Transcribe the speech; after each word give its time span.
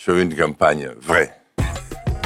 sur 0.00 0.16
une 0.16 0.34
campagne 0.34 0.88
vraie. 0.98 1.30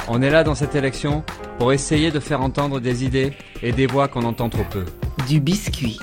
On 0.06 0.22
est 0.22 0.30
là 0.30 0.44
dans 0.44 0.54
cette 0.54 0.76
élection 0.76 1.24
pour 1.58 1.72
essayer 1.72 2.12
de 2.12 2.20
faire 2.20 2.40
entendre 2.40 2.78
des 2.78 3.04
idées 3.04 3.32
et 3.62 3.72
des 3.72 3.88
voix 3.88 4.06
qu'on 4.06 4.22
entend 4.22 4.48
trop 4.48 4.62
peu. 4.70 4.84
Du 5.26 5.40
biscuit. 5.40 5.98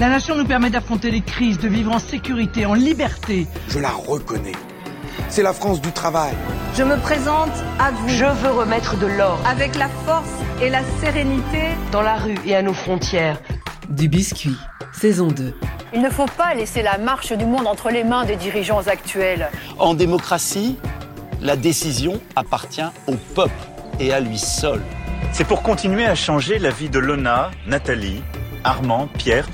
La 0.00 0.08
nation 0.08 0.34
nous 0.34 0.46
permet 0.46 0.70
d'affronter 0.70 1.10
les 1.10 1.20
crises, 1.20 1.58
de 1.58 1.68
vivre 1.68 1.92
en 1.92 1.98
sécurité, 1.98 2.64
en 2.64 2.72
liberté. 2.72 3.46
Je 3.68 3.78
la 3.78 3.90
reconnais. 3.90 4.56
C'est 5.28 5.42
la 5.42 5.52
France 5.52 5.82
du 5.82 5.92
travail. 5.92 6.32
Je 6.74 6.84
me 6.84 6.96
présente 7.02 7.52
à 7.78 7.90
vous. 7.90 8.08
Je 8.08 8.24
veux 8.24 8.52
remettre 8.52 8.98
de 8.98 9.08
l'ordre. 9.08 9.46
Avec 9.46 9.74
la 9.74 9.88
force 10.06 10.32
et 10.62 10.70
la 10.70 10.82
sérénité 11.02 11.68
dans 11.92 12.02
la 12.02 12.16
rue 12.16 12.38
et 12.46 12.56
à 12.56 12.62
nos 12.62 12.72
frontières. 12.72 13.42
Du 13.90 14.08
biscuit, 14.08 14.56
saison 14.94 15.28
2. 15.28 15.52
Il 15.96 16.02
ne 16.02 16.10
faut 16.10 16.26
pas 16.26 16.52
laisser 16.52 16.82
la 16.82 16.98
marche 16.98 17.32
du 17.32 17.46
monde 17.46 17.66
entre 17.66 17.88
les 17.88 18.04
mains 18.04 18.26
des 18.26 18.36
dirigeants 18.36 18.86
actuels. 18.86 19.48
En 19.78 19.94
démocratie, 19.94 20.76
la 21.40 21.56
décision 21.56 22.20
appartient 22.36 22.84
au 23.06 23.14
peuple 23.34 23.54
et 23.98 24.12
à 24.12 24.20
lui 24.20 24.36
seul. 24.38 24.82
C'est 25.32 25.46
pour 25.46 25.62
continuer 25.62 26.04
à 26.04 26.14
changer 26.14 26.58
la 26.58 26.68
vie 26.68 26.90
de 26.90 26.98
Lona, 26.98 27.50
Nathalie, 27.66 28.22
Armand, 28.62 29.08
Pierre, 29.16 29.48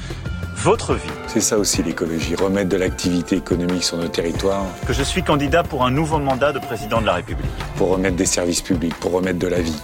votre 0.57 0.95
vie. 0.95 1.13
C'est 1.29 1.41
ça 1.41 1.59
aussi 1.59 1.81
l'écologie, 1.85 2.35
remettre 2.35 2.71
de 2.71 2.77
l'activité 2.77 3.37
économique 3.37 3.85
sur 3.85 3.99
nos 3.99 4.09
territoires. 4.09 4.67
Que 4.85 4.93
je 4.93 5.05
suis 5.05 5.23
candidat 5.23 5.63
pour 5.63 5.85
un 5.85 5.93
nouveau 5.93 6.19
mandat 6.19 6.53
de 6.53 6.59
président 6.59 7.01
de 7.01 7.07
la 7.07 7.13
République. 7.13 7.53
Pour 7.77 7.91
remettre 7.91 8.17
des 8.17 8.27
services 8.27 8.63
publics, 8.63 8.97
pour 8.97 9.13
remettre 9.13 9.39
de 9.39 9.47
la 9.47 9.61
vie. 9.61 9.81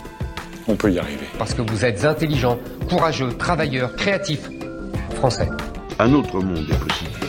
On 0.66 0.74
peut 0.74 0.90
y 0.90 0.98
arriver. 0.98 1.28
Parce 1.38 1.54
que 1.54 1.62
vous 1.62 1.84
êtes 1.84 2.04
intelligent, 2.04 2.58
courageux, 2.90 3.32
travailleur, 3.38 3.94
créatif, 3.94 4.40
français. 5.14 5.48
Un 6.00 6.14
autre 6.14 6.40
monde 6.40 6.70
est 6.70 6.78
possible. 6.78 7.27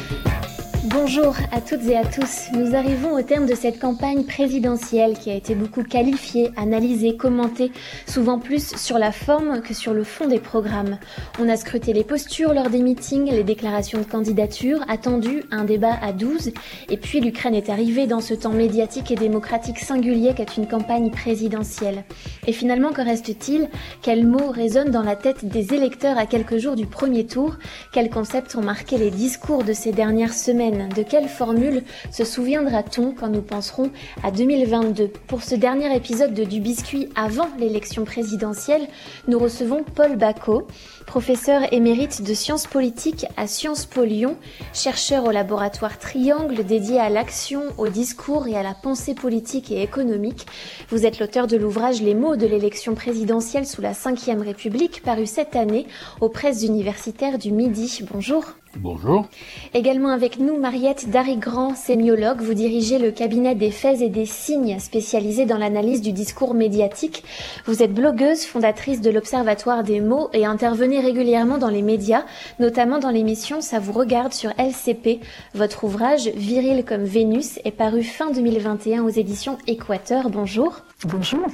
Bonjour 0.91 1.35
à 1.51 1.61
toutes 1.61 1.85
et 1.87 1.95
à 1.95 2.03
tous. 2.03 2.47
Nous 2.53 2.73
arrivons 2.73 3.13
au 3.13 3.21
terme 3.21 3.45
de 3.45 3.53
cette 3.53 3.79
campagne 3.79 4.23
présidentielle 4.23 5.19
qui 5.19 5.29
a 5.29 5.35
été 5.35 5.53
beaucoup 5.53 5.83
qualifiée, 5.83 6.49
analysée, 6.57 7.15
commentée, 7.15 7.71
souvent 8.07 8.39
plus 8.39 8.75
sur 8.75 8.97
la 8.97 9.11
forme 9.11 9.61
que 9.61 9.75
sur 9.75 9.93
le 9.93 10.03
fond 10.03 10.27
des 10.27 10.39
programmes. 10.39 10.97
On 11.39 11.47
a 11.47 11.57
scruté 11.57 11.93
les 11.93 12.03
postures 12.03 12.55
lors 12.55 12.71
des 12.71 12.81
meetings, 12.81 13.29
les 13.29 13.43
déclarations 13.43 13.99
de 13.99 14.03
candidature, 14.03 14.83
attendu 14.87 15.43
un 15.51 15.63
débat 15.63 15.95
à 16.01 16.11
12, 16.11 16.53
et 16.89 16.97
puis 16.97 17.19
l'Ukraine 17.19 17.55
est 17.55 17.69
arrivée 17.69 18.07
dans 18.07 18.21
ce 18.21 18.33
temps 18.33 18.49
médiatique 18.53 19.11
et 19.11 19.15
démocratique 19.15 19.79
singulier 19.79 20.33
qu'est 20.35 20.57
une 20.57 20.67
campagne 20.67 21.11
présidentielle. 21.11 22.03
Et 22.47 22.53
finalement, 22.53 22.93
que 22.93 23.01
reste-t-il? 23.01 23.69
Quels 24.01 24.25
mots 24.25 24.49
résonnent 24.49 24.91
dans 24.91 25.03
la 25.03 25.15
tête 25.15 25.45
des 25.45 25.75
électeurs 25.75 26.17
à 26.17 26.25
quelques 26.25 26.57
jours 26.57 26.75
du 26.75 26.87
premier 26.87 27.27
tour? 27.27 27.57
Quels 27.93 28.09
concepts 28.09 28.55
ont 28.55 28.63
marqué 28.63 28.97
les 28.97 29.11
discours 29.11 29.63
de 29.63 29.73
ces 29.73 29.91
dernières 29.91 30.33
semaines? 30.33 30.78
De 30.87 31.03
quelle 31.03 31.27
formule 31.27 31.83
se 32.11 32.23
souviendra-t-on 32.23 33.11
quand 33.11 33.27
nous 33.27 33.41
penserons 33.41 33.91
à 34.23 34.31
2022 34.31 35.09
Pour 35.27 35.43
ce 35.43 35.55
dernier 35.55 35.93
épisode 35.95 36.33
de 36.33 36.43
Du 36.43 36.59
Biscuit 36.59 37.09
avant 37.15 37.49
l'élection 37.59 38.05
présidentielle, 38.05 38.87
nous 39.27 39.39
recevons 39.39 39.83
Paul 39.83 40.15
Bacot, 40.15 40.67
professeur 41.05 41.73
émérite 41.73 42.21
de 42.23 42.33
sciences 42.33 42.67
politiques 42.67 43.25
à 43.35 43.47
Sciences 43.47 43.85
Po 43.85 44.03
Lyon, 44.03 44.37
chercheur 44.73 45.25
au 45.25 45.31
laboratoire 45.31 45.99
Triangle 45.99 46.63
dédié 46.63 46.99
à 46.99 47.09
l'action, 47.09 47.63
au 47.77 47.87
discours 47.87 48.47
et 48.47 48.55
à 48.55 48.63
la 48.63 48.73
pensée 48.73 49.15
politique 49.15 49.71
et 49.71 49.81
économique. 49.81 50.45
Vous 50.89 51.05
êtes 51.05 51.19
l'auteur 51.19 51.47
de 51.47 51.57
l'ouvrage 51.57 52.01
Les 52.01 52.15
mots 52.15 52.35
de 52.35 52.47
l'élection 52.47 52.95
présidentielle 52.95 53.65
sous 53.65 53.81
la 53.81 53.91
Ve 53.91 54.41
République, 54.41 55.01
paru 55.03 55.25
cette 55.25 55.55
année 55.55 55.87
aux 56.21 56.29
presses 56.29 56.63
universitaires 56.63 57.37
du 57.37 57.51
Midi. 57.51 58.01
Bonjour. 58.11 58.45
Bonjour. 58.75 59.25
Également 59.73 60.09
avec 60.09 60.37
nous, 60.37 60.55
Mariette 60.57 61.09
Darigrand, 61.09 61.73
sémiologue. 61.73 62.41
Vous 62.41 62.53
dirigez 62.53 62.99
le 62.99 63.09
cabinet 63.09 63.55
des 63.55 63.71
faits 63.71 64.01
et 64.01 64.09
des 64.09 64.27
signes 64.27 64.77
spécialisé 64.79 65.47
dans 65.47 65.57
l'analyse 65.57 66.01
du 66.01 66.11
discours 66.11 66.53
médiatique. 66.53 67.23
Vous 67.65 67.81
êtes 67.81 67.93
blogueuse, 67.93 68.45
fondatrice 68.45 69.01
de 69.01 69.09
l'Observatoire 69.09 69.83
des 69.83 70.01
mots 70.01 70.29
et 70.33 70.45
intervenez 70.45 70.99
régulièrement 70.99 71.57
dans 71.57 71.69
les 71.69 71.81
médias, 71.81 72.25
notamment 72.59 72.99
dans 72.99 73.09
l'émission 73.09 73.59
Ça 73.61 73.79
vous 73.79 73.93
regarde 73.93 74.33
sur 74.33 74.51
LCP. 74.59 75.19
Votre 75.55 75.85
ouvrage, 75.85 76.27
Viril 76.35 76.85
comme 76.85 77.03
Vénus, 77.03 77.59
est 77.65 77.71
paru 77.71 78.03
fin 78.03 78.29
2021 78.29 79.03
aux 79.03 79.09
éditions 79.09 79.57
Équateur. 79.65 80.29
Bonjour. 80.29 80.81
Bonjour. 81.05 81.47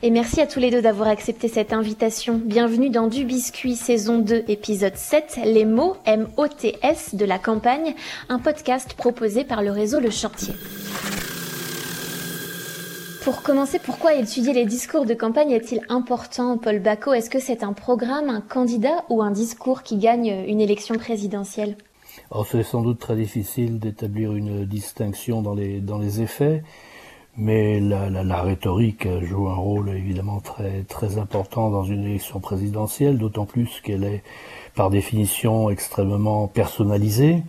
Et 0.00 0.10
merci 0.10 0.40
à 0.40 0.46
tous 0.46 0.60
les 0.60 0.70
deux 0.70 0.80
d'avoir 0.80 1.08
accepté 1.08 1.48
cette 1.48 1.72
invitation. 1.72 2.40
Bienvenue 2.42 2.88
dans 2.88 3.08
Du 3.08 3.24
Biscuit 3.24 3.74
saison 3.74 4.20
2 4.20 4.44
épisode 4.46 4.94
7, 4.94 5.40
les 5.44 5.64
mots 5.64 5.96
M-O-T-S 6.06 7.16
de 7.16 7.24
la 7.24 7.40
campagne, 7.40 7.96
un 8.28 8.38
podcast 8.38 8.94
proposé 8.94 9.42
par 9.42 9.60
le 9.60 9.72
réseau 9.72 9.98
Le 9.98 10.10
Chantier. 10.10 10.54
Pour 13.24 13.42
commencer, 13.42 13.80
pourquoi 13.80 14.14
étudier 14.14 14.52
les 14.52 14.66
discours 14.66 15.04
de 15.04 15.14
campagne 15.14 15.50
est-il 15.50 15.80
important, 15.88 16.58
Paul 16.58 16.78
Bacot? 16.78 17.14
Est-ce 17.14 17.28
que 17.28 17.40
c'est 17.40 17.64
un 17.64 17.72
programme, 17.72 18.30
un 18.30 18.40
candidat 18.40 19.04
ou 19.08 19.20
un 19.20 19.32
discours 19.32 19.82
qui 19.82 19.96
gagne 19.96 20.44
une 20.46 20.60
élection 20.60 20.94
présidentielle? 20.94 21.76
Alors 22.30 22.46
c'est 22.46 22.62
sans 22.62 22.82
doute 22.82 23.00
très 23.00 23.16
difficile 23.16 23.80
d'établir 23.80 24.32
une 24.32 24.64
distinction 24.64 25.42
dans 25.42 25.54
les 25.54 26.20
effets 26.20 26.62
mais 27.38 27.80
la, 27.80 28.10
la, 28.10 28.24
la, 28.24 28.42
rhétorique 28.42 29.08
joue 29.22 29.48
un 29.48 29.54
rôle 29.54 29.90
évidemment 29.90 30.40
très 30.40 30.82
très 30.82 31.18
important 31.18 31.70
dans 31.70 31.84
une 31.84 32.04
élection 32.04 32.40
présidentielle, 32.40 33.16
d'autant 33.16 33.46
plus 33.46 33.80
qu'elle 33.80 34.04
est 34.04 34.22
par 34.74 34.90
définition 34.90 35.70
extrêmement 35.70 36.48
personnalisée. 36.48 37.42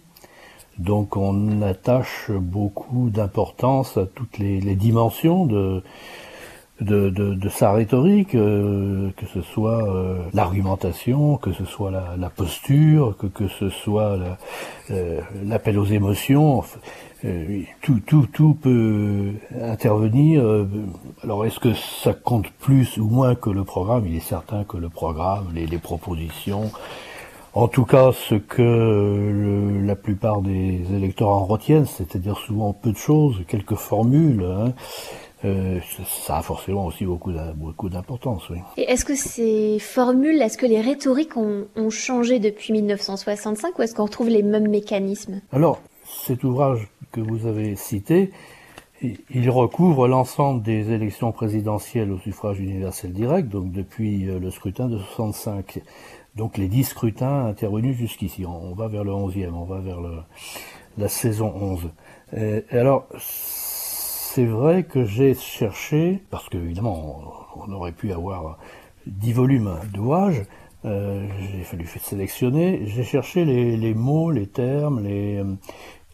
Donc 0.77 1.17
on 1.17 1.61
attache 1.61 2.31
beaucoup 2.31 3.09
d'importance 3.09 3.97
à 3.97 4.05
toutes 4.05 4.37
les, 4.37 4.61
les 4.61 4.75
dimensions 4.75 5.45
de, 5.45 5.83
de, 6.81 7.09
de, 7.09 7.33
de, 7.33 7.49
sa 7.49 7.71
rhétorique, 7.71 8.35
euh, 8.35 9.09
que 9.17 9.25
ce 9.25 9.41
soit 9.41 9.83
euh, 9.83 10.17
l'argumentation, 10.33 11.37
que 11.37 11.51
ce 11.51 11.65
soit 11.65 11.91
la, 11.91 12.29
posture, 12.29 13.15
que, 13.17 13.27
que 13.27 13.47
ce 13.47 13.69
soit 13.69 14.17
euh, 14.91 15.21
l'appel 15.45 15.77
aux 15.77 15.85
émotions. 15.85 16.63
Euh, 17.25 17.63
tout, 17.81 17.99
tout, 18.05 18.27
tout 18.31 18.53
peut 18.53 19.33
intervenir. 19.61 20.43
Alors, 21.23 21.45
est-ce 21.45 21.59
que 21.59 21.73
ça 21.73 22.13
compte 22.13 22.49
plus 22.51 22.97
ou 22.97 23.09
moins 23.09 23.35
que 23.35 23.49
le 23.49 23.65
programme? 23.65 24.05
Il 24.07 24.15
est 24.15 24.21
certain 24.21 24.63
que 24.63 24.77
le 24.77 24.89
programme, 24.89 25.47
les, 25.53 25.65
les 25.65 25.79
propositions, 25.79 26.71
en 27.53 27.67
tout 27.67 27.83
cas, 27.83 28.11
ce 28.13 28.35
que 28.35 29.81
la 29.83 29.95
plupart 29.95 30.41
des 30.41 30.81
électeurs 30.93 31.29
en 31.29 31.45
retiennent, 31.45 31.87
c'est-à-dire 31.87 32.37
souvent 32.37 32.73
peu 32.73 32.91
de 32.91 32.97
choses, 32.97 33.41
quelques 33.47 33.75
formules. 33.75 34.45
Hein, 34.45 34.73
euh, 35.45 35.79
ça 36.25 36.37
a 36.37 36.41
forcément 36.41 36.85
aussi 36.85 37.05
beaucoup 37.05 37.31
beaucoup 37.55 37.87
d'importance, 37.89 38.49
oui. 38.49 38.57
Et 38.75 38.91
est-ce 38.91 39.05
que 39.05 39.15
ces 39.15 39.79
formules, 39.79 40.41
est-ce 40.41 40.57
que 40.57 40.65
les 40.65 40.81
rhétoriques 40.81 41.37
ont, 41.37 41.67
ont 41.75 41.89
changé 41.89 42.39
depuis 42.39 42.73
1965 42.73 43.77
ou 43.79 43.81
est-ce 43.81 43.95
qu'on 43.95 44.05
retrouve 44.05 44.29
les 44.29 44.43
mêmes 44.43 44.69
mécanismes? 44.69 45.41
Alors, 45.51 45.81
cet 46.25 46.43
ouvrage 46.43 46.89
que 47.11 47.21
vous 47.21 47.45
avez 47.45 47.75
cité, 47.75 48.31
il 49.01 49.49
recouvre 49.49 50.07
l'ensemble 50.07 50.61
des 50.61 50.91
élections 50.91 51.31
présidentielles 51.31 52.11
au 52.11 52.17
suffrage 52.17 52.59
universel 52.59 53.13
direct, 53.13 53.47
donc 53.47 53.71
depuis 53.71 54.27
euh, 54.27 54.39
le 54.39 54.51
scrutin 54.51 54.87
de 54.87 54.97
65. 54.97 55.81
Donc 56.35 56.57
les 56.57 56.67
dix 56.67 56.83
scrutins 56.83 57.45
intervenus 57.45 57.95
jusqu'ici. 57.97 58.45
On 58.45 58.73
va 58.73 58.87
vers 58.87 59.03
le 59.03 59.11
11e, 59.11 59.51
on 59.53 59.63
va 59.63 59.79
vers 59.79 60.01
le, 60.01 60.17
la 60.97 61.07
saison 61.07 61.53
11. 61.55 61.89
Et, 62.35 62.63
alors, 62.71 63.07
c'est 64.31 64.45
vrai 64.45 64.83
que 64.83 65.05
j'ai 65.05 65.33
cherché, 65.33 66.21
parce 66.29 66.47
que 66.49 66.57
évidemment 66.57 67.23
on, 67.55 67.71
aurait 67.71 67.91
pu 67.91 68.11
avoir 68.11 68.59
dix 69.07 69.33
volumes 69.33 69.71
d'ouvrage, 69.91 70.43
euh, 70.85 71.25
j'ai 71.39 71.63
fallu 71.63 71.87
sélectionner, 71.87 72.83
j'ai 72.85 73.03
cherché 73.03 73.43
les, 73.43 73.93
mots, 73.95 74.29
les 74.29 74.45
termes, 74.45 75.03
les, 75.03 75.41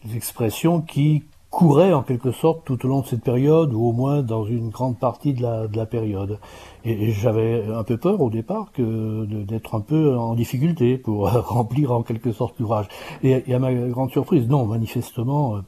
les 0.04 0.16
expressions 0.16 0.80
qui 0.80 1.24
couraient 1.50 1.92
en 1.92 2.02
quelque 2.02 2.32
sorte 2.32 2.64
tout 2.64 2.84
au 2.84 2.88
long 2.88 3.00
de 3.00 3.06
cette 3.06 3.22
période, 3.22 3.72
ou 3.72 3.86
au 3.86 3.92
moins 3.92 4.22
dans 4.22 4.44
une 4.44 4.70
grande 4.70 4.98
partie 4.98 5.32
de 5.32 5.42
la, 5.42 5.68
de 5.68 5.76
la 5.76 5.86
période. 5.86 6.38
Et, 6.84 7.12
j'avais 7.12 7.64
un 7.66 7.82
peu 7.82 7.96
peur 7.96 8.20
au 8.20 8.30
départ 8.30 8.72
d'être 8.78 9.74
un 9.74 9.80
peu 9.80 10.16
en 10.16 10.34
difficulté 10.34 10.98
pour 10.98 11.30
remplir 11.48 11.92
en 11.92 12.02
quelque 12.02 12.32
sorte 12.32 12.58
l'ouvrage. 12.60 12.88
Et, 13.22 13.42
et, 13.46 13.54
à 13.54 13.58
ma 13.58 13.72
grande 13.72 14.10
surprise, 14.10 14.48
non, 14.48 14.66
manifestement, 14.66 15.56
euh, 15.56 15.60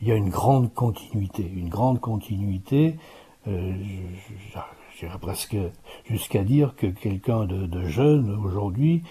il 0.00 0.08
y 0.08 0.12
a 0.12 0.14
une 0.14 0.30
grande 0.30 0.72
continuité, 0.72 1.50
une 1.54 1.68
grande 1.68 2.00
continuité. 2.00 2.96
Euh, 3.48 3.72
J'irais 4.98 5.18
presque 5.18 5.56
jusqu'à 6.04 6.44
dire 6.44 6.74
que 6.76 6.86
quelqu'un 6.86 7.46
de, 7.46 7.66
de, 7.66 7.86
jeune 7.86 8.38
aujourd'hui 8.44 9.02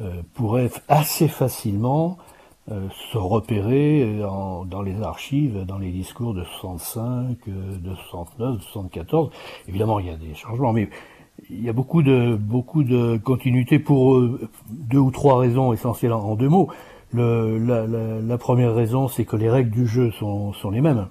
euh, 0.00 0.22
pourrait 0.32 0.70
assez 0.88 1.28
facilement 1.28 2.16
euh, 2.72 2.88
se 3.12 3.18
repérer 3.18 4.24
en, 4.24 4.64
dans 4.64 4.80
les 4.80 5.02
archives, 5.02 5.66
dans 5.66 5.76
les 5.76 5.90
discours 5.90 6.32
de 6.32 6.44
65, 6.44 7.36
euh, 7.48 7.76
de 7.76 7.94
69, 7.94 8.56
de 8.56 8.62
74. 8.62 9.30
Évidemment, 9.68 10.00
il 10.00 10.06
y 10.06 10.10
a 10.10 10.16
des 10.16 10.34
changements, 10.34 10.72
mais 10.72 10.88
il 11.50 11.62
y 11.62 11.68
a 11.68 11.74
beaucoup 11.74 12.02
de 12.02 12.36
beaucoup 12.40 12.82
de 12.82 13.18
continuité 13.18 13.78
pour 13.78 14.16
euh, 14.16 14.48
deux 14.70 14.98
ou 14.98 15.10
trois 15.10 15.38
raisons 15.40 15.74
essentielles 15.74 16.14
en, 16.14 16.20
en 16.20 16.36
deux 16.36 16.48
mots. 16.48 16.70
Le, 17.14 17.58
la, 17.58 17.86
la, 17.86 18.20
la, 18.20 18.38
première 18.38 18.74
raison, 18.74 19.06
c'est 19.06 19.24
que 19.24 19.36
les 19.36 19.48
règles 19.48 19.70
du 19.70 19.86
jeu 19.86 20.10
sont, 20.18 20.52
sont 20.52 20.70
les 20.70 20.80
mêmes. 20.80 21.06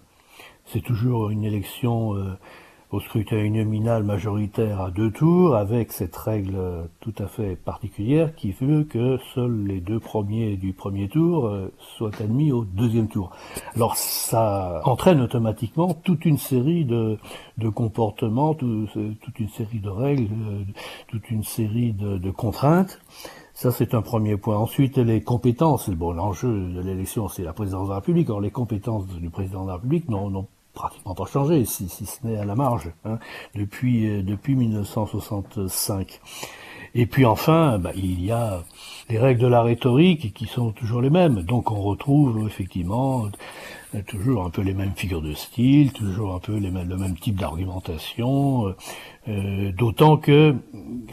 C'est 0.66 0.82
toujours 0.82 1.30
une 1.30 1.46
élection 1.46 2.14
au 2.94 3.00
scrutin 3.00 3.38
uninominal 3.38 4.04
majoritaire 4.04 4.80
à 4.80 4.92
deux 4.92 5.10
tours, 5.10 5.56
avec 5.56 5.92
cette 5.92 6.16
règle 6.16 6.88
tout 7.00 7.14
à 7.18 7.26
fait 7.26 7.56
particulière 7.56 8.36
qui 8.36 8.52
veut 8.52 8.84
que 8.84 9.18
seuls 9.34 9.66
les 9.66 9.80
deux 9.80 10.00
premiers 10.00 10.58
du 10.58 10.74
premier 10.74 11.10
tour 11.10 11.48
euh, 11.48 11.74
soient 11.98 12.12
admis 12.22 12.52
au 12.52 12.66
deuxième 12.66 13.08
tour. 13.08 13.32
Alors 13.76 13.96
ça 13.98 14.82
entraîne 14.86 15.22
automatiquement 15.22 15.96
toute 15.96 16.24
une 16.26 16.38
série 16.38 16.86
de, 16.86 17.18
de 17.58 17.70
comportements, 17.70 18.54
toute 18.54 19.40
une 19.40 19.50
série 19.50 19.80
de 19.80 19.90
règles, 19.90 20.32
euh, 20.32 20.64
toute 21.08 21.32
une 21.32 21.44
série 21.44 21.94
de, 21.94 22.20
de 22.20 22.30
contraintes. 22.30 23.00
Ça, 23.64 23.72
c'est 23.72 23.94
un 23.94 24.02
premier 24.02 24.36
point. 24.36 24.58
Ensuite, 24.58 24.98
les 24.98 25.22
compétences. 25.22 25.90
Bon, 25.90 26.12
l'enjeu 26.12 26.50
de 26.50 26.82
l'élection, 26.82 27.30
c'est 27.30 27.44
la 27.44 27.54
présidence 27.54 27.86
de 27.86 27.92
la 27.92 28.00
République. 28.00 28.30
Or, 28.30 28.42
les 28.42 28.52
compétences 28.52 29.08
du 29.08 29.30
président 29.30 29.64
de 29.64 29.70
la 29.70 29.76
République 29.76 30.10
n'ont 30.10 30.48
pratiquement 30.74 31.16
pas 31.16 31.24
changé, 31.28 31.64
si, 31.64 31.88
ce 31.88 32.28
n'est 32.28 32.36
à 32.36 32.44
la 32.44 32.56
marge, 32.56 32.92
hein, 33.06 33.20
depuis, 33.56 34.10
euh, 34.10 34.22
depuis 34.22 34.56
1965. 34.56 36.20
Et 36.94 37.06
puis 37.06 37.26
enfin, 37.26 37.80
bah, 37.80 37.92
il 37.96 38.22
y 38.22 38.34
a 38.34 38.64
les 39.10 39.18
règles 39.18 39.40
de 39.40 39.48
la 39.48 39.62
rhétorique 39.62 40.34
qui 40.34 40.46
sont 40.46 40.72
toujours 40.72 41.02
les 41.02 41.10
mêmes. 41.10 41.44
Donc 41.44 41.72
on 41.72 41.82
retrouve 41.82 42.46
effectivement 42.46 43.28
euh, 43.96 44.02
toujours 44.06 44.44
un 44.44 44.50
peu 44.50 44.62
les 44.62 44.74
mêmes 44.74 44.94
figures 44.94 45.22
de 45.22 45.34
style, 45.34 45.94
toujours 45.94 46.36
un 46.36 46.40
peu 46.40 46.60
le 46.60 46.70
même 46.70 47.18
type 47.18 47.40
d'argumentation, 47.40 48.76
euh 49.30 49.72
d'autant 49.72 50.18
que 50.18 50.54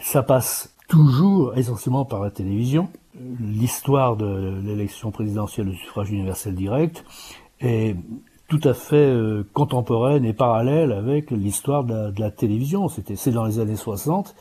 ça 0.01 0.21
passe 0.21 0.70
toujours 0.91 1.57
essentiellement 1.57 2.03
par 2.03 2.19
la 2.19 2.31
télévision. 2.31 2.89
L'histoire 3.39 4.17
de 4.17 4.61
l'élection 4.61 5.09
présidentielle 5.09 5.69
au 5.69 5.73
suffrage 5.73 6.11
universel 6.11 6.53
direct 6.53 7.05
est 7.61 7.95
tout 8.49 8.59
à 8.65 8.73
fait 8.73 8.97
euh, 8.97 9.47
contemporaine 9.53 10.25
et 10.25 10.33
parallèle 10.33 10.91
avec 10.91 11.31
l'histoire 11.31 11.85
de, 11.85 12.11
la 12.19 12.29
télévision. 12.29 12.89
C'était 12.89 13.15
c'est 13.15 13.31
dans 13.31 13.45
les 13.45 13.59
années 13.59 13.77
60 13.77 14.35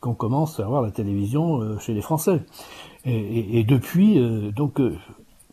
qu'on 0.00 0.12
commence 0.12 0.60
à 0.60 0.64
avoir 0.64 0.82
la 0.82 0.90
télévision 0.90 1.62
euh, 1.62 1.78
chez 1.78 1.94
les 1.94 2.02
Français. 2.02 2.42
Et, 3.06 3.64
depuis, 3.64 4.18
euh, 4.18 4.50
donc 4.50 4.80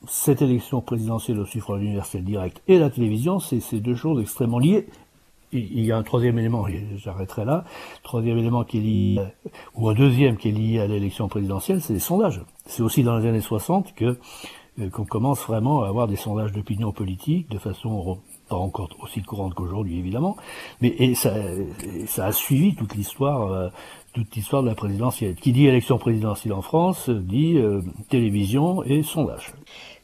cette 0.07 0.42
élection 0.42 0.81
présidentielle 0.81 1.39
au 1.39 1.45
suffrage 1.45 1.81
universel 1.81 2.25
direct 2.25 2.62
et 2.68 2.77
la 2.77 2.89
télévision, 2.89 3.39
c'est 3.39 3.62
ces 3.62 3.80
deux 3.80 3.95
choses 3.95 4.21
extrêmement 4.21 4.59
liées. 4.59 4.88
Il 5.53 5.86
y 5.86 5.92
a 5.92 5.98
un 5.98 6.03
troisième 6.03 6.39
élément, 6.39 6.65
j'arrêterai 6.98 7.45
là, 7.45 7.65
troisième 8.03 8.38
élément 8.38 8.63
qui 8.63 8.77
est 8.77 8.81
lié, 8.81 9.21
ou 9.75 9.89
un 9.89 9.94
deuxième 9.94 10.38
qui 10.38 10.50
est 10.50 10.53
lié 10.53 10.80
à 10.80 10.88
l'élection 10.88 11.27
présidentielle, 11.27 11.81
c'est 11.81 11.94
les 11.94 12.00
sondages. 12.00 12.42
C'est 12.65 12.83
aussi 12.83 13.03
dans 13.03 13.18
les 13.18 13.27
années 13.27 13.42
60 13.42 13.94
que 13.95 14.18
euh, 14.80 14.89
qu'on 14.89 15.03
commence 15.03 15.42
vraiment 15.42 15.83
à 15.83 15.89
avoir 15.89 16.07
des 16.07 16.15
sondages 16.15 16.53
d'opinion 16.53 16.94
politique 16.94 17.50
de 17.50 17.57
façon 17.57 18.19
pas 18.48 18.56
encore 18.56 18.89
aussi 19.01 19.21
courante 19.21 19.53
qu'aujourd'hui 19.53 20.00
évidemment, 20.00 20.38
mais 20.81 20.95
et 20.98 21.13
ça, 21.15 21.33
ça 22.07 22.27
a 22.27 22.31
suivi 22.31 22.75
toute 22.75 22.95
l'histoire 22.95 23.51
euh, 23.51 23.69
toute 24.13 24.36
l'histoire 24.36 24.62
de 24.63 24.68
la 24.68 24.75
présidentielle. 24.75 25.36
Qui 25.36 25.51
dit 25.51 25.68
élection 25.68 25.97
présidentielle 25.97 26.54
en 26.54 26.62
France 26.62 27.09
dit 27.09 27.57
euh, 27.57 27.81
télévision 28.09 28.83
et 28.83 29.04
sondage 29.04 29.54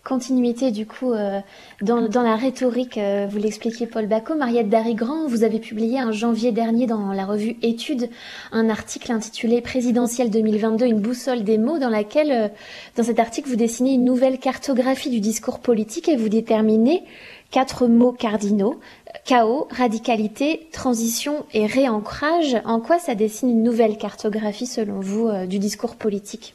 continuité 0.08 0.72
du 0.72 0.86
coup 0.86 1.12
euh, 1.12 1.42
dans, 1.82 2.08
la 2.22 2.38
rhétorique, 2.38 2.98
euh, 2.98 3.28
vous 3.30 3.40
l'expliquiez 3.40 3.88
Paul 3.88 4.08
Bacot, 4.08 4.36
Mariette 4.36 4.70
Darigrand, 4.70 5.28
vous 5.28 5.44
avez 5.44 5.60
publié 5.60 6.02
en 6.02 6.14
janvier 6.14 6.54
dernier 6.54 6.88
dans 6.88 7.12
la 7.12 7.26
revue 7.26 7.58
Études 7.62 8.10
un 8.54 8.70
article 8.70 9.12
intitulé 9.12 9.60
Présidentielle 9.60 10.30
2022, 10.30 10.86
une 10.86 11.02
boussole 11.02 11.44
des 11.44 11.58
mots, 11.58 11.78
dans 11.78 11.90
laquelle, 11.90 12.32
euh, 12.32 12.48
dans 12.96 13.04
cet 13.04 13.20
article, 13.20 13.50
vous 13.50 13.58
dessinez 13.58 13.96
une 13.96 14.06
nouvelle 14.06 14.40
cartographie 14.40 15.10
du 15.10 15.20
discours 15.20 15.60
politique 15.60 16.08
et 16.08 16.16
vous 16.16 16.30
déterminez 16.30 17.04
quatre 17.52 17.88
mots 17.88 18.14
cardinaux. 18.14 18.80
Chaos, 19.26 19.68
radicalité, 19.72 20.70
transition 20.72 21.46
et 21.54 21.66
réancrage. 21.66 22.56
En 22.64 22.80
quoi 22.80 22.98
ça 22.98 23.14
dessine 23.14 23.50
une 23.50 23.64
nouvelle 23.64 23.98
cartographie 23.98 24.68
selon 24.68 25.02
vous 25.02 25.30
du 25.48 25.60
discours 25.60 25.98
politique? 25.98 26.54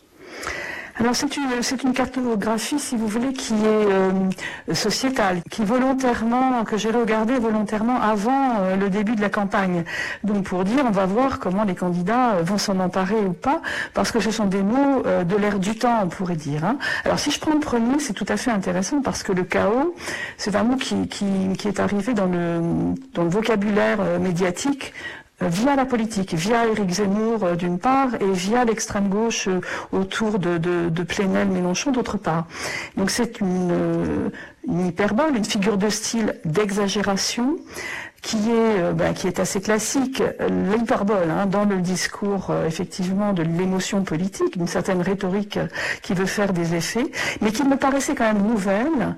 Alors 1.03 1.17
c'est 1.17 1.37
une, 1.37 1.63
c'est 1.63 1.83
une 1.83 1.95
cartographie, 1.95 2.79
si 2.79 2.95
vous 2.95 3.09
voulez, 3.09 3.33
qui 3.33 3.55
est 3.55 3.57
euh, 3.67 4.13
sociétale, 4.73 5.43
qui 5.51 5.65
volontairement, 5.65 6.63
que 6.63 6.77
j'ai 6.77 6.93
regardé 6.93 7.41
volontairement 7.41 8.01
avant 8.01 8.61
euh, 8.61 8.77
le 8.77 8.89
début 8.89 9.17
de 9.17 9.21
la 9.21 9.29
campagne. 9.29 9.83
Donc 10.23 10.45
pour 10.45 10.63
dire, 10.63 10.85
on 10.87 10.93
va 10.93 11.07
voir 11.07 11.41
comment 11.41 11.65
les 11.65 11.75
candidats 11.75 12.35
euh, 12.35 12.43
vont 12.43 12.57
s'en 12.57 12.79
emparer 12.79 13.17
ou 13.17 13.33
pas, 13.33 13.63
parce 13.95 14.13
que 14.13 14.21
ce 14.21 14.31
sont 14.31 14.47
des 14.47 14.63
mots 14.63 15.03
de 15.03 15.37
l'ère 15.37 15.59
du 15.59 15.77
temps, 15.77 16.03
on 16.05 16.09
pourrait 16.09 16.37
dire. 16.37 16.65
Hein. 16.65 16.79
Alors 17.05 17.19
si 17.19 17.33
je 17.33 17.41
prends 17.41 17.55
le 17.55 17.59
premier, 17.59 17.99
c'est 17.99 18.13
tout 18.13 18.27
à 18.29 18.37
fait 18.37 18.53
intéressant 18.53 19.03
parce 19.03 19.25
que 19.25 19.33
le 19.33 19.43
chaos, 19.43 19.97
c'est 20.37 20.55
un 20.55 20.63
mot 20.63 20.77
qui, 20.77 21.09
qui, 21.09 21.27
qui 21.59 21.67
est 21.67 21.81
arrivé 21.81 22.15
dans 22.15 22.27
le, 22.27 22.61
dans 23.13 23.25
le 23.25 23.29
vocabulaire 23.29 23.99
médiatique 24.21 24.93
via 25.49 25.77
la 25.77 25.85
politique, 25.85 26.35
via 26.35 26.67
Éric 26.67 26.91
Zemmour 26.91 27.45
euh, 27.45 27.55
d'une 27.55 27.79
part 27.79 28.15
et 28.21 28.33
via 28.33 28.65
l'extrême 28.65 29.09
gauche 29.09 29.49
euh, 29.49 29.61
autour 29.93 30.39
de, 30.39 30.59
de, 30.59 30.89
de 30.89 31.03
Plenel, 31.03 31.49
Mélenchon 31.49 31.91
d'autre 31.91 32.17
part. 32.17 32.47
Donc 32.97 33.11
c'est 33.11 33.41
une, 33.41 33.71
euh, 33.73 34.29
une 34.67 34.87
hyperbole, 34.87 35.37
une 35.37 35.45
figure 35.45 35.77
de 35.77 35.89
style 35.89 36.37
d'exagération 36.45 37.57
qui 38.23 38.53
est, 38.53 38.93
ben, 38.95 39.15
qui 39.15 39.27
est 39.27 39.41
assez 39.41 39.61
classique, 39.61 40.23
l'hyperbole 40.49 41.29
hein, 41.29 41.47
dans 41.47 41.65
le 41.65 41.79
discours 41.79 42.55
effectivement 42.65 43.33
de 43.33 43.43
l'émotion 43.43 44.05
politique, 44.05 44.55
une 44.55 44.69
certaine 44.69 45.03
rhétorique 45.03 45.59
qui 46.03 46.15
veut 46.15 46.27
faire 46.27 46.53
des 46.53 46.77
effets, 46.77 47.11
mais 47.41 47.51
qui 47.51 47.65
me 47.65 47.77
paraissait 47.77 48.15
quand 48.15 48.33
même 48.33 48.47
nouvelle 48.47 49.17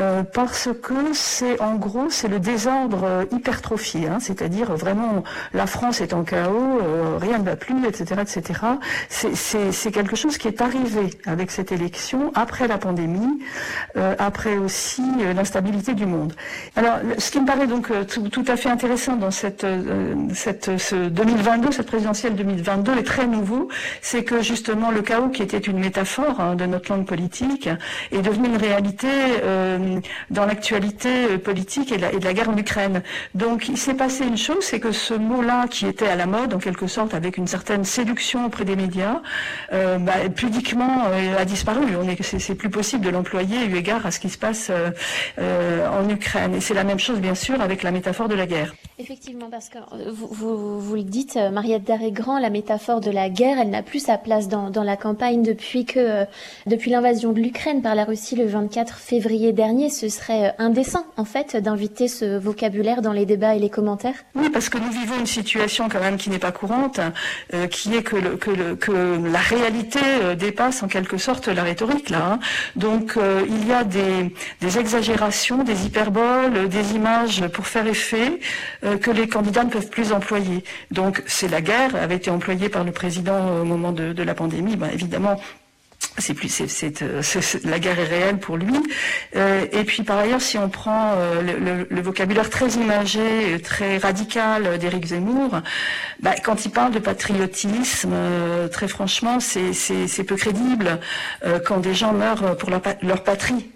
euh, 0.00 0.24
parce 0.24 0.70
que 0.82 1.12
c'est 1.12 1.60
en 1.60 1.76
gros 1.76 2.10
c'est 2.10 2.26
le 2.26 2.40
désordre 2.40 3.04
euh, 3.04 3.24
hypertrophié, 3.30 4.08
hein, 4.08 4.18
c'est-à-dire 4.18 4.74
vraiment 4.74 5.22
la 5.52 5.68
France 5.68 6.00
est 6.00 6.12
en 6.12 6.24
chaos, 6.24 6.80
euh, 6.82 7.16
rien 7.16 7.38
ne 7.38 7.44
va 7.44 7.54
plus, 7.54 7.86
etc., 7.86 8.22
etc. 8.22 8.60
C'est 9.08 9.92
quelque 9.92 10.16
chose 10.16 10.36
qui 10.36 10.48
est 10.48 10.60
arrivé 10.60 11.10
avec 11.26 11.52
cette 11.52 11.70
élection 11.70 12.32
après 12.34 12.66
la 12.66 12.78
pandémie, 12.78 13.38
après 14.18 14.56
aussi 14.56 15.02
l'instabilité 15.34 15.94
du 15.94 16.06
monde. 16.06 16.34
Alors, 16.74 16.98
ce 17.18 17.30
qui 17.30 17.40
me 17.40 17.46
paraît 17.46 17.66
donc 17.66 17.92
tout, 18.08 18.28
tout, 18.28 18.44
à 18.48 18.56
fait 18.56 18.68
intéressant 18.68 19.16
dans 19.16 19.30
cette, 19.30 19.66
cette 20.34 20.76
ce 20.78 21.08
2022, 21.08 21.70
cette 21.70 21.86
présidentielle 21.86 22.34
2022 22.34 22.98
est 22.98 23.02
très 23.02 23.26
nouveau, 23.26 23.68
c'est 24.02 24.24
que 24.24 24.42
justement 24.42 24.90
le 24.90 25.02
chaos 25.02 25.28
qui 25.28 25.42
était 25.42 25.58
une 25.58 25.78
métaphore 25.78 26.40
hein, 26.40 26.56
de 26.56 26.66
notre 26.66 26.90
langue 26.92 27.06
politique 27.06 27.68
est 28.10 28.22
devenu 28.22 28.48
une 28.48 28.56
réalité 28.56 29.08
dans 30.30 30.46
l'actualité 30.46 31.08
euh, 31.08 31.38
politique 31.38 31.92
et, 31.92 31.98
de 31.98 32.24
la 32.24 32.34
guerre 32.34 32.50
en 32.50 32.56
Ukraine. 32.56 33.02
Donc 33.34 33.68
il 33.68 33.76
s'est 33.76 33.94
passé 33.94 34.24
une 34.24 34.36
chose, 34.36 34.62
c'est 34.62 34.80
que 34.80 34.92
ce 34.92 35.14
mot-là, 35.14 35.66
qui 35.68 35.86
était 35.86 36.08
à 36.08 36.16
la 36.16 36.26
mode 36.26 36.54
en 36.54 36.58
quelque 36.58 36.86
sorte, 36.86 37.14
avec 37.14 37.36
une 37.36 37.46
certaine 37.46 37.84
séduction 37.84 38.46
auprès 38.46 38.64
des 38.64 38.76
médias, 38.76 39.20
euh, 39.72 39.98
bah, 39.98 40.28
pudiquement 40.34 41.04
euh, 41.08 41.38
a 41.38 41.44
disparu. 41.44 41.96
On 41.96 42.08
est, 42.08 42.22
c'est, 42.22 42.54
plus 42.54 42.70
possible 42.70 43.04
de 43.04 43.10
l'employer 43.10 43.64
eu 43.66 43.76
égard 43.76 44.06
à 44.06 44.10
ce 44.10 44.20
qui 44.20 44.30
se 44.30 44.38
passe 44.38 44.70
en 45.38 46.08
Ukraine. 46.08 46.54
Et 46.54 46.60
c'est 46.60 46.74
la 46.74 46.84
même 46.84 47.00
chose, 47.00 47.18
bien 47.18 47.34
sûr, 47.34 47.60
avec 47.60 47.82
la 47.82 47.90
métaphore 47.90 48.28
de 48.28 48.34
la 48.34 48.46
guerre. 48.46 48.74
Effectivement, 48.98 49.48
parce 49.50 49.68
que 49.68 49.78
vous, 50.10 50.28
vous, 50.30 50.80
vous 50.80 50.94
le 50.94 51.02
dites, 51.02 51.36
Mariette 51.52 51.82
Daré-Grand, 51.84 52.38
la 52.38 52.50
métaphore 52.50 53.00
de 53.00 53.10
la 53.10 53.28
guerre, 53.28 53.58
elle 53.60 53.70
n'a 53.70 53.82
plus 53.82 53.98
sa 53.98 54.18
place 54.18 54.48
dans, 54.48 54.70
dans 54.70 54.84
la 54.84 54.96
campagne 54.96 55.42
depuis 55.42 55.84
que 55.84 56.26
depuis 56.66 56.90
l'invasion 56.90 57.32
de 57.32 57.40
l'Ukraine 57.40 57.82
par 57.82 57.94
la 57.94 58.04
Russie 58.04 58.36
le 58.36 58.46
24 58.46 58.98
février 58.98 59.52
dernier 59.52 59.73
ce 59.90 60.08
serait 60.08 60.48
euh, 60.48 60.52
indécent, 60.58 61.04
en 61.16 61.24
fait, 61.24 61.56
d'inviter 61.56 62.08
ce 62.08 62.38
vocabulaire 62.38 63.02
dans 63.02 63.12
les 63.12 63.26
débats 63.26 63.54
et 63.54 63.58
les 63.58 63.70
commentaires 63.70 64.14
Oui, 64.34 64.48
parce 64.50 64.68
que 64.68 64.78
nous 64.78 64.90
vivons 64.90 65.18
une 65.18 65.26
situation 65.26 65.88
quand 65.88 66.00
même 66.00 66.16
qui 66.16 66.30
n'est 66.30 66.38
pas 66.38 66.52
courante, 66.52 67.00
euh, 67.52 67.66
qui 67.66 67.94
est 67.94 68.02
que, 68.02 68.18
la 69.30 69.38
réalité 69.38 70.00
euh, 70.22 70.34
dépasse 70.34 70.82
en 70.82 70.88
quelque 70.88 71.18
sorte 71.18 71.48
la 71.48 71.62
rhétorique, 71.62 72.10
là. 72.10 72.32
Hein. 72.32 72.38
Donc, 72.76 73.18
il 73.48 73.68
y 73.68 73.72
a 73.72 73.84
des, 73.84 74.32
exagérations, 74.78 75.62
des 75.62 75.86
hyperboles, 75.86 76.68
des 76.68 76.94
images 76.94 77.46
pour 77.48 77.66
faire 77.66 77.86
effet 77.86 78.40
que 78.82 79.10
les 79.10 79.28
candidats 79.28 79.64
ne 79.64 79.70
peuvent 79.70 79.88
plus 79.88 80.12
employer. 80.12 80.64
Donc, 80.90 81.22
c'est 81.26 81.48
la 81.48 81.60
guerre, 81.60 81.94
avait 81.96 82.16
été 82.16 82.30
employée 82.30 82.68
par 82.68 82.84
le 82.84 82.92
président 82.92 83.60
au 83.60 83.64
moment 83.64 83.92
de, 83.92 84.22
la 84.22 84.34
pandémie. 84.34 84.76
Ben, 84.76 84.90
évidemment, 84.92 85.36
c'est 86.18 86.34
plus 86.34 86.48
c'est, 86.48 87.02
euh, 87.02 87.22
la 87.64 87.78
guerre 87.78 87.98
est 87.98 88.04
réelle 88.04 88.38
pour 88.38 88.56
lui. 88.56 88.74
Euh, 89.36 89.66
et 89.72 89.84
puis 89.84 90.02
par 90.02 90.18
ailleurs 90.18 90.40
si 90.40 90.58
on 90.58 90.68
prend 90.68 91.14
euh, 91.16 91.86
le, 91.90 92.02
vocabulaire 92.02 92.50
très 92.50 92.68
imagé 92.70 93.60
très 93.62 93.98
radical 93.98 94.78
d'Éric 94.78 95.06
Zemmour 95.06 95.60
bah, 96.20 96.34
quand 96.42 96.64
il 96.64 96.70
parle 96.70 96.92
de 96.92 96.98
patriotisme 96.98 98.14
très 98.70 98.88
franchement 98.88 99.40
c'est, 99.40 99.72
c'est, 99.72 100.24
peu 100.24 100.36
crédible 100.36 101.00
quand 101.66 101.78
des 101.78 101.94
gens 101.94 102.12
meurent 102.12 102.56
pour 102.56 102.70
leur 102.70 103.24
patrie 103.24 103.73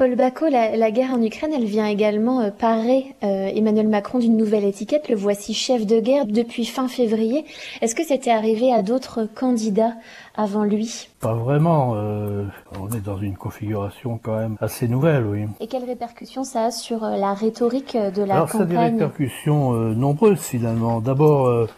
Paul 0.00 0.16
Bacot, 0.16 0.48
la, 0.48 0.90
guerre 0.90 1.12
en 1.12 1.20
Ukraine, 1.20 1.50
elle 1.54 1.66
vient 1.66 1.84
également 1.84 2.40
euh, 2.40 2.50
parer 2.50 3.14
euh, 3.22 3.50
Emmanuel 3.54 3.86
Macron 3.86 4.18
d'une 4.18 4.34
nouvelle 4.34 4.64
étiquette. 4.64 5.10
Le 5.10 5.14
voici 5.14 5.52
chef 5.52 5.84
de 5.84 6.00
guerre 6.00 6.24
depuis 6.24 6.64
fin 6.64 6.88
février. 6.88 7.44
Est-ce 7.82 7.94
que 7.94 8.02
c'était 8.02 8.30
arrivé 8.30 8.72
à 8.72 8.80
d'autres 8.80 9.26
candidats 9.26 9.92
avant 10.34 10.64
lui? 10.64 11.10
Pas 11.20 11.34
vraiment. 11.34 11.96
Euh, 11.96 12.46
on 12.80 12.88
est 12.96 13.04
dans 13.04 13.18
une 13.18 13.36
configuration 13.36 14.18
quand 14.22 14.38
même 14.38 14.56
assez 14.62 14.88
nouvelle, 14.88 15.26
oui. 15.26 15.44
Et 15.60 15.66
quelles 15.66 15.84
répercussions 15.84 16.44
ça 16.44 16.64
a 16.64 16.70
sur 16.70 17.00
la 17.00 17.34
rhétorique 17.34 17.94
de 17.94 18.22
la 18.22 18.36
Alors, 18.36 18.48
campagne 18.48 18.70
Alors, 18.70 18.80
ça 18.80 18.86
a 18.86 18.88
des 18.88 18.96
répercussions 19.02 19.72
nombreuses 19.74 20.40
finalement. 20.40 21.02
D'abord, 21.02 21.68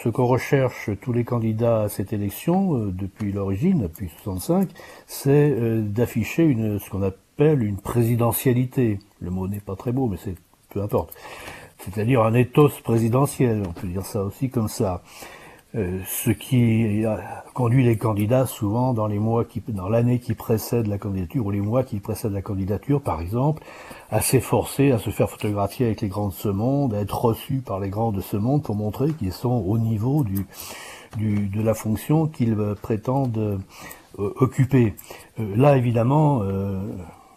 ce 0.00 0.08
qu'on 0.08 0.26
recherche 0.26 0.90
tous 1.00 1.12
les 1.12 1.24
candidats 1.24 1.80
à 1.80 1.88
cette 1.88 2.12
élection, 2.12 2.74
depuis 2.76 3.32
l'origine, 3.32 3.82
depuis 3.82 4.08
65, 4.22 4.68
c'est 5.08 5.52
d'afficher 5.82 6.44
une 6.44 6.78
ce 6.78 6.88
qu'on 6.88 7.02
appelle 7.02 7.18
une 7.38 7.78
présidentialité. 7.78 8.98
Le 9.20 9.30
mot 9.30 9.48
n'est 9.48 9.60
pas 9.60 9.76
très 9.76 9.92
beau, 9.92 10.06
mais 10.06 10.16
c'est 10.22 10.34
peu 10.70 10.82
importe. 10.82 11.14
C'est-à-dire 11.78 12.22
un 12.22 12.34
ethos 12.34 12.70
présidentiel, 12.84 13.62
on 13.68 13.72
peut 13.72 13.88
dire 13.88 14.06
ça 14.06 14.22
aussi 14.22 14.50
comme 14.50 14.68
ça. 14.68 15.02
Euh, 15.74 16.00
ce 16.06 16.30
qui 16.30 17.02
conduit 17.54 17.82
les 17.82 17.96
candidats 17.96 18.44
souvent 18.44 18.92
dans 18.92 19.06
les 19.06 19.18
mois 19.18 19.46
qui, 19.46 19.62
dans 19.68 19.88
l'année 19.88 20.18
qui 20.18 20.34
précède 20.34 20.86
la 20.86 20.98
candidature 20.98 21.46
ou 21.46 21.50
les 21.50 21.62
mois 21.62 21.82
qui 21.82 21.98
précèdent 21.98 22.34
la 22.34 22.42
candidature, 22.42 23.00
par 23.00 23.22
exemple, 23.22 23.62
à 24.10 24.20
s'efforcer 24.20 24.92
à 24.92 24.98
se 24.98 25.08
faire 25.08 25.30
photographier 25.30 25.86
avec 25.86 26.02
les 26.02 26.08
grands 26.08 26.28
de 26.28 26.34
ce 26.34 26.48
monde, 26.48 26.92
à 26.92 27.00
être 27.00 27.24
reçus 27.24 27.62
par 27.64 27.80
les 27.80 27.88
grands 27.88 28.12
de 28.12 28.20
ce 28.20 28.36
monde 28.36 28.62
pour 28.62 28.76
montrer 28.76 29.12
qu'ils 29.12 29.32
sont 29.32 29.64
au 29.66 29.78
niveau 29.78 30.24
du, 30.24 30.46
du 31.16 31.48
de 31.48 31.62
la 31.62 31.72
fonction 31.72 32.26
qu'ils 32.26 32.56
prétendent 32.82 33.38
euh, 34.18 34.32
occuper. 34.36 34.94
Euh, 35.40 35.56
là, 35.56 35.78
évidemment, 35.78 36.42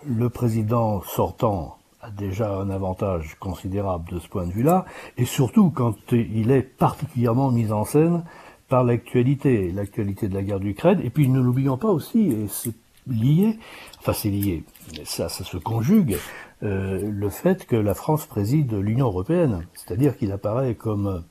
le 0.08 0.30
président 0.30 1.02
sortant 1.02 1.78
a 2.02 2.12
déjà 2.12 2.56
un 2.56 2.70
avantage 2.70 3.36
considérable 3.40 4.12
de 4.12 4.20
ce 4.20 4.28
point 4.28 4.46
de 4.46 4.52
vue-là, 4.52 4.86
et 5.18 5.26
surtout 5.26 5.72
quand 5.72 5.96
il 6.12 6.52
est 6.52 6.62
particulièrement 6.62 7.52
mis 7.52 7.72
en 7.72 7.84
scène 7.84 8.24
par 8.70 8.84
l'actualité, 8.84 9.72
l'actualité 9.72 10.28
de 10.28 10.36
la 10.36 10.44
guerre 10.44 10.60
d'Ukraine, 10.60 11.00
et 11.04 11.10
puis 11.10 11.28
ne 11.28 11.40
l'oublions 11.40 11.78
pas 11.78 11.90
aussi, 11.90 12.32
et 12.32 12.48
c'est 12.48 12.74
lié, 13.08 13.58
enfin 14.00 14.14
c'est 14.14 14.30
lié, 14.30 14.64
ça, 15.04 15.30
ça 15.30 15.44
se 15.44 15.58
conjugue, 15.58 16.18
euh, 16.64 17.10
le 17.12 17.30
fait 17.30 17.66
que 17.66 17.76
la 17.76 17.94
France 17.94 18.26
préside 18.26 18.74
l'Union 18.74 19.08
européenne, 19.08 19.66
c'est-à-dire 19.74 20.18
qu'il 20.18 20.32
apparaît 20.32 20.76
comme 20.76 21.24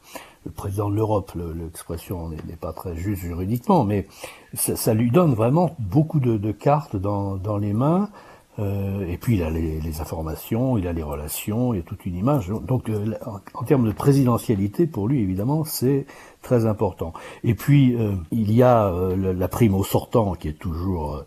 le 0.45 0.51
président 0.51 0.91
de 0.91 0.97
l'Europe, 0.97 1.33
l'expression 1.57 2.29
n'est 2.29 2.57
pas 2.61 2.73
très 2.73 2.97
juste 2.97 3.23
juridiquement, 3.23 3.85
mais 3.85 4.07
ça, 4.53 4.93
lui 4.93 5.11
donne 5.11 5.35
vraiment 5.35 5.75
beaucoup 5.79 6.21
de, 6.21 6.53
cartes 6.53 6.97
dans 6.97 7.59
les 7.59 7.73
mains, 7.73 8.11
euh, 8.59 9.07
et 9.09 9.19
puis 9.19 9.37
il 9.37 9.43
a 9.43 9.51
les, 9.51 9.81
les, 9.81 10.01
informations, 10.01 10.79
il 10.79 10.87
a 10.87 10.93
les 10.93 11.03
relations, 11.03 11.75
il 11.75 11.79
y 11.79 11.81
a 11.81 11.83
toute 11.83 12.07
une 12.07 12.17
image. 12.17 12.49
Donc 12.49 12.89
euh, 12.89 13.15
en, 13.55 13.65
termes 13.65 13.87
de 13.87 13.93
présidentialité, 13.93 14.87
pour 14.87 15.09
lui 15.09 15.21
évidemment, 15.21 15.65
c'est 15.65 16.07
très 16.43 16.67
important. 16.67 17.13
Et 17.43 17.55
puis 17.55 17.97
euh, 17.97 18.13
il 18.31 18.53
y 18.53 18.63
a 18.63 18.93
la 19.17 19.49
prime 19.49 19.75
au 19.75 19.85
sortant 19.85 20.35
qui 20.35 20.49
est 20.49 20.59
toujours, 20.59 21.25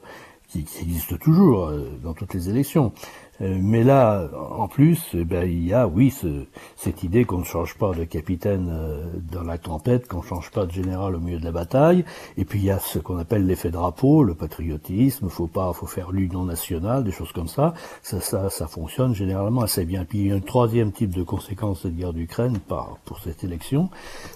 qui, 0.48 0.64
qui, 0.64 0.84
existe 0.84 1.20
toujours 1.20 1.72
dans 2.02 2.14
toutes 2.14 2.34
les 2.34 2.50
élections. 2.50 2.94
Euh, 3.42 3.58
mais 3.62 3.84
là, 3.84 4.28
en 4.58 4.68
plus, 4.68 5.00
eh 5.14 5.24
ben, 5.24 5.50
il 5.50 5.66
y 5.66 5.74
a, 5.74 5.88
oui, 5.88 6.10
ce, 6.10 6.46
cette 6.76 7.04
idée 7.04 7.26
qu'on 7.26 7.40
ne 7.40 7.44
change 7.44 7.76
pas 7.78 7.92
de 7.94 8.04
capitaine 8.04 8.70
euh, 8.72 9.06
dans 9.32 9.44
la 9.44 9.58
tempête, 9.58 10.08
qu'on 10.08 10.18
ne 10.18 10.24
change 10.24 10.52
pas 10.52 10.66
de 10.66 10.72
général 10.72 11.16
au 11.16 11.20
milieu 11.20 11.40
de 11.40 11.46
la 11.46 11.52
bataille. 11.52 12.06
Et 12.38 12.46
puis 12.46 12.60
il 12.60 12.66
y 12.66 12.72
a 12.72 12.80
ce 12.80 13.00
qu'on 13.00 13.18
appelle 13.18 13.46
l'effet 13.46 13.70
drapeau, 13.70 14.24
le 14.24 14.34
patriotisme. 14.34 15.30
Faut 15.30 15.48
pas, 15.48 15.72
faut 15.74 15.86
faire 15.86 16.12
l'union 16.12 16.46
nationale, 16.46 17.04
des 17.04 17.12
choses 17.12 17.32
comme 17.32 17.48
ça. 17.48 17.74
Ça, 18.02 18.20
ça, 18.22 18.50
ça 18.50 18.68
fonctionne 18.68 19.14
généralement 19.14 19.62
assez 19.62 19.86
bien. 19.86 20.06
Puis 20.06 20.20
il 20.20 20.28
y 20.28 20.32
a 20.32 20.36
un 20.36 20.40
troisième 20.40 20.92
type 20.92 21.16
de 21.16 21.24
conséquence 21.24 21.78
de 21.80 21.90
cette 21.90 21.96
guerre 21.96 22.14
d'Ukraine 22.14 22.60
par 22.60 22.98
pour 23.06 23.20
cette 23.20 23.44
élection, 23.44 23.90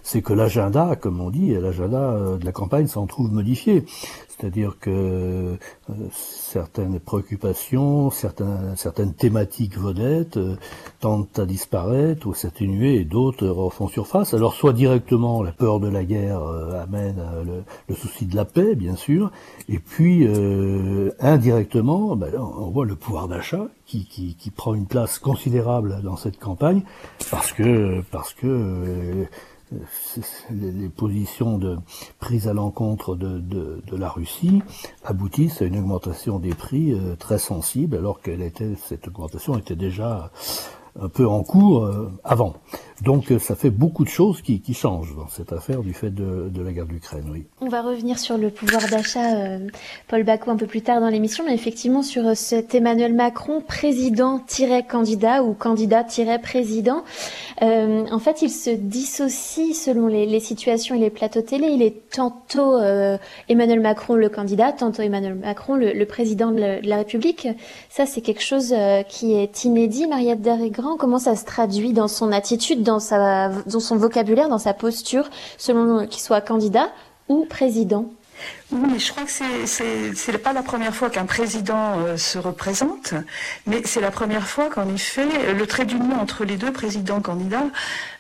c'est 0.04 0.22
que 0.22 0.34
l'agenda, 0.34 0.96
comme 0.96 1.22
on 1.22 1.30
dit, 1.30 1.54
l'agenda 1.54 1.98
euh, 1.98 2.38
de 2.38 2.46
la 2.46 2.52
campagne 2.52 2.88
s'en 2.88 3.08
trouve 3.08 3.32
modifié. 3.32 3.86
C'est-à-dire 4.42 4.78
que 4.80 4.90
euh, 4.90 5.56
certaines 6.12 7.00
préoccupations, 7.00 8.10
certains, 8.10 8.76
certaines 8.92 9.14
thématiques 9.14 9.78
vedettes 9.78 10.36
euh, 10.36 10.58
tentent 11.00 11.40
à 11.40 11.46
disparaître 11.46 12.28
ou 12.28 12.34
s'atténuer 12.34 12.96
et 12.96 13.06
d'autres 13.06 13.48
refont 13.48 13.88
surface. 13.88 14.34
Alors 14.34 14.54
soit 14.54 14.74
directement 14.74 15.42
la 15.44 15.54
peur 15.54 15.80
de 15.80 15.88
la 15.88 16.04
guerre 16.04 16.42
euh, 16.42 16.84
amène 16.84 17.24
le, 17.88 17.96
souci 17.96 18.26
de 18.26 18.36
la 18.36 18.44
paix, 18.44 18.76
bien 18.76 18.98
sûr, 18.98 19.32
et 19.70 19.80
puis 19.80 20.28
indirectement, 21.20 22.16
ben, 22.16 22.34
on 22.40 22.70
voit 22.70 22.86
le 22.86 22.96
pouvoir 22.96 23.28
d'achat 23.28 23.68
qui, 23.86 24.06
qui, 24.06 24.36
qui, 24.36 24.50
prend 24.50 24.74
une 24.74 24.88
place 24.88 25.20
considérable 25.20 26.02
dans 26.04 26.16
cette 26.16 26.40
campagne 26.40 26.82
parce 27.30 27.52
que 27.52 28.02
parce 28.12 28.34
que 28.34 29.28
les 30.50 30.90
positions 30.90 31.58
de 31.58 31.78
prise 32.20 32.48
à 32.48 32.54
l'encontre 32.54 33.16
de, 33.16 33.40
de, 33.40 33.82
de, 33.86 33.98
la 33.98 34.10
Russie 34.10 34.62
aboutissent 35.04 35.62
à 35.62 35.66
une 35.66 35.78
augmentation 35.78 36.40
des 36.40 36.54
prix 36.54 36.94
euh, 36.94 37.16
très 37.16 37.40
sensible, 37.40 37.96
alors 37.96 38.22
qu'elle 38.22 38.42
était 38.42 38.76
cette 38.76 39.08
augmentation 39.08 39.58
était 39.58 39.76
déjà 39.76 40.32
un 41.00 41.10
peu 41.10 41.28
en 41.28 41.44
cours 41.44 41.86
euh, 41.86 42.12
avant. 42.24 42.56
Donc 43.02 43.32
euh, 43.32 43.40
ça 43.40 43.56
fait 43.56 43.70
beaucoup 43.70 44.04
de 44.04 44.10
choses 44.10 44.42
qui, 44.42 44.62
changent 44.74 45.16
dans 45.16 45.28
cette 45.28 45.52
affaire 45.54 45.82
du 45.82 45.94
fait 45.94 46.12
de, 46.12 46.50
de 46.50 46.62
la 46.62 46.72
guerre 46.72 46.86
d'Ukraine, 46.86 47.30
oui. 47.32 47.46
On 47.60 47.68
va 47.68 47.82
revenir 47.82 48.20
sur 48.20 48.38
le 48.38 48.50
pouvoir 48.50 48.88
d'achat, 48.90 49.36
euh, 49.36 49.68
Paul 50.08 50.24
Bacot, 50.24 50.52
un 50.52 50.56
peu 50.56 50.68
plus 50.68 50.82
tard 50.82 51.02
dans 51.02 51.10
l'émission, 51.10 51.44
mais 51.46 51.54
effectivement 51.54 52.04
sur 52.04 52.36
cet 52.36 52.76
Emmanuel 52.76 53.14
Macron, 53.14 53.62
président-candidat 53.62 55.44
ou 55.44 55.54
candidat-président. 55.54 57.04
En 57.62 58.20
fait, 58.20 58.42
il 58.42 58.50
se 58.50 58.70
dissocie 58.70 59.76
selon 59.76 60.08
les, 60.08 60.40
situations 60.40 60.96
et 60.96 61.00
les 61.00 61.10
plateaux 61.10 61.42
télé. 61.42 61.68
Il 61.68 61.82
est 61.82 62.10
tantôt 62.10 62.80
Emmanuel 63.50 63.80
Macron 63.80 64.16
le 64.16 64.30
candidat, 64.30 64.72
tantôt 64.72 65.02
Emmanuel 65.02 65.36
Macron 65.36 65.76
le, 65.76 66.06
président 66.06 66.52
de 66.52 66.80
la, 66.82 66.98
République. 66.98 67.48
Ça, 67.90 68.06
c'est 68.06 68.22
quelque 68.22 68.44
chose 68.44 68.74
qui 69.10 69.34
est 69.34 69.64
inédit, 69.64 70.08
Mariette 70.08 70.42
Comment 71.00 71.20
ça 71.20 71.36
se 71.36 71.46
traduit 71.46 71.94
dans 71.94 72.08
son 72.08 72.32
attitude 72.32 72.84
dans, 72.84 73.00
dans 73.66 73.80
son 73.80 73.98
vocabulaire, 73.98 74.50
dans 74.50 74.58
sa 74.58 74.74
posture, 74.74 75.30
selon 75.58 76.08
qu'il 76.08 76.22
soit 76.22 76.42
candidat 76.42 76.90
ou 77.30 77.46
président? 77.46 78.06
Oui, 78.72 79.00
je 79.00 79.12
crois 79.12 79.24
que 79.24 79.32
c'est 79.66 80.32
n'est 80.32 80.38
pas 80.38 80.54
la 80.54 80.64
première 80.64 80.96
fois 80.96 81.10
qu'un 81.10 81.26
président 81.26 82.00
euh, 82.00 82.18
se 82.18 82.38
représente, 82.38 83.14
mais 83.68 83.82
c'est 83.84 84.00
la 84.00 84.12
première 84.12 84.48
fois 84.48 84.70
qu'en 84.70 84.88
effet 84.94 85.54
le 85.54 85.68
trait 85.68 85.86
d'union 85.86 86.20
entre 86.20 86.46
les 86.46 86.56
deux 86.56 86.72
présidents 86.72 87.22
candidats 87.22 87.66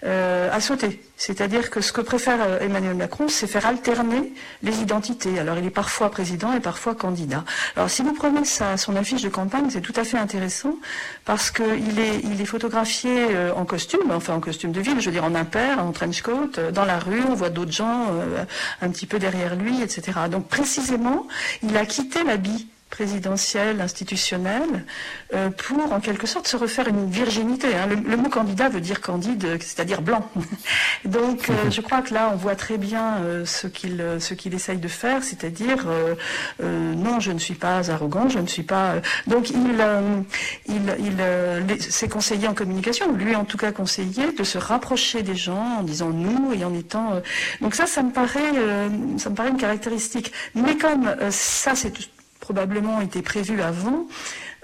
euh, 0.04 0.50
a 0.52 0.60
sauté. 0.60 1.02
C'est-à-dire 1.16 1.70
que 1.70 1.80
ce 1.80 1.94
que 1.94 2.02
préfère 2.02 2.40
euh, 2.42 2.60
Emmanuel 2.60 2.96
Macron, 2.96 3.28
c'est 3.30 3.48
faire 3.48 3.66
alterner 3.66 4.34
les 4.62 4.82
identités. 4.82 5.40
Alors 5.40 5.58
il 5.58 5.66
est 5.66 5.70
parfois 5.70 6.10
président 6.12 6.52
et 6.54 6.60
parfois 6.60 6.96
candidat. 6.96 7.46
Alors 7.78 7.90
si 7.90 8.02
vous 8.02 8.14
prenez 8.14 8.42
son 8.44 8.96
affiche 8.96 9.22
de 9.22 9.30
campagne, 9.30 9.70
c'est 9.70 9.82
tout 9.82 9.94
à 9.96 10.04
fait 10.04 10.18
intéressant 10.18 10.76
parce 11.24 11.50
qu'il 11.52 12.00
est, 12.00 12.20
il 12.24 12.42
est 12.42 12.46
photographié 12.46 13.28
en 13.56 13.64
costume, 13.66 14.12
enfin 14.12 14.34
en 14.34 14.40
costume 14.40 14.72
de 14.72 14.82
ville, 14.82 15.00
je 15.00 15.06
veux 15.06 15.12
dire 15.12 15.24
en 15.24 15.36
impair, 15.36 15.80
en 15.80 15.92
trench 15.92 16.22
coat, 16.22 16.72
dans 16.74 16.86
la 16.86 17.00
rue, 17.00 17.22
on 17.30 17.36
voit 17.36 17.50
d'autres 17.50 17.72
gens 17.72 18.08
un 18.82 18.90
petit 18.90 19.06
peu 19.06 19.20
derrière 19.20 19.56
lui, 19.56 19.82
etc. 19.82 20.14
précisément, 20.42 21.28
il 21.64 21.76
a 21.78 21.86
quitté 21.86 22.24
l'habit 22.24 22.68
présidentiel, 22.92 23.82
institutionnel, 23.82 24.86
euh, 25.34 25.50
pour 25.50 25.92
en 25.92 26.00
quelque 26.00 26.28
sorte 26.28 26.48
se 26.48 26.58
refaire 26.58 26.88
une 26.88 27.10
virginité. 27.10 27.70
Hein. 27.74 27.88
Le, 27.88 28.18
mot 28.18 28.30
candidat 28.30 28.70
veut 28.70 28.82
dire 28.82 29.02
candide, 29.02 29.58
c'est-à-dire 29.62 30.02
blanc. 30.02 30.30
Donc 31.06 31.50
euh, 31.50 31.72
je 31.72 31.82
crois 31.82 32.02
que 32.02 32.14
là 32.14 32.30
on 32.34 32.36
voit 32.36 32.56
très 32.56 32.78
bien 32.78 33.16
euh, 33.16 33.46
ce 33.46 33.66
qu'il 33.66 34.04
ce 34.20 34.34
qu'il 34.34 34.54
essaye 34.54 34.78
de 34.78 34.88
faire, 34.88 35.24
c'est-à-dire 35.24 35.88
non, 36.60 37.20
je 37.20 37.32
ne 37.32 37.40
suis 37.40 37.54
pas 37.56 37.90
arrogant, 37.90 38.28
je 38.30 38.40
ne 38.40 38.48
suis 38.48 38.64
pas. 38.64 38.96
Donc 39.26 39.50
il 39.50 39.84
il, 40.68 40.96
il 41.00 41.82
ses 41.82 42.10
conseillers 42.10 42.50
en 42.50 42.54
communication, 42.54 43.14
lui 43.14 43.36
en 43.36 43.46
tout 43.46 43.58
cas 43.58 43.72
conseillé 43.72 44.34
de 44.34 44.44
se 44.44 44.58
rapprocher 44.58 45.24
des 45.24 45.36
gens 45.36 45.78
en 45.80 45.84
disant 45.84 46.10
nous 46.10 46.52
et 46.54 46.66
en 46.66 46.74
étant. 46.74 47.22
donc 47.62 47.74
ça, 47.74 47.88
ça 47.88 48.04
me 48.04 48.12
paraît 48.12 48.54
ça 49.18 49.30
me 49.30 49.36
paraît 49.36 49.50
une 49.50 49.58
caractéristique. 49.58 50.34
Mais 50.56 50.76
comme 50.76 51.16
ça 51.30 51.74
c'est 51.76 51.94
probablement 52.42 53.00
été 53.00 53.22
prévu 53.22 53.62
avant, 53.62 54.08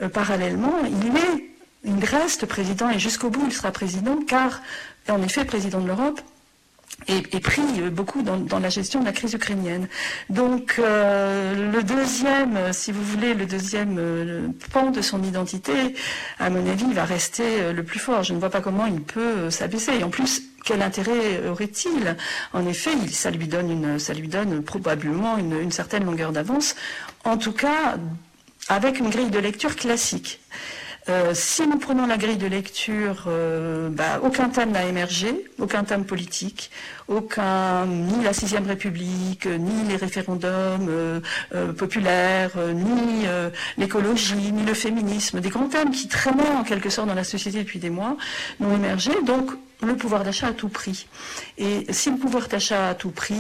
euh, 0.02 0.10
parallèlement, 0.10 0.74
il 0.86 1.16
est, 1.16 1.46
il 1.86 2.04
reste 2.04 2.46
président 2.46 2.90
et 2.90 3.00
jusqu'au 3.00 3.30
bout 3.30 3.46
il 3.46 3.54
sera 3.54 3.72
président 3.72 4.18
car, 4.28 4.62
en 5.08 5.22
effet, 5.22 5.46
président 5.46 5.80
de 5.80 5.88
l'Europe, 5.88 6.20
et, 7.08 7.22
pris 7.40 7.62
euh, 7.80 7.90
beaucoup 7.90 8.24
dans, 8.24 8.60
la 8.60 8.70
gestion 8.70 9.00
de 9.00 9.06
la 9.06 9.12
crise 9.14 9.34
ukrainienne. 9.34 9.88
Donc 10.30 10.76
euh, 10.80 11.72
le 11.72 11.84
deuxième, 11.84 12.74
si 12.74 12.92
vous 12.92 13.04
voulez, 13.04 13.36
le 13.36 13.46
deuxième 13.46 14.54
pan 14.74 14.90
de 14.90 15.02
son 15.02 15.22
identité, 15.24 15.96
à 16.40 16.50
mon 16.50 16.68
avis, 16.68 16.92
va 16.94 17.06
rester 17.06 17.72
le 17.72 17.84
plus 17.84 18.00
fort. 18.00 18.24
Je 18.24 18.34
ne 18.34 18.40
vois 18.40 18.50
pas 18.50 18.62
comment 18.62 18.88
il 18.88 19.02
peut 19.02 19.50
s'abaisser. 19.52 19.94
Et 20.00 20.04
en 20.04 20.10
plus, 20.10 20.42
quel 20.68 20.82
intérêt 20.82 21.48
aurait-il? 21.48 22.18
En 22.52 22.68
effet, 22.68 22.92
ça 23.10 23.32
lui 23.32 23.48
donne, 23.48 23.72
une, 23.72 24.00
ça 24.00 24.14
lui 24.14 24.28
donne 24.28 24.62
probablement 24.62 25.38
une, 25.38 25.72
certaine 25.72 26.04
longueur 26.04 26.34
d'avance. 26.34 26.76
En 27.28 27.36
tout 27.36 27.52
cas, 27.52 27.98
avec 28.70 29.00
une 29.00 29.10
grille 29.10 29.30
de 29.30 29.40
lecture 29.40 29.76
classique. 29.76 30.40
Euh, 31.10 31.32
si 31.34 31.68
nous 31.68 31.78
prenons 31.78 32.06
la 32.06 32.16
grille 32.16 32.38
de 32.38 32.48
lecture, 32.48 33.26
euh, 33.28 33.90
bah, 33.90 34.22
aucun 34.24 34.48
thème 34.48 34.72
n'a 34.72 34.86
émergé, 34.86 35.44
aucun 35.60 35.84
thème 35.84 36.06
politique, 36.06 36.72
aucun 37.10 37.86
ni 37.86 38.24
la 38.24 38.32
sixième 38.32 38.66
République, 38.66 39.46
ni 39.46 39.90
les 39.90 39.98
référendums 39.98 40.88
euh, 40.90 41.74
populaires, 41.74 42.52
ni 42.74 43.26
l'écologie, 43.78 44.54
ni 44.54 44.64
le 44.64 44.74
féminisme, 44.74 45.42
des 45.42 45.50
grands 45.50 45.68
thèmes 45.68 45.92
qui 45.92 46.08
traînaient 46.08 46.56
en 46.58 46.64
quelque 46.64 46.90
sorte 46.90 47.10
dans 47.10 47.14
la 47.14 47.26
société 47.26 47.60
depuis 47.60 47.80
des 47.80 47.90
mois, 47.90 48.16
n'ont 48.62 48.74
émergé. 48.74 49.12
Donc 49.26 49.52
le 49.86 49.96
pouvoir 49.96 50.24
d'achat 50.24 50.48
à 50.48 50.54
tout 50.54 50.70
prix. 50.70 51.08
Et 51.58 51.86
si 51.92 52.10
le 52.10 52.18
pouvoir 52.18 52.48
d'achat 52.48 52.90
à 52.90 52.96
tout 52.96 53.12
prix, 53.12 53.36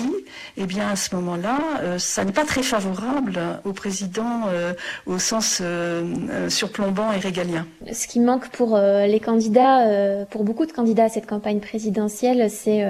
eh 0.57 0.65
bien 0.65 0.89
à 0.89 0.95
ce 0.95 1.15
moment-là, 1.15 1.59
euh, 1.81 1.97
ça 1.97 2.23
n'est 2.25 2.31
pas 2.31 2.45
très 2.45 2.63
favorable 2.63 3.39
au 3.65 3.73
président 3.73 4.43
euh, 4.47 4.73
au 5.05 5.17
sens 5.19 5.59
euh, 5.61 6.49
surplombant 6.49 7.11
et 7.11 7.17
régalien. 7.17 7.65
Ce 7.91 8.07
qui 8.07 8.19
manque 8.19 8.49
pour 8.49 8.77
les 8.77 9.19
candidats, 9.19 10.25
pour 10.29 10.43
beaucoup 10.43 10.65
de 10.65 10.71
candidats 10.71 11.05
à 11.05 11.09
cette 11.09 11.25
campagne 11.25 11.59
présidentielle, 11.59 12.49
c'est 12.49 12.83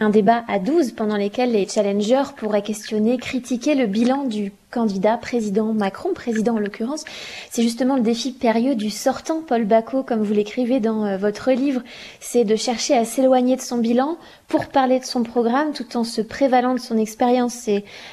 un 0.00 0.10
débat 0.10 0.44
à 0.48 0.58
12 0.58 0.92
pendant 0.92 1.16
lesquels 1.16 1.52
les 1.52 1.66
challengers 1.66 2.34
pourraient 2.36 2.62
questionner, 2.62 3.18
critiquer 3.18 3.74
le 3.74 3.86
bilan 3.86 4.24
du 4.24 4.52
candidat, 4.70 5.16
président 5.16 5.72
Macron, 5.72 6.14
président 6.14 6.56
en 6.56 6.58
l'occurrence. 6.58 7.04
C'est 7.50 7.62
justement 7.62 7.96
le 7.96 8.02
défi 8.02 8.32
périlleux 8.32 8.74
du 8.74 8.90
sortant 8.90 9.42
Paul 9.46 9.64
Bacot, 9.64 10.02
comme 10.02 10.22
vous 10.22 10.32
l'écrivez 10.32 10.80
dans 10.80 11.04
euh, 11.04 11.16
votre 11.16 11.50
livre, 11.52 11.82
c'est 12.20 12.44
de 12.44 12.56
chercher 12.56 12.96
à 12.96 13.04
s'éloigner 13.04 13.56
de 13.56 13.60
son 13.60 13.78
bilan 13.78 14.16
pour 14.48 14.66
parler 14.66 14.98
de 14.98 15.04
son 15.04 15.22
programme 15.22 15.72
tout 15.72 15.96
en 15.96 16.04
se 16.04 16.20
prévalant 16.20 16.74
de 16.74 16.80
son 16.80 16.96
expérience. 16.98 17.68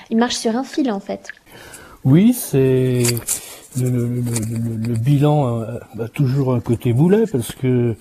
Il 0.09 0.17
marche 0.17 0.35
sur 0.35 0.55
un 0.55 0.63
fil 0.63 0.91
en 0.91 0.99
fait. 0.99 1.29
Oui, 2.03 2.33
c'est 2.33 3.03
le, 3.79 4.95
bilan 4.97 5.61
a, 5.99 6.07
toujours 6.07 6.53
un 6.53 6.59
côté 6.59 6.93
boulet 6.93 7.25
parce 7.31 7.51
que 7.51 7.95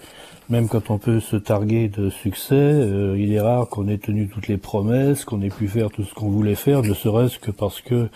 même 0.48 0.68
quand 0.68 0.90
on 0.90 0.98
peut 0.98 1.20
se 1.20 1.36
targuer 1.36 1.88
de 1.88 2.08
succès, 2.08 2.54
euh, 2.54 3.16
il 3.18 3.32
est 3.32 3.40
rare 3.40 3.68
qu'on 3.68 3.88
ait 3.88 3.98
tenu 3.98 4.28
toutes 4.28 4.46
les 4.46 4.58
promesses, 4.58 5.24
qu'on 5.24 5.42
ait 5.42 5.50
pu 5.50 5.66
faire 5.66 5.90
tout 5.90 6.04
ce 6.04 6.14
qu'on 6.14 6.28
voulait 6.30 6.54
faire, 6.54 6.82
ne 6.82 6.94
serait-ce 6.94 7.38
que 7.38 7.50
parce 7.50 7.80
que 7.80 8.08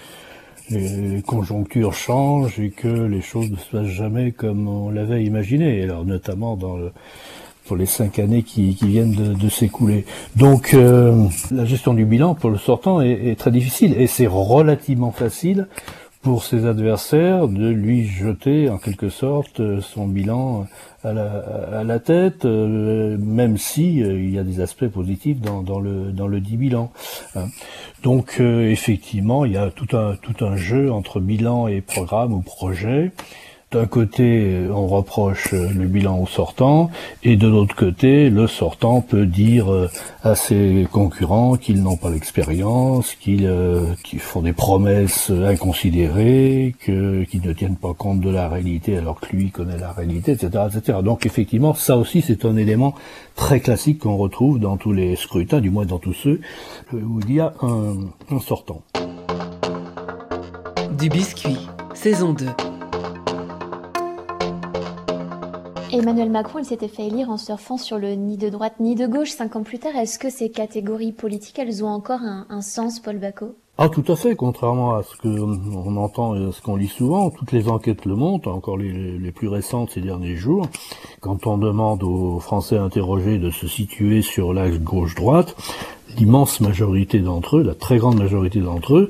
les 0.70 1.22
conjonctures 1.22 1.92
changent 1.92 2.58
et 2.60 2.70
que 2.70 2.88
les 2.88 3.20
choses 3.20 3.50
ne 3.50 3.56
se 3.56 3.70
passent 3.70 3.86
jamais 3.92 4.32
comme 4.32 4.68
on 4.68 4.90
l'avait 4.90 5.24
imaginé. 5.24 5.82
Alors 5.82 6.04
notamment 6.04 6.56
dans 6.56 6.76
le, 6.76 6.92
pour 7.66 7.76
les 7.76 7.86
cinq 7.86 8.18
années 8.18 8.42
qui, 8.42 8.72
viennent 8.72 9.14
de, 9.14 9.34
de 9.34 9.48
s'écouler. 9.48 10.04
Donc 10.36 10.74
euh, 10.74 11.26
la 11.50 11.64
gestion 11.64 11.94
du 11.94 12.04
bilan 12.04 12.34
pour 12.34 12.50
le 12.50 12.58
sortant 12.58 13.00
est, 13.00 13.28
est 13.28 13.38
très 13.38 13.50
difficile 13.50 13.94
et 13.98 14.06
c'est 14.06 14.26
relativement 14.26 15.12
facile 15.12 15.68
pour 16.22 16.44
ses 16.44 16.66
adversaires 16.66 17.48
de 17.48 17.68
lui 17.68 18.06
jeter 18.06 18.68
en 18.68 18.76
quelque 18.76 19.08
sorte 19.08 19.80
son 19.80 20.06
bilan 20.06 20.66
à 21.02 21.14
la, 21.14 21.78
à 21.78 21.84
la 21.84 21.98
tête, 21.98 22.44
euh, 22.44 23.16
même 23.18 23.56
si 23.56 24.02
euh, 24.02 24.18
il 24.18 24.30
y 24.30 24.38
a 24.38 24.44
des 24.44 24.60
aspects 24.60 24.88
positifs 24.88 25.40
dans, 25.40 25.80
le 25.80 26.12
dans 26.12 26.26
le 26.26 26.40
dit 26.40 26.58
bilan. 26.58 26.92
Hein. 27.36 27.46
Donc 28.02 28.36
euh, 28.40 28.70
effectivement, 28.70 29.46
il 29.46 29.52
y 29.52 29.56
a 29.56 29.70
tout 29.70 29.96
un 29.96 30.16
tout 30.16 30.44
un 30.44 30.56
jeu 30.56 30.92
entre 30.92 31.20
bilan 31.20 31.68
et 31.68 31.80
programme 31.80 32.34
ou 32.34 32.42
projet. 32.42 33.12
D'un 33.72 33.86
côté, 33.86 34.66
on 34.68 34.88
reproche 34.88 35.52
le 35.52 35.86
bilan 35.86 36.18
au 36.18 36.26
sortant, 36.26 36.90
et 37.22 37.36
de 37.36 37.46
l'autre 37.46 37.76
côté, 37.76 38.28
le 38.28 38.48
sortant 38.48 39.00
peut 39.00 39.26
dire 39.26 39.72
euh, 39.72 39.88
à 40.24 40.34
ses 40.34 40.88
concurrents 40.90 41.54
qu'ils 41.54 41.80
n'ont 41.80 41.96
pas 41.96 42.10
l'expérience, 42.10 43.14
qu'ils 43.14 43.46
euh, 43.46 43.94
font 44.18 44.42
des 44.42 44.52
promesses 44.52 45.30
inconsidérées, 45.30 46.74
qu'ils 46.84 47.42
ne 47.44 47.52
tiennent 47.52 47.76
pas 47.76 47.94
compte 47.94 48.20
de 48.20 48.28
la 48.28 48.48
réalité 48.48 48.98
alors 48.98 49.20
que 49.20 49.36
lui 49.36 49.52
connaît 49.52 49.78
la 49.78 49.92
réalité, 49.92 50.32
etc., 50.32 50.64
etc. 50.74 50.98
Donc 51.04 51.24
effectivement, 51.24 51.72
ça 51.72 51.96
aussi, 51.96 52.22
c'est 52.22 52.44
un 52.44 52.56
élément 52.56 52.96
très 53.36 53.60
classique 53.60 54.00
qu'on 54.00 54.16
retrouve 54.16 54.58
dans 54.58 54.78
tous 54.78 54.92
les 54.92 55.14
scrutins, 55.14 55.60
du 55.60 55.70
moins 55.70 55.86
dans 55.86 56.00
tous 56.00 56.14
ceux 56.14 56.40
où 56.92 57.20
il 57.20 57.34
y 57.34 57.38
a 57.38 57.54
un, 57.62 57.98
un 58.32 58.40
sortant. 58.40 58.82
Du 60.98 61.08
biscuit, 61.08 61.68
saison 61.94 62.32
2. 62.32 62.46
Emmanuel 65.92 66.30
Macron, 66.30 66.60
il 66.60 66.64
s'était 66.64 66.88
fait 66.88 67.06
élire 67.06 67.30
en 67.30 67.36
surfant 67.36 67.76
sur 67.76 67.98
le 67.98 68.14
ni 68.14 68.36
de 68.36 68.48
droite 68.48 68.74
ni 68.78 68.94
de 68.94 69.06
gauche. 69.06 69.30
Cinq 69.30 69.56
ans 69.56 69.62
plus 69.62 69.80
tard, 69.80 69.96
est-ce 69.96 70.18
que 70.20 70.30
ces 70.30 70.48
catégories 70.48 71.12
politiques, 71.12 71.58
elles 71.58 71.84
ont 71.84 71.88
encore 71.88 72.20
un, 72.22 72.62
sens, 72.62 73.00
Paul 73.00 73.18
Bacot? 73.18 73.56
Ah, 73.76 73.88
tout 73.88 74.04
à 74.06 74.14
fait. 74.14 74.36
Contrairement 74.36 74.94
à 74.94 75.02
ce 75.02 75.16
qu'on 75.16 75.96
entend 75.96 76.36
et 76.36 76.46
à 76.46 76.52
ce 76.52 76.60
qu'on 76.60 76.76
lit 76.76 76.88
souvent, 76.88 77.30
toutes 77.30 77.50
les 77.50 77.68
enquêtes 77.68 78.04
le 78.04 78.14
montrent, 78.14 78.50
encore 78.50 78.76
les, 78.76 79.32
plus 79.32 79.48
récentes 79.48 79.90
ces 79.90 80.00
derniers 80.00 80.36
jours. 80.36 80.66
Quand 81.20 81.46
on 81.48 81.58
demande 81.58 82.04
aux 82.04 82.38
Français 82.38 82.76
interrogés 82.76 83.38
de 83.38 83.50
se 83.50 83.66
situer 83.66 84.22
sur 84.22 84.52
l'axe 84.52 84.78
gauche-droite, 84.78 85.56
l'immense 86.16 86.60
majorité 86.60 87.18
d'entre 87.18 87.58
eux, 87.58 87.62
la 87.62 87.74
très 87.74 87.98
grande 87.98 88.18
majorité 88.18 88.60
d'entre 88.60 88.96
eux, 88.96 89.08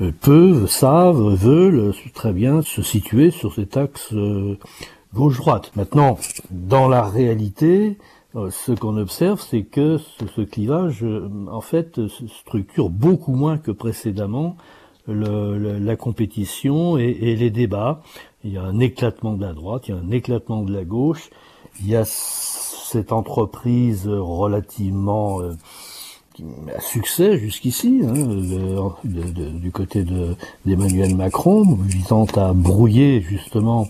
euh, 0.00 0.12
peuvent, 0.20 0.68
savent, 0.68 1.34
veulent 1.34 1.92
très 2.14 2.32
bien 2.32 2.62
se 2.62 2.82
situer 2.82 3.30
sur 3.30 3.54
cet 3.54 3.76
axe 3.76 4.12
euh, 4.12 4.56
gauche-droite. 5.14 5.72
Maintenant, 5.76 6.18
dans 6.50 6.88
la 6.88 7.02
réalité, 7.02 7.98
euh, 8.36 8.50
ce 8.50 8.72
qu'on 8.72 8.96
observe, 8.96 9.40
c'est 9.40 9.62
que 9.62 9.98
ce, 9.98 10.42
clivage, 10.42 11.02
euh, 11.02 11.28
en 11.50 11.60
fait, 11.60 12.00
structure 12.28 12.88
beaucoup 12.88 13.34
moins 13.34 13.58
que 13.58 13.70
précédemment 13.70 14.56
la 15.06 15.96
compétition 15.96 16.96
et, 16.96 17.34
les 17.34 17.50
débats. 17.50 18.00
Il 18.44 18.52
y 18.52 18.58
a 18.58 18.62
un 18.62 18.78
éclatement 18.78 19.32
de 19.32 19.44
la 19.44 19.52
droite, 19.52 19.88
il 19.88 19.94
y 19.94 19.98
a 19.98 20.00
un 20.00 20.10
éclatement 20.10 20.62
de 20.62 20.72
la 20.72 20.84
gauche. 20.84 21.30
Il 21.80 21.88
y 21.88 21.96
a 21.96 22.04
cette 22.04 23.12
entreprise 23.12 24.06
relativement 24.06 25.40
euh, 25.40 25.52
à 26.74 26.80
succès 26.80 27.38
jusqu'ici, 27.38 28.02
hein, 28.04 28.94
du 29.04 29.70
côté 29.72 30.04
d'Emmanuel 30.64 31.16
Macron, 31.16 31.64
visant 31.82 32.26
à 32.36 32.52
brouiller 32.52 33.20
justement 33.20 33.82
euh, 33.82 33.86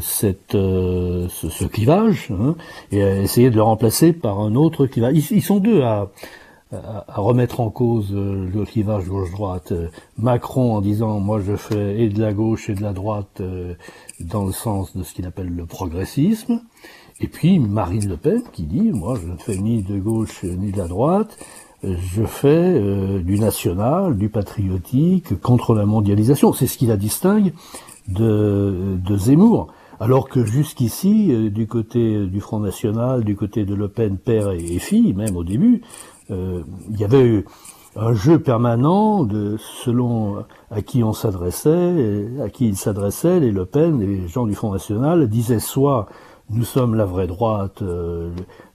cette, 0.00 0.54
euh, 0.54 1.28
ce, 1.28 1.64
clivage 1.64 2.30
hein, 2.32 2.56
et 2.90 3.02
à 3.02 3.18
essayer 3.20 3.50
de 3.50 3.54
le 3.54 3.62
remplacer 3.62 4.12
par 4.12 4.40
un 4.40 4.54
autre 4.54 4.86
clivage. 4.86 5.30
Ils, 5.30 5.42
sont 5.42 5.58
deux 5.58 5.82
à, 5.82 6.10
à, 6.72 7.20
remettre 7.20 7.60
en 7.60 7.70
cause 7.70 8.12
euh, 8.12 8.48
le 8.52 8.64
clivage 8.64 9.06
gauche-droite. 9.06 9.72
Macron 10.18 10.74
en 10.74 10.80
disant 10.80 11.20
moi 11.20 11.40
je 11.40 11.54
fais 11.54 12.00
et 12.00 12.08
de 12.08 12.20
la 12.20 12.32
gauche 12.32 12.68
et 12.68 12.74
de 12.74 12.82
la 12.82 12.92
droite 12.92 13.40
dans 14.20 14.44
le 14.44 14.52
sens 14.52 14.96
de 14.96 15.02
ce 15.04 15.14
qu'il 15.14 15.26
appelle 15.26 15.54
le 15.54 15.64
progressisme. 15.64 16.60
Et 17.20 17.28
puis 17.28 17.58
Marine 17.58 18.08
Le 18.08 18.16
Pen 18.16 18.42
qui 18.52 18.64
dit 18.64 18.90
moi 18.90 19.16
je 19.20 19.28
ne 19.28 19.36
fais 19.36 19.56
ni 19.56 19.82
de 19.82 19.98
gauche 19.98 20.42
ni 20.42 20.72
de 20.72 20.78
la 20.78 20.88
droite, 20.88 21.38
je 21.84 22.24
fais 22.24 22.80
du 23.20 23.38
national, 23.38 24.16
du 24.16 24.28
patriotique, 24.28 25.40
contre 25.40 25.74
la 25.74 25.86
mondialisation. 25.86 26.52
C'est 26.52 26.66
ce 26.66 26.78
qui 26.78 26.86
la 26.86 26.96
distingue 26.96 27.52
de, 28.08 28.96
de 29.04 29.16
Zemmour. 29.16 29.68
Alors 30.00 30.28
que 30.28 30.44
jusqu'ici, 30.44 31.32
euh, 31.32 31.50
du 31.50 31.66
côté 31.66 32.26
du 32.26 32.40
Front 32.40 32.60
National, 32.60 33.24
du 33.24 33.36
côté 33.36 33.64
de 33.64 33.74
Le 33.74 33.88
Pen, 33.88 34.16
père 34.16 34.50
et, 34.50 34.78
fille, 34.78 35.12
même 35.12 35.36
au 35.36 35.44
début, 35.44 35.82
euh, 36.30 36.62
il 36.90 37.00
y 37.00 37.04
avait 37.04 37.24
eu 37.24 37.44
un 37.96 38.14
jeu 38.14 38.38
permanent 38.38 39.24
de 39.24 39.56
selon 39.58 40.44
à 40.70 40.82
qui 40.82 41.02
on 41.02 41.12
s'adressait, 41.12 42.28
à 42.40 42.48
qui 42.48 42.68
il 42.68 42.76
s'adressait, 42.76 43.40
les 43.40 43.50
Le 43.50 43.64
Pen, 43.64 43.98
les 43.98 44.28
gens 44.28 44.46
du 44.46 44.54
Front 44.54 44.72
National 44.72 45.28
disaient 45.28 45.58
soit 45.58 46.06
nous 46.50 46.64
sommes 46.64 46.94
la 46.94 47.04
vraie 47.04 47.26
droite, 47.26 47.82
euh, 47.82 48.30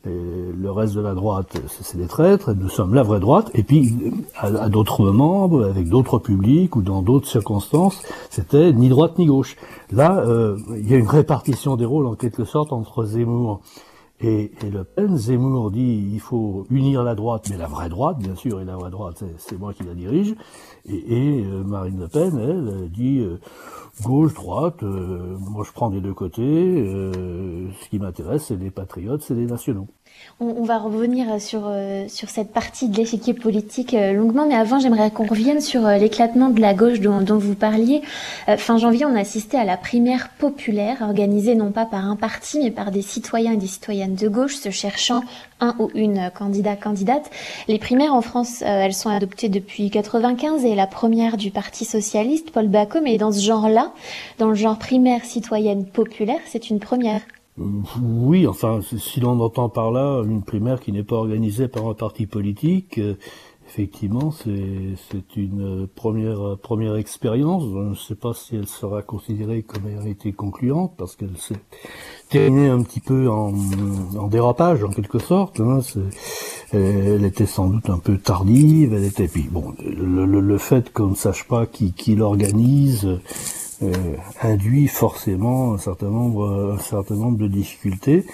le 0.06 0.70
reste 0.70 0.96
de 0.96 1.02
la 1.02 1.14
droite, 1.14 1.56
c'est 1.68 1.98
des 1.98 2.08
traîtres, 2.08 2.54
nous 2.54 2.70
sommes 2.70 2.94
la 2.94 3.04
vraie 3.04 3.22
droite, 3.22 3.50
et 3.54 3.64
puis 3.64 3.94
à, 4.38 4.68
d'autres 4.68 5.02
moments, 5.04 5.62
avec 5.62 5.88
d'autres 5.88 6.20
publics 6.20 6.76
ou 6.76 6.82
dans 6.82 7.02
d'autres 7.02 7.28
circonstances, 7.28 8.02
c'était 8.30 8.74
ni 8.74 8.90
droite 8.90 9.18
ni 9.18 9.26
gauche. 9.26 9.56
Là, 9.92 10.20
euh, 10.28 10.58
il 10.76 10.90
y 10.90 10.94
a 10.94 10.98
une 10.98 11.08
répartition 11.08 11.78
des 11.78 11.86
rôles 11.86 12.08
en 12.08 12.16
quelque 12.16 12.44
sorte 12.44 12.74
entre 12.74 13.06
Zemmour 13.06 13.62
et, 14.20 14.52
Le 14.70 14.84
Pen. 14.84 15.16
Zemmour 15.18 15.72
dit 15.72 16.10
il 16.14 16.20
faut 16.20 16.66
unir 16.70 17.04
la 17.04 17.16
droite, 17.16 17.48
mais 17.50 17.58
la 17.58 17.68
vraie 17.68 17.90
droite, 17.90 18.18
bien 18.20 18.36
sûr, 18.36 18.60
et 18.60 18.66
la 18.66 18.76
vraie 18.76 18.92
droite, 18.92 19.24
c'est 19.38 19.58
moi 19.58 19.74
qui 19.74 19.84
la 19.84 19.94
dirige, 19.94 20.36
et, 20.86 21.46
euh, 21.46 21.64
Marine 21.64 22.00
Le 22.00 22.08
Pen, 22.10 22.38
elle, 22.38 22.90
dit 22.90 23.26
gauche, 24.02 24.34
droite, 24.34 24.84
euh, 24.84 25.38
moi 25.40 25.64
je 25.66 25.72
prends 25.72 25.90
des 25.90 26.02
deux 26.02 26.14
côtés. 26.14 26.42
Euh, 26.42 27.72
ce 27.82 27.90
qui 27.90 28.00
m'intéresse, 28.00 28.46
c'est 28.48 28.56
les 28.56 28.72
patriotes, 28.72 29.22
c'est 29.22 29.36
les 29.36 29.46
nationaux. 29.46 29.88
On, 30.40 30.64
va 30.64 30.78
revenir 30.78 31.40
sur, 31.40 31.62
euh, 31.68 32.06
sur 32.10 32.30
cette 32.30 32.52
partie 32.52 32.90
de 32.90 32.98
l'échiquier 32.98 33.34
politique 33.34 33.94
longuement, 33.94 34.46
mais 34.46 34.56
avant, 34.56 34.80
j'aimerais 34.80 35.12
qu'on 35.12 35.26
revienne 35.26 35.62
sur 35.62 35.88
l'éclatement 35.88 36.50
de 36.50 36.60
la 36.60 36.74
gauche 36.74 37.00
dont, 37.00 37.38
vous 37.38 37.56
parliez. 37.56 38.02
fin 38.58 38.78
janvier, 38.78 39.06
on 39.06 39.16
a 39.16 39.20
assisté 39.20 39.58
à 39.58 39.64
la 39.64 39.78
primaire 39.78 40.30
populaire, 40.38 40.98
organisée 41.02 41.56
non 41.56 41.72
pas 41.72 41.86
par 41.86 42.06
un 42.06 42.16
parti, 42.16 42.60
mais 42.62 42.72
par 42.72 42.92
des 42.92 43.02
citoyens 43.02 43.54
et 43.54 43.58
des 43.58 43.68
citoyennes 43.68 44.16
de 44.16 44.28
gauche 44.28 44.56
se 44.56 44.70
cherchant 44.70 45.22
un 45.62 45.76
ou 45.80 45.90
une 45.96 46.30
candidat 46.36 46.76
candidate. 46.76 47.30
Les 47.68 47.80
primaires 47.80 48.14
en 48.14 48.22
France, 48.22 48.62
elles 48.62 48.94
sont 48.94 49.10
adoptées 49.10 49.50
depuis 49.50 49.90
95 49.90 50.66
et 50.66 50.76
la 50.76 50.88
première 50.88 51.38
du 51.38 51.52
Parti 51.52 51.86
socialiste, 51.86 52.52
Paul 52.52 52.68
Bacom, 52.68 53.06
est 53.08 53.18
dans 53.18 53.32
ce 53.32 53.42
genre-là, 53.42 53.94
dans 54.40 54.50
le 54.50 54.56
genre 54.56 54.78
primaire 54.78 55.24
citoyenne 55.24 55.86
populaire, 55.86 56.40
c'est 56.46 56.70
une 56.70 56.80
première. 56.80 57.22
Oui, 57.58 58.48
enfin, 58.48 58.80
si 58.82 59.20
l'on 59.20 59.40
entend 59.40 59.70
par 59.70 59.92
là 59.92 60.24
une 60.24 60.44
primaire 60.44 60.80
qui 60.80 60.92
n'est 60.92 61.04
pas 61.04 61.18
organisée 61.18 61.68
par 61.68 61.88
un 61.88 61.94
parti 61.94 62.26
politique, 62.26 63.00
effectivement, 63.68 64.32
c'est 64.32 65.36
une 65.36 65.88
première 65.88 66.58
première 66.58 66.96
expérience. 66.96 67.64
Je 67.64 67.78
ne 67.78 67.96
sais 67.96 68.16
pas 68.16 68.34
si 68.34 68.56
elle 68.56 68.68
sera 68.68 69.04
considérée 69.04 69.62
comme 69.62 69.88
ayant 69.88 70.06
été 70.06 70.32
concluante 70.32 70.94
parce 70.98 71.16
qu'elle 71.16 71.38
s'est 71.38 71.60
terminée 72.30 72.70
un 72.70 72.82
petit 72.82 73.00
peu 73.00 73.30
en, 73.30 73.52
dérapage 74.30 74.84
en 74.84 74.90
quelque 74.90 75.20
sorte. 75.20 75.60
Hein. 75.60 75.80
Elle 76.72 77.24
était 77.24 77.46
sans 77.46 77.68
doute 77.68 77.90
un 77.90 78.00
peu 78.00 78.18
tardive. 78.18 78.94
Elle 78.94 79.06
était 79.06 79.28
puis 79.28 79.48
bon, 79.50 79.74
le, 79.80 80.58
fait 80.58 80.92
qu'on 80.92 81.10
ne 81.10 81.16
sache 81.16 81.48
pas 81.48 81.68
qui, 81.68 81.94
qui 81.94 82.16
l'organise. 82.16 83.08
Euh, 83.82 84.16
induit 84.42 84.88
forcément 84.88 85.74
un 85.74 85.78
certain 85.78 86.10
nombre 86.10 86.74
un 86.76 86.80
certain 86.80 87.16
nombre 87.16 87.38
de 87.38 87.48
difficultés 87.48 88.26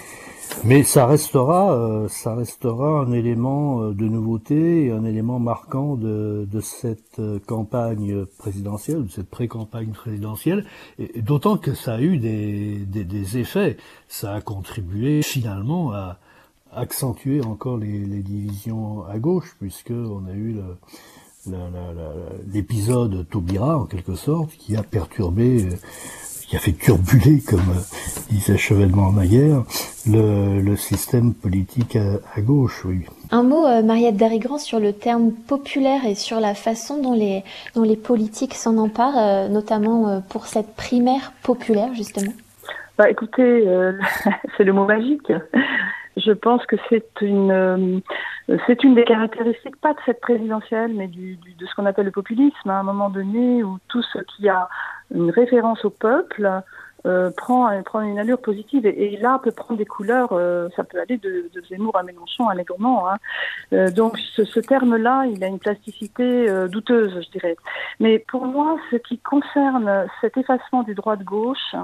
mais 0.64 0.82
ça 0.82 1.06
restera, 1.06 1.72
euh, 1.72 2.08
ça 2.08 2.34
restera 2.34 3.00
un 3.00 3.12
élément 3.12 3.82
euh, 3.82 3.94
de 3.94 4.06
nouveauté, 4.06 4.90
un 4.90 5.04
élément 5.04 5.38
marquant 5.38 5.94
de, 5.94 6.46
de 6.50 6.60
cette 6.60 7.20
campagne 7.46 8.26
présidentielle, 8.38 9.04
de 9.04 9.10
cette 9.10 9.30
pré-campagne 9.30 9.92
présidentielle, 9.92 10.66
et, 10.98 11.22
d'autant 11.22 11.56
que 11.56 11.74
ça 11.74 11.94
a 11.94 12.00
eu 12.00 12.18
des, 12.18 12.78
des, 12.80 13.04
des, 13.04 13.38
effets. 13.38 13.76
Ça 14.08 14.34
a 14.34 14.40
contribué 14.40 15.22
finalement 15.22 15.92
à 15.92 16.18
accentuer 16.72 17.42
encore 17.42 17.78
les, 17.78 18.00
les 18.00 18.22
divisions 18.22 19.04
à 19.06 19.18
gauche, 19.18 19.56
puisque 19.60 19.92
on 19.92 20.26
a 20.26 20.34
eu 20.34 20.56
l'épisode 22.52 23.26
Taubira 23.30 23.78
en 23.78 23.84
quelque 23.84 24.14
sorte, 24.14 24.50
qui 24.52 24.76
a 24.76 24.82
perturbé 24.82 25.68
qui 26.50 26.56
a 26.56 26.58
fait 26.58 26.72
turbuler, 26.72 27.40
comme 27.48 27.60
euh, 27.60 28.28
disait 28.28 28.58
Chevènement 28.58 29.12
Maillère, 29.12 29.62
le, 30.04 30.60
le, 30.60 30.76
système 30.76 31.32
politique 31.32 31.96
à, 31.96 32.40
gauche, 32.40 32.84
oui. 32.84 33.06
Un 33.30 33.44
mot, 33.44 33.64
euh, 33.64 33.82
Mariette 33.82 34.16
Darigran, 34.16 34.58
sur 34.58 34.80
le 34.80 34.92
terme 34.92 35.30
populaire 35.30 36.04
et 36.04 36.16
sur 36.16 36.40
la 36.40 36.54
façon 36.54 37.00
dont 37.00 37.14
les, 37.14 37.44
dont 37.76 37.84
les 37.84 37.94
politiques 37.94 38.54
s'en 38.54 38.78
emparent, 38.78 39.16
euh, 39.16 39.48
notamment 39.48 40.20
pour 40.28 40.46
cette 40.46 40.74
primaire 40.74 41.32
populaire, 41.44 41.94
justement. 41.94 42.32
Bah, 42.98 43.08
écoutez, 43.08 43.64
c'est 44.56 44.64
le 44.64 44.72
mot 44.72 44.86
magique. 44.86 45.32
Je 46.16 46.32
pense 46.32 46.64
que 46.66 46.76
c'est 46.88 47.08
une, 47.20 48.02
c'est 48.66 48.82
une 48.82 48.94
des 48.94 49.04
caractéristiques, 49.04 49.76
pas 49.80 49.92
de 49.92 49.98
cette 50.04 50.20
présidentielle, 50.20 50.92
mais 50.94 51.06
du, 51.06 51.36
du, 51.36 51.54
de 51.54 51.66
ce 51.66 51.74
qu'on 51.74 51.86
appelle 51.86 52.06
le 52.06 52.10
populisme, 52.10 52.68
à 52.68 52.80
un 52.80 52.82
moment 52.82 53.10
donné 53.10 53.62
où 53.62 53.78
tout 53.88 54.02
ce 54.02 54.18
qui 54.18 54.48
a 54.48 54.68
une 55.14 55.30
référence 55.30 55.84
au 55.84 55.90
peuple 55.90 56.62
euh, 57.06 57.30
prend, 57.34 57.70
prend 57.82 58.02
une 58.02 58.18
allure 58.18 58.40
positive 58.40 58.84
et, 58.86 59.16
là 59.16 59.40
peut 59.42 59.52
prendre 59.52 59.78
des 59.78 59.86
couleurs, 59.86 60.32
euh, 60.32 60.68
ça 60.76 60.84
peut 60.84 61.00
aller 61.00 61.16
de, 61.16 61.50
de, 61.52 61.62
Zemmour 61.68 61.96
à 61.96 62.02
Mélenchon 62.02 62.48
allègrement. 62.48 63.08
Hein. 63.08 63.16
Euh, 63.72 63.90
donc 63.90 64.18
ce, 64.18 64.44
ce 64.44 64.60
terme-là, 64.60 65.24
il 65.26 65.42
a 65.42 65.46
une 65.46 65.58
plasticité 65.58 66.48
euh, 66.48 66.68
douteuse, 66.68 67.22
je 67.24 67.30
dirais. 67.30 67.56
Mais 68.00 68.18
pour 68.18 68.46
moi, 68.46 68.76
ce 68.90 68.96
qui 68.96 69.18
concerne 69.18 70.06
cet 70.20 70.36
effacement 70.36 70.82
du 70.82 70.94
droit 70.94 71.16
de 71.16 71.24
gauche, 71.24 71.74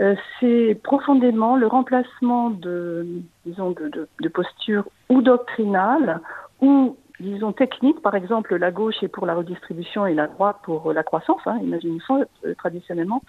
euh, 0.00 0.14
c'est 0.40 0.78
profondément 0.82 1.56
le 1.56 1.66
remplacement 1.66 2.50
de, 2.50 3.06
disons, 3.46 3.70
de, 3.70 3.88
de, 3.88 4.08
de 4.20 4.28
postures 4.28 4.88
ou 5.08 5.22
doctrinales 5.22 6.20
ou 6.60 6.96
disons, 7.20 7.52
techniques. 7.52 8.00
Par 8.00 8.14
exemple, 8.14 8.56
la 8.56 8.70
gauche 8.70 9.02
est 9.02 9.08
pour 9.08 9.26
la 9.26 9.34
redistribution 9.34 10.06
et 10.06 10.14
la 10.14 10.26
droite 10.26 10.56
pour 10.62 10.92
la 10.92 11.02
croissance, 11.02 11.40
hein, 11.46 11.58
imaginons 11.62 11.98
euh, 12.10 12.54
traditionnellement, 12.58 13.22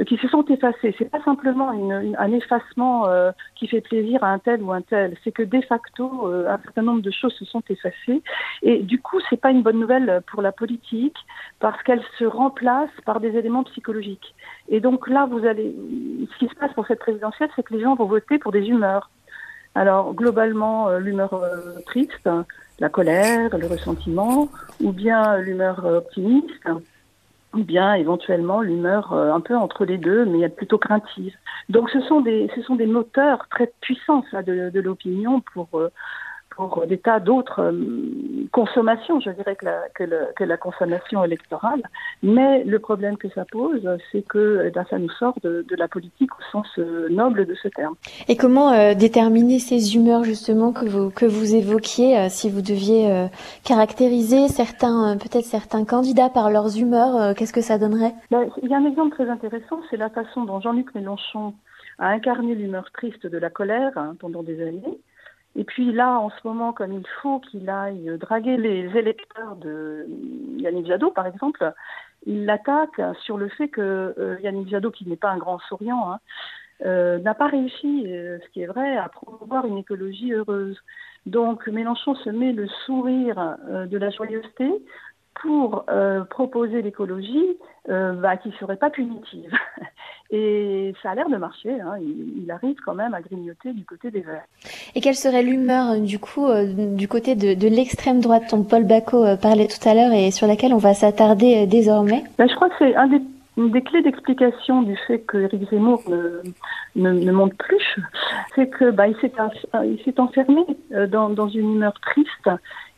euh, 0.00 0.04
qui 0.04 0.16
se 0.16 0.28
sont 0.28 0.44
effacés. 0.46 0.94
C'est 0.98 1.10
pas 1.10 1.22
simplement 1.22 1.72
une, 1.72 2.16
un 2.18 2.32
effacement 2.32 3.06
euh, 3.06 3.30
qui 3.54 3.68
fait 3.68 3.80
plaisir 3.80 4.24
à 4.24 4.28
un 4.28 4.38
tel 4.38 4.62
ou 4.62 4.72
un 4.72 4.80
tel, 4.80 5.16
c'est 5.24 5.32
que 5.32 5.42
de 5.42 5.60
facto, 5.62 6.26
un 6.26 6.58
certain 6.58 6.82
nombre 6.82 7.02
de 7.02 7.10
choses 7.10 7.34
se 7.34 7.44
sont 7.44 7.62
effacées. 7.68 8.22
Et 8.62 8.78
du 8.78 9.00
coup, 9.00 9.18
c'est 9.28 9.40
pas 9.40 9.50
une 9.50 9.62
bonne 9.62 9.80
nouvelle 9.80 10.22
pour 10.30 10.42
la 10.42 10.52
politique 10.52 11.16
parce 11.60 11.82
qu'elle 11.82 12.02
se 12.18 12.24
remplace 12.24 12.90
par 13.04 13.20
des 13.20 13.36
éléments 13.36 13.64
psychologiques. 13.64 14.34
Et 14.68 14.80
donc 14.80 15.08
là, 15.08 15.26
vous 15.26 15.44
allez, 15.44 15.74
ce 16.32 16.38
qui 16.38 16.48
se 16.48 16.54
passe 16.54 16.72
pour 16.74 16.86
cette 16.86 17.00
présidentielle, 17.00 17.50
c'est 17.56 17.62
que 17.62 17.74
les 17.74 17.80
gens 17.80 17.94
vont 17.94 18.06
voter 18.06 18.38
pour 18.38 18.52
des 18.52 18.66
humeurs. 18.68 19.10
Alors 19.78 20.12
globalement, 20.14 20.90
l'humeur 20.98 21.40
triste, 21.86 22.28
la 22.80 22.88
colère, 22.88 23.56
le 23.56 23.66
ressentiment, 23.66 24.48
ou 24.80 24.90
bien 24.90 25.38
l'humeur 25.38 25.84
optimiste, 25.84 26.68
ou 27.54 27.64
bien 27.64 27.94
éventuellement 27.94 28.60
l'humeur 28.60 29.12
euh, 29.12 29.32
un 29.32 29.40
peu 29.40 29.56
entre 29.56 29.84
les 29.84 29.98
deux, 29.98 30.24
mais 30.26 30.48
plutôt 30.48 30.78
craintive. 30.78 31.34
Donc 31.68 31.90
ce 31.90 32.00
sont 32.02 32.20
des, 32.20 32.50
ce 32.54 32.62
sont 32.62 32.76
des 32.76 32.86
moteurs 32.86 33.46
très 33.50 33.72
puissants 33.80 34.22
de, 34.32 34.80
l'opinion 34.80 35.42
pour 35.54 35.68
euh, 35.74 35.90
pour 36.58 36.84
des 36.88 36.98
tas 36.98 37.20
d'autres 37.20 37.62
euh, 37.62 38.48
consommations, 38.50 39.20
je 39.20 39.30
dirais, 39.30 39.54
que 39.54 39.64
la, 39.64 39.88
que, 39.94 40.02
le, 40.02 40.26
que 40.34 40.42
la, 40.42 40.56
consommation 40.56 41.22
électorale. 41.22 41.82
Mais 42.24 42.64
le 42.64 42.80
problème 42.80 43.16
que 43.16 43.28
ça 43.28 43.44
pose, 43.44 43.88
c'est 44.10 44.22
que 44.22 44.64
eh 44.66 44.70
ben, 44.70 44.84
ça 44.90 44.98
nous 44.98 45.10
sort 45.10 45.34
de, 45.44 45.64
de, 45.68 45.76
la 45.76 45.86
politique 45.86 46.30
au 46.36 46.42
sens 46.50 46.66
euh, 46.78 47.08
noble 47.10 47.46
de 47.46 47.54
ce 47.54 47.68
terme. 47.68 47.94
Et 48.26 48.36
comment 48.36 48.72
euh, 48.72 48.94
déterminer 48.94 49.60
ces 49.60 49.94
humeurs, 49.94 50.24
justement, 50.24 50.72
que 50.72 50.86
vous, 50.86 51.10
que 51.10 51.26
vous 51.26 51.54
évoquiez, 51.54 52.18
euh, 52.18 52.26
si 52.28 52.50
vous 52.50 52.60
deviez 52.60 53.08
euh, 53.08 53.26
caractériser 53.64 54.48
certains, 54.48 55.16
peut-être 55.16 55.44
certains 55.44 55.84
candidats 55.84 56.28
par 56.28 56.50
leurs 56.50 56.76
humeurs, 56.76 57.36
qu'est-ce 57.36 57.52
que 57.52 57.60
ça 57.60 57.78
donnerait? 57.78 58.14
Ben, 58.32 58.48
Il 58.64 58.68
y 58.68 58.74
a 58.74 58.78
un 58.78 58.84
exemple 58.84 59.14
très 59.14 59.30
intéressant, 59.30 59.80
c'est 59.90 59.96
la 59.96 60.10
façon 60.10 60.44
dont 60.44 60.60
Jean-Luc 60.60 60.92
Mélenchon 60.96 61.54
a 62.00 62.08
incarné 62.08 62.56
l'humeur 62.56 62.90
triste 62.92 63.28
de 63.28 63.38
la 63.38 63.50
colère 63.50 63.92
hein, 63.96 64.16
pendant 64.18 64.42
des 64.42 64.60
années 64.60 64.98
et 65.58 65.64
puis 65.64 65.90
là, 65.92 66.20
en 66.20 66.30
ce 66.30 66.36
moment, 66.44 66.72
comme 66.72 66.92
il 66.92 67.06
faut 67.20 67.40
qu'il 67.40 67.68
aille 67.68 68.16
draguer 68.16 68.56
les 68.56 68.96
électeurs 68.96 69.56
de 69.56 70.06
Yannick 70.56 70.86
Jadot, 70.86 71.10
par 71.10 71.26
exemple, 71.26 71.72
il 72.26 72.44
l'attaque 72.44 73.00
sur 73.24 73.36
le 73.36 73.48
fait 73.48 73.66
que 73.66 74.14
euh, 74.16 74.36
Yannick 74.40 74.68
Jadot, 74.68 74.92
qui 74.92 75.04
n'est 75.08 75.16
pas 75.16 75.30
un 75.30 75.38
grand 75.38 75.58
souriant, 75.58 76.12
hein, 76.12 76.20
euh, 76.86 77.18
n'a 77.18 77.34
pas 77.34 77.48
réussi, 77.48 78.04
euh, 78.06 78.38
ce 78.38 78.48
qui 78.50 78.62
est 78.62 78.66
vrai, 78.66 78.96
à 78.96 79.08
promouvoir 79.08 79.66
une 79.66 79.78
écologie 79.78 80.32
heureuse. 80.32 80.78
Donc 81.26 81.66
Mélenchon 81.66 82.14
se 82.14 82.30
met 82.30 82.52
le 82.52 82.68
sourire 82.86 83.56
de 83.68 83.98
la 83.98 84.10
joyeuseté 84.10 84.70
pour 85.42 85.84
euh, 85.90 86.24
proposer 86.24 86.82
l'écologie 86.82 87.56
euh, 87.88 88.12
bah, 88.12 88.36
qui 88.36 88.52
serait 88.60 88.76
pas 88.76 88.90
punitive. 88.90 89.50
Et 90.30 90.92
ça 91.02 91.12
a 91.12 91.14
l'air 91.14 91.30
de 91.30 91.38
marcher. 91.38 91.80
Hein. 91.80 91.94
Il, 92.02 92.42
il, 92.42 92.50
arrive 92.50 92.76
quand 92.84 92.94
même 92.94 93.14
à 93.14 93.22
grignoter 93.22 93.72
du 93.72 93.84
côté 93.86 94.10
des 94.10 94.20
Verts. 94.20 94.44
Et 94.94 95.00
quelle 95.00 95.14
serait 95.14 95.42
l'humeur 95.42 95.92
euh, 95.92 95.98
du 96.00 96.18
coup 96.18 96.46
euh, 96.46 96.66
du 96.94 97.08
côté 97.08 97.34
de, 97.34 97.54
de 97.54 97.68
l'extrême 97.68 98.20
droite 98.20 98.50
dont 98.50 98.62
Paul 98.62 98.84
Bacot 98.84 99.38
parlait 99.40 99.68
tout 99.68 99.88
à 99.88 99.94
l'heure 99.94 100.12
et 100.12 100.30
sur 100.30 100.46
laquelle 100.46 100.74
on 100.74 100.78
va 100.78 100.92
s'attarder 100.92 101.66
désormais? 101.66 102.24
Ben, 102.36 102.46
Je 102.46 102.54
crois 102.54 102.68
que 102.68 102.74
c'est 102.78 102.94
un 102.94 103.06
des 103.06 103.22
une 103.56 103.72
des 103.72 103.82
clés 103.82 104.02
d'explication 104.02 104.82
du 104.82 104.96
fait 105.08 105.18
que 105.18 105.38
Eric 105.38 105.68
Zemmour 105.68 106.02
ne, 106.08 106.42
ne, 106.94 107.10
ne 107.10 107.32
monte 107.32 107.54
plus, 107.54 107.96
c'est 108.54 108.68
que 108.68 108.92
bah, 108.92 109.08
il 109.08 109.16
s'est 109.16 110.20
enfermé 110.20 110.64
dans, 111.08 111.28
dans 111.28 111.48
une 111.48 111.74
humeur 111.74 111.94
triste. 112.00 112.48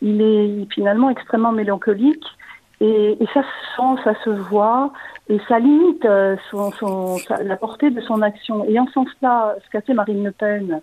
Il 0.02 0.22
est 0.22 0.66
finalement 0.72 1.10
extrêmement 1.10 1.52
mélancolique 1.52 2.24
et, 2.80 3.18
ça 3.34 3.42
se 3.42 3.76
sent, 3.76 4.02
ça 4.04 4.14
se 4.24 4.30
voit, 4.30 4.92
et 5.28 5.38
ça 5.48 5.58
limite 5.58 6.04
euh, 6.06 6.36
son, 6.50 6.70
son, 6.72 7.16
la 7.44 7.56
portée 7.56 7.90
de 7.90 8.00
son 8.00 8.22
action. 8.22 8.64
Et 8.64 8.78
en 8.78 8.86
ce 8.86 8.92
sens-là, 8.92 9.56
ce 9.62 9.70
qu'a 9.70 9.82
fait 9.82 9.92
Marine 9.92 10.24
Le 10.24 10.32
Pen, 10.32 10.80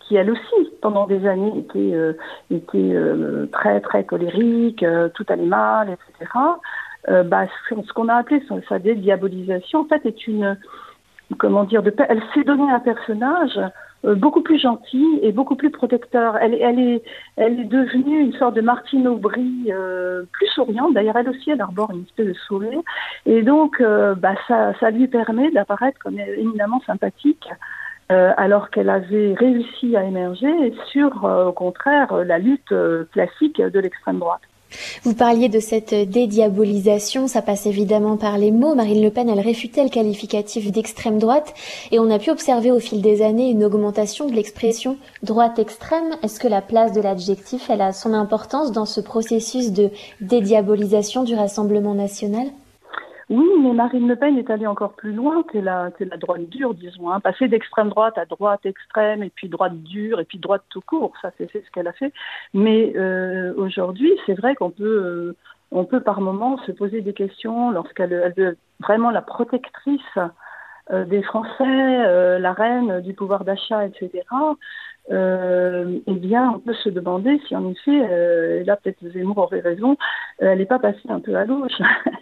qui 0.00 0.16
elle 0.16 0.30
aussi, 0.30 0.70
pendant 0.80 1.06
des 1.06 1.26
années, 1.26 1.58
était, 1.58 1.94
euh, 1.94 2.12
euh, 2.52 3.46
très 3.46 3.80
très 3.80 4.04
colérique, 4.04 4.84
tout 5.14 5.26
allait 5.28 5.46
mal, 5.46 5.90
etc., 5.90 6.30
bah, 7.26 7.44
ce 7.68 7.92
qu'on 7.92 8.08
a 8.08 8.14
appelé 8.14 8.42
sa, 8.48 8.54
sa 8.66 8.78
dédiabolisation, 8.78 9.80
en 9.80 9.84
fait, 9.84 10.06
est 10.06 10.26
une, 10.26 10.56
comment 11.36 11.64
dire, 11.64 11.82
elle 12.08 12.22
s'est 12.32 12.44
donné 12.44 12.70
un 12.70 12.80
personnage 12.80 13.60
beaucoup 14.16 14.42
plus 14.42 14.58
gentille 14.58 15.18
et 15.22 15.32
beaucoup 15.32 15.56
plus 15.56 15.70
protecteur. 15.70 16.36
Elle, 16.36 16.54
elle, 16.54 16.78
est, 16.78 17.02
elle 17.36 17.60
est 17.60 17.64
devenue 17.64 18.20
une 18.20 18.32
sorte 18.34 18.54
de 18.54 18.60
Martine 18.60 19.08
Aubry 19.08 19.70
euh, 19.70 20.24
plus 20.32 20.46
souriante. 20.48 20.94
D'ailleurs, 20.94 21.16
elle 21.16 21.28
aussi, 21.28 21.50
elle 21.50 21.60
arbore 21.60 21.90
une 21.90 22.02
espèce 22.02 22.26
de 22.26 22.34
sourire. 22.34 22.80
Et 23.26 23.42
donc, 23.42 23.80
euh, 23.80 24.14
bah, 24.14 24.34
ça, 24.46 24.74
ça 24.78 24.90
lui 24.90 25.08
permet 25.08 25.50
d'apparaître 25.50 25.98
comme 25.98 26.18
éminemment 26.18 26.80
sympathique. 26.86 27.48
Euh, 28.12 28.32
alors 28.36 28.68
qu'elle 28.68 28.90
avait 28.90 29.32
réussi 29.32 29.96
à 29.96 30.04
émerger 30.04 30.74
sur, 30.92 31.24
euh, 31.24 31.46
au 31.46 31.52
contraire, 31.52 32.14
la 32.16 32.38
lutte 32.38 32.74
classique 33.12 33.62
de 33.62 33.80
l'extrême 33.80 34.18
droite. 34.18 34.42
Vous 35.02 35.14
parliez 35.14 35.48
de 35.48 35.60
cette 35.60 35.94
dédiabolisation, 35.94 37.28
ça 37.28 37.42
passe 37.42 37.66
évidemment 37.66 38.16
par 38.16 38.38
les 38.38 38.50
mots. 38.50 38.74
Marine 38.74 39.02
Le 39.02 39.10
Pen, 39.10 39.28
elle 39.28 39.40
réfutait 39.40 39.84
le 39.84 39.90
qualificatif 39.90 40.70
d'extrême 40.72 41.18
droite 41.18 41.54
et 41.90 41.98
on 41.98 42.10
a 42.10 42.18
pu 42.18 42.30
observer 42.30 42.70
au 42.70 42.80
fil 42.80 43.02
des 43.02 43.22
années 43.22 43.50
une 43.50 43.64
augmentation 43.64 44.26
de 44.26 44.32
l'expression 44.32 44.96
droite 45.22 45.58
extrême. 45.58 46.16
Est-ce 46.22 46.40
que 46.40 46.48
la 46.48 46.62
place 46.62 46.92
de 46.92 47.00
l'adjectif, 47.00 47.70
elle 47.70 47.82
a 47.82 47.92
son 47.92 48.14
importance 48.14 48.72
dans 48.72 48.86
ce 48.86 49.00
processus 49.00 49.72
de 49.72 49.90
dédiabolisation 50.20 51.24
du 51.24 51.34
Rassemblement 51.34 51.94
national? 51.94 52.46
Oui, 53.30 53.48
mais 53.62 53.72
Marine 53.72 54.06
Le 54.06 54.16
Pen 54.16 54.36
est 54.36 54.50
allée 54.50 54.66
encore 54.66 54.94
plus 54.94 55.12
loin 55.12 55.42
que 55.44 55.58
la, 55.58 55.90
que 55.90 56.04
la 56.04 56.16
droite 56.16 56.48
dure, 56.48 56.74
disons. 56.74 57.10
Hein. 57.10 57.20
Passer 57.20 57.48
d'extrême 57.48 57.88
droite 57.88 58.18
à 58.18 58.26
droite 58.26 58.66
extrême, 58.66 59.22
et 59.22 59.30
puis 59.30 59.48
droite 59.48 59.82
dure, 59.82 60.20
et 60.20 60.24
puis 60.24 60.38
droite 60.38 60.62
tout 60.68 60.82
court, 60.82 61.12
ça 61.22 61.30
c'est 61.38 61.50
ce 61.50 61.70
qu'elle 61.70 61.88
a 61.88 61.92
fait. 61.92 62.12
Mais 62.52 62.92
euh, 62.96 63.54
aujourd'hui, 63.56 64.12
c'est 64.26 64.34
vrai 64.34 64.54
qu'on 64.54 64.70
peut, 64.70 64.84
euh, 64.84 65.36
on 65.70 65.84
peut 65.84 66.00
par 66.00 66.20
moments 66.20 66.58
se 66.58 66.72
poser 66.72 67.00
des 67.00 67.14
questions 67.14 67.70
lorsqu'elle 67.70 68.12
elle 68.12 68.34
veut 68.36 68.56
vraiment 68.80 69.10
la 69.10 69.22
protectrice 69.22 70.00
euh, 70.92 71.04
des 71.06 71.22
Français, 71.22 72.38
la 72.38 72.52
reine 72.52 73.00
du 73.00 73.14
pouvoir 73.14 73.44
d'achat, 73.44 73.86
etc 73.86 74.22
euh, 75.10 75.98
eh 76.06 76.14
bien, 76.14 76.52
on 76.54 76.60
peut 76.60 76.74
se 76.74 76.88
demander 76.88 77.38
si 77.46 77.54
en 77.54 77.70
effet, 77.70 78.08
euh, 78.10 78.64
là 78.64 78.76
peut-être 78.76 79.06
Zemmour 79.12 79.38
aurait 79.38 79.60
raison, 79.60 79.96
euh, 80.42 80.52
elle 80.52 80.58
n'est 80.58 80.66
pas 80.66 80.78
passée 80.78 81.08
un 81.08 81.20
peu 81.20 81.36
à 81.36 81.44
gauche. 81.44 81.78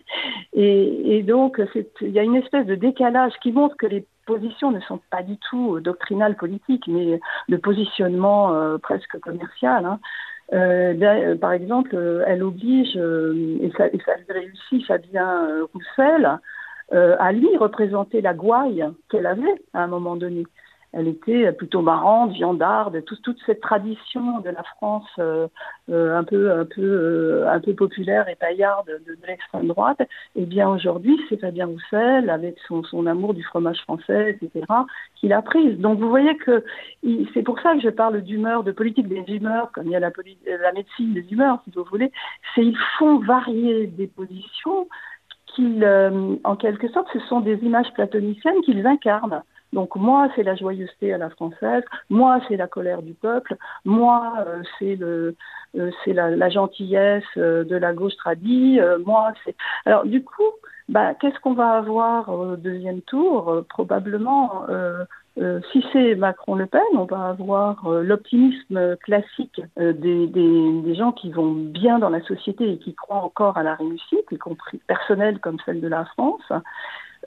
et, 0.52 1.22
donc, 1.22 1.60
il 2.00 2.10
y 2.10 2.18
a 2.18 2.24
une 2.24 2.34
espèce 2.34 2.66
de 2.66 2.74
décalage 2.74 3.32
qui 3.40 3.52
montre 3.52 3.76
que 3.76 3.86
les 3.86 4.04
positions 4.26 4.72
ne 4.72 4.80
sont 4.80 5.00
pas 5.10 5.22
du 5.22 5.36
tout 5.48 5.80
doctrinales 5.80 6.36
politiques, 6.36 6.88
mais 6.88 7.20
de 7.48 7.56
positionnement 7.56 8.52
euh, 8.54 8.78
presque 8.78 9.18
commercial. 9.20 9.86
Hein. 9.86 10.00
Euh, 10.52 11.36
par 11.36 11.52
exemple, 11.52 11.96
elle 12.26 12.42
oblige, 12.42 12.96
et 12.96 13.72
ça, 13.76 13.86
et 13.86 13.98
ça 14.04 14.12
réussit, 14.28 14.86
Fabien 14.86 15.66
Roussel, 15.72 16.38
à 16.90 17.32
lui 17.32 17.56
représenter 17.56 18.20
la 18.20 18.34
gouaille 18.34 18.84
qu'elle 19.08 19.26
avait 19.26 19.54
à 19.72 19.82
un 19.84 19.86
moment 19.86 20.14
donné 20.14 20.44
elle 20.92 21.08
était 21.08 21.50
plutôt 21.52 21.80
marrante, 21.80 22.32
viandarde, 22.32 23.02
toute 23.04 23.38
cette 23.46 23.60
tradition 23.60 24.40
de 24.40 24.50
la 24.50 24.62
France 24.62 25.08
euh, 25.18 25.48
euh, 25.90 26.22
euh, 26.78 27.48
un 27.48 27.60
peu 27.60 27.74
populaire 27.74 28.28
et 28.28 28.34
paillarde 28.34 28.86
de, 28.86 29.16
l'extrême 29.26 29.68
droite. 29.68 30.00
Et 30.00 30.42
eh 30.42 30.46
bien 30.46 30.68
aujourd'hui, 30.68 31.18
c'est 31.28 31.40
Fabien 31.40 31.66
Roussel 31.66 32.28
avec 32.28 32.56
son, 32.68 33.06
amour 33.06 33.32
du 33.32 33.42
fromage 33.42 33.80
français, 33.82 34.38
etc., 34.40 34.66
qui 35.16 35.28
l'a 35.28 35.40
prise. 35.40 35.78
Donc 35.78 35.98
vous 35.98 36.10
voyez 36.10 36.36
que 36.36 36.62
c'est 37.32 37.42
pour 37.42 37.58
ça 37.60 37.74
que 37.74 37.80
je 37.80 37.88
parle 37.88 38.20
d'humeur, 38.20 38.62
de 38.62 38.72
politique 38.72 39.08
des 39.08 39.24
humeurs, 39.34 39.72
comme 39.72 39.86
il 39.86 39.92
y 39.92 39.96
a 39.96 40.00
la, 40.00 40.10
la 40.46 40.72
médecine 40.72 41.14
des 41.14 41.26
humeurs, 41.32 41.58
si 41.64 41.70
vous 41.74 41.84
voulez. 41.84 42.12
C'est 42.54 42.64
ils 42.64 42.78
font 42.98 43.18
varier 43.18 43.86
des 43.86 44.06
positions 44.06 44.88
qu'ils, 45.46 45.86
en 46.44 46.56
quelque 46.56 46.88
sorte, 46.88 47.08
ce 47.12 47.20
sont 47.20 47.40
des 47.40 47.56
images 47.62 47.92
platoniciennes 47.94 48.60
qu'ils 48.62 48.86
incarnent. 48.86 49.42
Donc 49.72 49.96
moi, 49.96 50.28
c'est 50.36 50.42
la 50.42 50.54
joyeuseté 50.54 51.12
à 51.12 51.18
la 51.18 51.30
française, 51.30 51.82
moi, 52.10 52.40
c'est 52.48 52.56
la 52.56 52.66
colère 52.66 53.02
du 53.02 53.14
peuple, 53.14 53.56
moi, 53.84 54.34
euh, 54.46 54.62
c'est 54.78 54.96
le, 54.96 55.34
euh, 55.78 55.90
c'est 56.04 56.12
la, 56.12 56.30
la, 56.30 56.50
gentillesse 56.50 57.24
euh, 57.38 57.64
de 57.64 57.76
la 57.76 57.94
gauche 57.94 58.16
tradie, 58.16 58.78
moi, 59.06 59.32
c'est. 59.44 59.56
Alors 59.86 60.04
du 60.04 60.22
coup, 60.22 60.50
bah, 60.88 61.14
qu'est-ce 61.14 61.38
qu'on 61.40 61.54
va 61.54 61.70
avoir 61.72 62.28
au 62.28 62.56
deuxième 62.56 63.00
tour? 63.02 63.64
Probablement. 63.68 64.66
si 65.72 65.82
c'est 65.92 66.14
Macron-Le 66.16 66.66
Pen, 66.66 66.82
on 66.94 67.06
va 67.06 67.28
avoir 67.28 67.88
l'optimisme 67.88 68.96
classique 68.96 69.62
des, 69.78 70.26
des, 70.26 70.82
des, 70.82 70.94
gens 70.94 71.12
qui 71.12 71.30
vont 71.30 71.52
bien 71.52 71.98
dans 71.98 72.10
la 72.10 72.20
société 72.22 72.70
et 72.72 72.78
qui 72.78 72.94
croient 72.94 73.24
encore 73.24 73.56
à 73.56 73.62
la 73.62 73.74
réussite, 73.74 74.26
y 74.30 74.36
compris 74.36 74.78
personnelle 74.86 75.38
comme 75.38 75.56
celle 75.64 75.80
de 75.80 75.88
la 75.88 76.04
France. 76.04 76.52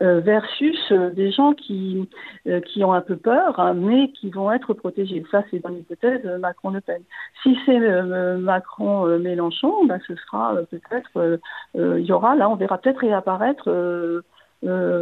Euh, 0.02 0.20
versus 0.20 0.78
euh, 0.92 1.10
des 1.12 1.32
gens 1.32 1.54
qui, 1.54 2.10
euh, 2.48 2.60
qui 2.60 2.84
ont 2.84 2.92
un 2.92 3.00
peu 3.00 3.16
peur, 3.16 3.58
hein, 3.62 3.74
mais 3.74 4.10
qui 4.10 4.30
vont 4.30 4.52
être 4.52 4.74
protégés. 4.74 5.24
Ça, 5.32 5.42
c'est 5.50 5.60
dans 5.60 5.70
l'hypothèse 5.70 6.26
Macron-Le 6.42 6.82
Pen. 6.82 7.02
Si 7.44 7.58
c'est 7.66 7.80
Macron-Mélenchon, 7.80 9.86
ben, 9.86 10.00
ce 10.06 10.14
sera 10.18 10.56
peut-être, 10.70 11.40
il 11.76 12.06
y 12.06 12.12
aura, 12.12 12.36
là, 12.36 12.50
on 12.50 12.56
verra 12.56 12.78
peut-être 12.78 13.00
réapparaître 13.00 13.70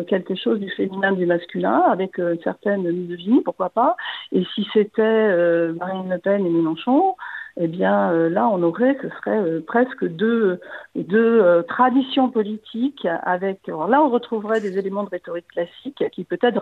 quelque 0.08 0.36
chose 0.36 0.60
du 0.60 0.70
féminin, 0.72 1.14
du 1.14 1.26
masculin, 1.26 1.80
avec 1.90 2.20
une 2.20 2.40
certaine 2.44 3.16
vie, 3.16 3.42
pourquoi 3.44 3.70
pas. 3.70 3.96
Et 4.32 4.44
si 4.54 4.68
c'était 4.74 5.74
Marine 5.74 6.10
Le 6.10 6.20
Pen 6.20 6.46
et 6.46 6.50
Mélenchon, 6.50 7.16
eh 7.58 7.68
bien 7.68 8.12
euh, 8.12 8.30
là, 8.30 8.48
on 8.48 8.64
aurait, 8.64 8.98
ce 9.02 9.10
serait 9.10 9.38
euh, 9.38 9.62
presque 9.66 10.06
deux, 10.06 10.60
deux 10.96 11.42
euh, 11.42 11.62
traditions 11.62 12.30
politiques 12.30 13.08
avec. 13.24 13.68
Alors 13.68 13.88
là, 13.88 14.02
on 14.02 14.10
retrouverait 14.10 14.60
des 14.60 14.78
éléments 14.78 15.04
de 15.04 15.10
rhétorique 15.10 15.48
classique 15.50 16.04
qui 16.12 16.24
peut-être, 16.24 16.62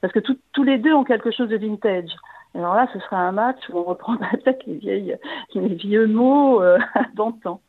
parce 0.00 0.12
que 0.12 0.20
tous 0.20 0.62
les 0.62 0.78
deux 0.78 0.94
ont 0.94 1.04
quelque 1.04 1.30
chose 1.30 1.48
de 1.48 1.58
vintage. 1.58 2.10
Alors 2.54 2.74
là, 2.74 2.88
ce 2.92 2.98
serait 3.00 3.16
un 3.16 3.32
match 3.32 3.58
où 3.68 3.78
on 3.78 3.84
reprendrait 3.84 4.36
peut-être 4.44 4.64
les, 4.66 4.76
vieilles, 4.76 5.18
les 5.54 5.74
vieux 5.74 6.06
mots 6.06 6.62
d'antan. 7.14 7.60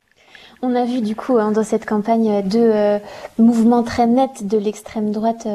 On 0.62 0.76
a 0.76 0.86
vu 0.86 1.02
du 1.02 1.16
coup 1.16 1.38
hein, 1.38 1.52
dans 1.52 1.64
cette 1.64 1.86
campagne 1.86 2.44
deux 2.48 2.72
mouvements 3.40 3.84
très 3.84 4.08
nets 4.08 4.48
de 4.48 4.58
l'extrême 4.58 5.12
droite. 5.12 5.48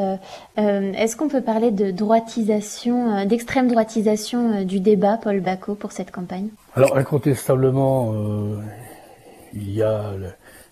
Est-ce 0.57 1.17
qu'on 1.17 1.29
peut 1.29 1.43
parler 1.43 1.71
de 1.71 1.91
droitisation, 1.91 3.25
d'extrême 3.25 3.69
droitisation 3.69 4.65
du 4.65 4.81
débat, 4.81 5.19
Paul 5.23 5.41
Bacot, 5.41 5.75
pour 5.75 5.93
cette 5.93 6.11
campagne? 6.11 6.49
Alors 6.77 6.97
incontestablement, 6.99 8.13
euh, 8.13 8.57
il 9.55 9.73
y 9.73 9.83
a 9.83 10.13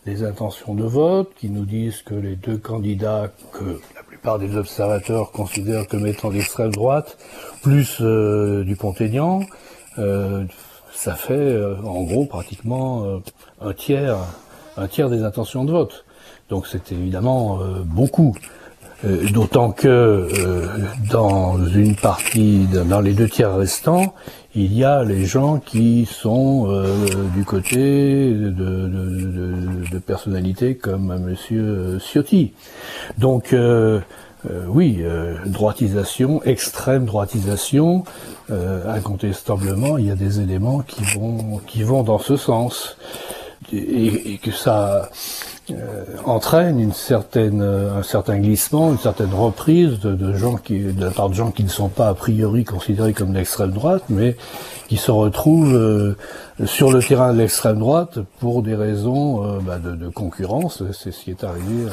les 0.05 0.23
intentions 0.23 0.75
de 0.75 0.85
vote 0.85 1.33
qui 1.35 1.49
nous 1.49 1.65
disent 1.65 2.03
que 2.03 2.15
les 2.15 2.37
deux 2.37 2.59
candidats 2.59 3.31
que 3.53 3.81
la 3.95 4.03
plupart 4.03 4.39
des 4.39 4.57
observateurs 4.57 5.33
considèrent 5.33 5.89
comme 5.89 6.07
étant 6.07 6.31
d'extrême 6.31 6.73
droite, 6.73 7.17
plus 7.63 7.99
euh, 8.03 8.65
du 8.65 8.77
Pont-Aignan, 8.77 9.45
euh, 9.99 10.45
ça 10.95 11.15
fait 11.15 11.61
en 11.85 12.03
gros 12.03 12.25
pratiquement 12.25 13.05
un 13.61 13.73
tiers, 13.73 14.17
un 14.77 14.89
tiers 14.89 15.11
des 15.11 15.23
intentions 15.23 15.65
de 15.65 15.73
vote. 15.73 16.05
Donc 16.51 16.67
c'est 16.67 16.93
évidemment 16.93 17.59
beaucoup. 17.85 18.37
D'autant 19.33 19.73
que 19.73 20.29
dans 21.11 21.63
une 21.67 21.95
partie, 21.95 22.67
dans 22.89 23.01
les 23.01 23.13
deux 23.13 23.29
tiers 23.29 23.55
restants, 23.55 24.15
il 24.57 24.73
y 24.73 24.85
a 24.85 25.03
les 25.03 25.25
gens 25.25 25.59
qui 25.59 26.07
sont 26.07 26.67
euh, 26.69 27.07
du 27.35 27.45
côté 27.45 28.31
de, 28.33 28.51
de, 28.51 29.91
de, 29.91 29.99
personnalités 29.99 30.77
comme 30.77 31.19
Monsieur 31.19 31.99
Ciotti. 31.99 32.53
Donc 33.19 33.53
euh, 34.47 34.65
euh, 34.65 34.67
oui, 34.69 35.03
droitisation, 35.47 36.43
extrême 36.45 37.05
droitisation, 37.05 38.05
incontestablement, 38.51 39.99
il 39.99 40.07
y 40.07 40.11
a 40.11 40.17
des 40.17 40.41
éléments 40.41 40.81
qui 40.81 41.03
vont 41.05 41.61
qui 41.67 41.83
vont 41.83 42.03
dans 42.03 42.19
ce 42.19 42.37
sens 42.37 42.97
et, 43.73 44.39
que 44.43 44.51
ça 44.51 45.09
euh, 45.71 46.05
entraîne 46.25 46.79
une 46.79 46.93
certaine, 46.93 47.63
un 47.63 48.03
certain 48.03 48.39
glissement, 48.39 48.91
une 48.91 48.99
certaine 48.99 49.33
reprise 49.33 49.99
de, 50.01 50.35
gens 50.35 50.57
qui, 50.57 50.81
la 50.93 51.11
part 51.11 51.31
de 51.31 51.35
gens 51.35 51.51
qui 51.51 51.65
ne 51.65 51.69
sont 51.69 51.89
pas 51.89 52.09
a 52.09 52.15
priori 52.15 52.65
considérés 52.65 53.13
comme 53.13 53.33
d'extrême 53.33 53.71
droite, 53.71 54.05
mais 54.09 54.37
qui 54.89 54.97
se 54.97 55.11
retrouvent 55.11 55.75
euh, 55.75 56.17
sur 56.67 56.93
le 56.93 57.03
terrain 57.03 57.33
de 57.33 57.39
l'extrême 57.39 57.79
droite 57.79 58.19
pour 58.41 58.63
des 58.63 58.75
raisons 58.75 59.45
euh, 59.45 59.59
bah, 59.61 59.79
de, 59.79 59.95
de, 59.95 60.09
concurrence. 60.09 60.83
C'est 60.93 61.13
ce 61.13 61.25
qui 61.25 61.31
est 61.31 61.45
arrivé 61.45 61.87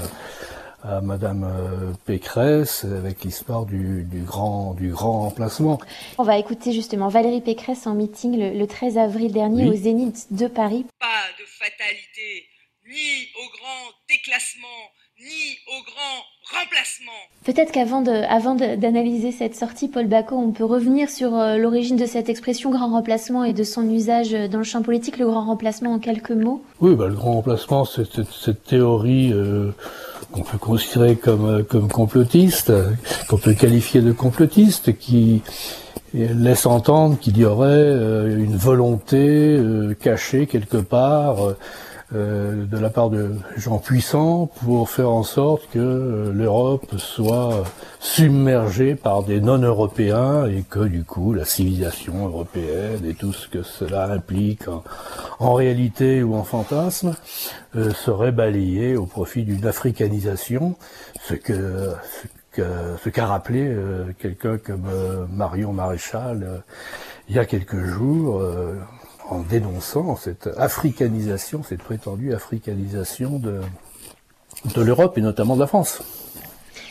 à, 0.84 1.02
Madame 1.02 1.96
Pécresse 2.06 2.86
avec 2.86 3.24
l'histoire 3.24 3.66
du, 3.66 4.04
du, 4.04 4.22
grand 4.22 4.74
du 4.74 4.92
grand 4.92 5.22
remplacement. 5.22 5.80
On 6.18 6.24
va 6.24 6.38
écouter 6.38 6.72
justement 6.72 7.08
Valérie 7.08 7.42
Pécresse 7.42 7.88
en 7.88 7.94
meeting 7.94 8.38
le, 8.38 8.58
le 8.58 8.68
13 8.68 8.98
avril 8.98 9.32
dernier 9.32 9.70
au 9.70 9.74
Zénith 9.74 10.28
de 10.32 10.48
Paris. 10.48 10.86
Pas 11.00 11.28
de 11.40 11.46
fatalité 11.46 12.48
ni 12.92 13.28
au 13.40 13.48
grand 13.58 13.92
déclassement, 14.10 14.68
ni 15.20 15.58
au 15.68 15.84
grand 15.84 16.60
remplacement. 16.60 17.12
Peut-être 17.46 17.72
qu'avant 17.72 18.02
de, 18.02 18.12
avant 18.12 18.56
d'analyser 18.56 19.32
cette 19.32 19.56
sortie, 19.56 19.88
Paul 19.88 20.08
Bacot, 20.08 20.36
on 20.36 20.52
peut 20.52 20.66
revenir 20.66 21.10
sur 21.10 21.36
euh, 21.36 21.58
l'origine 21.58 21.96
de 21.96 22.06
cette 22.06 22.28
expression 22.28 22.70
grand 22.70 22.90
remplacement 22.90 23.44
et 23.44 23.54
de 23.54 23.64
son 23.64 23.90
usage 23.90 24.32
dans 24.32 24.58
le 24.58 24.64
champ 24.64 24.82
politique, 24.82 25.18
le 25.18 25.28
grand 25.28 25.46
remplacement 25.46 25.94
en 25.94 26.00
quelques 26.00 26.32
mots. 26.32 26.64
Oui, 26.80 26.96
bah, 26.96 27.08
le 27.08 27.14
grand 27.14 27.34
remplacement, 27.34 27.86
c'est 27.86 28.06
cette, 28.14 28.64
théorie 28.64 29.32
euh, 29.32 29.72
qu'on 30.32 30.42
peut 30.42 30.58
considérer 30.58 31.16
comme, 31.16 31.46
euh, 31.46 31.64
comme 31.64 31.88
complotiste, 31.88 32.72
qu'on 33.28 33.38
peut 33.38 33.54
qualifier 33.54 34.02
de 34.02 34.12
complotiste, 34.12 34.98
qui 34.98 35.42
laisse 36.14 36.66
entendre 36.66 37.18
qu'il 37.20 37.38
y 37.38 37.46
aurait 37.46 37.90
une 37.90 38.58
volonté 38.58 39.58
cachée 40.02 40.46
quelque 40.46 40.76
part 40.76 41.38
euh, 42.14 42.66
de 42.66 42.78
la 42.78 42.90
part 42.90 43.10
de 43.10 43.36
gens 43.56 43.78
puissants 43.78 44.48
pour 44.66 44.90
faire 44.90 45.10
en 45.10 45.24
sorte 45.24 45.70
que 45.72 45.80
euh, 45.80 46.34
l'Europe 46.34 46.98
soit 46.98 47.64
submergée 48.02 48.96
par 48.96 49.24
des 49.24 49.40
non-européens 49.40 50.46
et 50.46 50.66
que 50.70 50.80
du 50.80 51.06
coup 51.06 51.34
la 51.34 51.46
civilisation 51.46 52.28
européenne 52.28 53.06
et 53.06 53.14
tout 53.14 53.32
ce 53.32 53.48
que 53.48 53.64
cela 53.64 54.12
implique 54.12 54.64
en, 55.40 55.54
réalité 55.54 56.22
ou 56.22 56.36
en 56.36 56.44
fantasme 56.44 57.16
euh, 57.78 57.92
serait 57.92 58.34
balayé 58.34 58.98
au 58.98 59.06
profit 59.06 59.44
d'une 59.44 59.66
africanisation, 59.66 60.76
ce 61.22 61.36
que 61.36 61.92
ce 62.54 63.10
qu'a 63.10 63.26
rappelé 63.26 63.74
quelqu'un 64.20 64.58
comme 64.58 64.90
Marion 65.32 65.72
Maréchal 65.72 66.64
il 67.30 67.36
y 67.38 67.40
a 67.40 67.46
quelques 67.46 67.82
jours 67.86 68.44
en 69.32 69.40
dénonçant 69.40 70.16
cette 70.16 70.50
africanisation, 70.58 71.64
cette 71.64 71.82
prétendue 71.82 72.34
africanisation 72.34 73.40
de, 73.40 73.62
de 74.76 74.82
l'Europe 74.82 75.18
et 75.18 75.22
notamment 75.22 75.56
de 75.56 75.62
la 75.62 75.68
France. 75.68 76.02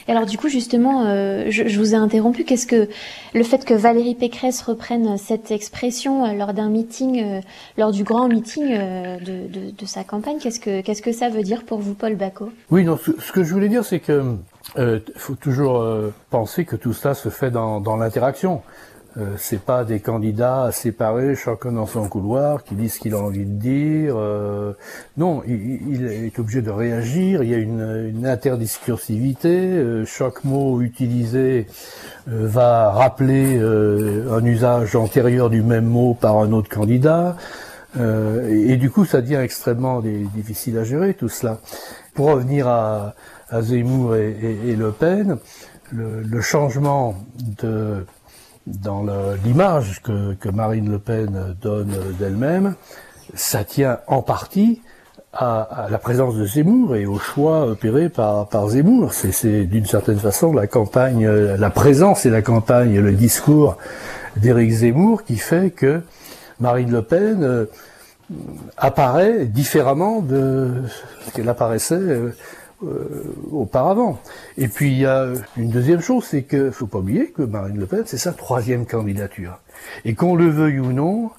Alors 0.08 0.26
du 0.26 0.38
coup 0.38 0.48
justement, 0.48 1.04
euh, 1.04 1.46
je, 1.50 1.78
vous 1.78 1.94
ai 1.94 1.96
interrompu. 1.96 2.44
Qu'est-ce 2.44 2.66
que 2.66 2.88
le 3.34 3.44
fait 3.44 3.64
que 3.64 3.74
Valérie 3.74 4.14
Pécresse 4.14 4.62
reprenne 4.62 5.18
cette 5.18 5.50
expression 5.50 6.24
euh, 6.24 6.32
lors 6.32 6.52
d'un 6.52 6.68
meeting, 6.68 7.22
euh, 7.22 7.40
lors 7.78 7.92
du 7.92 8.02
grand 8.02 8.26
meeting 8.26 8.70
de, 8.70 9.70
de, 9.70 9.86
sa 9.86 10.02
campagne, 10.02 10.38
qu'est-ce 10.40 10.58
que 10.58 10.80
qu'est-ce 10.80 11.02
que 11.02 11.12
ça 11.12 11.28
veut 11.28 11.42
dire 11.42 11.64
pour 11.64 11.78
vous, 11.78 11.94
Paul 11.94 12.16
Bacot? 12.16 12.50
Oui, 12.70 12.84
non. 12.84 12.98
Ce, 12.98 13.30
que 13.30 13.44
je 13.44 13.52
voulais 13.52 13.68
dire, 13.68 13.84
c'est 13.84 14.00
que 14.00 14.36
faut 15.14 15.34
toujours 15.34 15.86
penser 16.30 16.64
que 16.64 16.76
tout 16.76 16.94
ça 16.94 17.14
se 17.14 17.28
fait 17.28 17.50
dans, 17.50 17.80
dans 17.80 17.96
l'interaction. 17.96 18.62
Euh, 19.16 19.34
c'est 19.38 19.60
pas 19.60 19.82
des 19.84 19.98
candidats 19.98 20.70
séparés, 20.72 21.34
chacun 21.34 21.72
dans 21.72 21.86
son 21.86 22.08
couloir, 22.08 22.62
qui 22.62 22.76
disent 22.76 22.94
ce 22.94 23.00
qu'il 23.00 23.14
a 23.14 23.18
envie 23.18 23.44
de 23.44 23.58
dire. 23.58 24.14
Euh, 24.16 24.72
non, 25.16 25.42
il, 25.48 26.06
est 26.06 26.38
obligé 26.38 26.62
de 26.62 26.70
réagir. 26.70 27.42
Il 27.42 27.50
y 27.50 27.54
a 27.54 27.58
une, 27.58 28.12
une 28.14 28.26
interdiscursivité. 28.26 29.48
Euh, 29.48 30.04
chaque 30.04 30.44
mot 30.44 30.80
utilisé 30.80 31.66
va 32.26 32.90
rappeler 32.90 33.58
un 33.58 34.44
usage 34.44 34.94
antérieur 34.94 35.50
du 35.50 35.62
même 35.62 35.86
mot 35.86 36.14
par 36.14 36.38
un 36.38 36.52
autre 36.52 36.68
candidat. 36.68 37.36
Et, 37.98 38.76
du 38.76 38.90
coup, 38.90 39.04
ça 39.04 39.20
devient 39.20 39.40
extrêmement 39.42 40.00
difficile 40.00 40.78
à 40.78 40.84
gérer 40.84 41.14
tout 41.14 41.28
cela. 41.28 41.58
Pour 42.14 42.26
revenir 42.26 42.68
à, 42.68 43.14
à 43.48 43.62
Zemmour 43.62 44.14
et, 44.14 44.36
et, 44.68 44.76
Le 44.76 44.92
Pen, 44.92 45.38
le, 45.90 46.22
le 46.22 46.40
changement 46.40 47.16
de 47.60 48.04
dans 48.66 49.04
l'image 49.44 50.02
que, 50.02 50.48
Marine 50.50 50.90
Le 50.90 50.98
Pen 50.98 51.56
donne 51.60 51.94
d'elle-même, 52.18 52.74
ça 53.34 53.64
tient 53.64 53.98
en 54.06 54.22
partie 54.22 54.82
à, 55.32 55.86
la 55.90 55.98
présence 55.98 56.34
de 56.34 56.44
Zemmour 56.44 56.96
et 56.96 57.06
au 57.06 57.18
choix 57.18 57.66
opéré 57.66 58.08
par, 58.08 58.68
Zemmour. 58.68 59.12
C'est 59.12 59.64
d'une 59.64 59.86
certaine 59.86 60.18
façon 60.18 60.52
la 60.52 60.66
campagne, 60.66 61.26
la 61.26 61.70
présence 61.70 62.26
et 62.26 62.30
la 62.30 62.42
campagne, 62.42 62.98
le 62.98 63.12
discours 63.12 63.76
d'Éric 64.36 64.70
Zemmour 64.70 65.24
qui 65.24 65.36
fait 65.36 65.70
que 65.70 66.02
Marine 66.60 66.90
Le 66.90 67.02
Pen 67.02 67.42
euh, 67.42 67.66
apparaît 68.76 69.46
différemment 69.46 70.20
de 70.20 70.70
ce 71.26 71.30
qu'elle 71.32 71.48
apparaissait 71.48 71.94
euh, 71.94 72.34
auparavant. 73.52 74.18
Et 74.56 74.68
puis 74.68 74.90
il 74.92 74.98
y 74.98 75.06
a 75.06 75.28
une 75.56 75.70
deuxième 75.70 76.00
chose, 76.00 76.24
c'est 76.24 76.42
que 76.42 76.70
faut 76.70 76.86
pas 76.86 76.98
oublier 76.98 77.30
que 77.30 77.42
Marine 77.42 77.78
Le 77.78 77.86
Pen, 77.86 78.02
c'est 78.06 78.18
sa 78.18 78.32
troisième 78.32 78.86
candidature. 78.86 79.58
Et 80.04 80.14
qu'on 80.14 80.34
le 80.34 80.48
veuille 80.48 80.80
ou 80.80 80.92
non, 80.92 81.30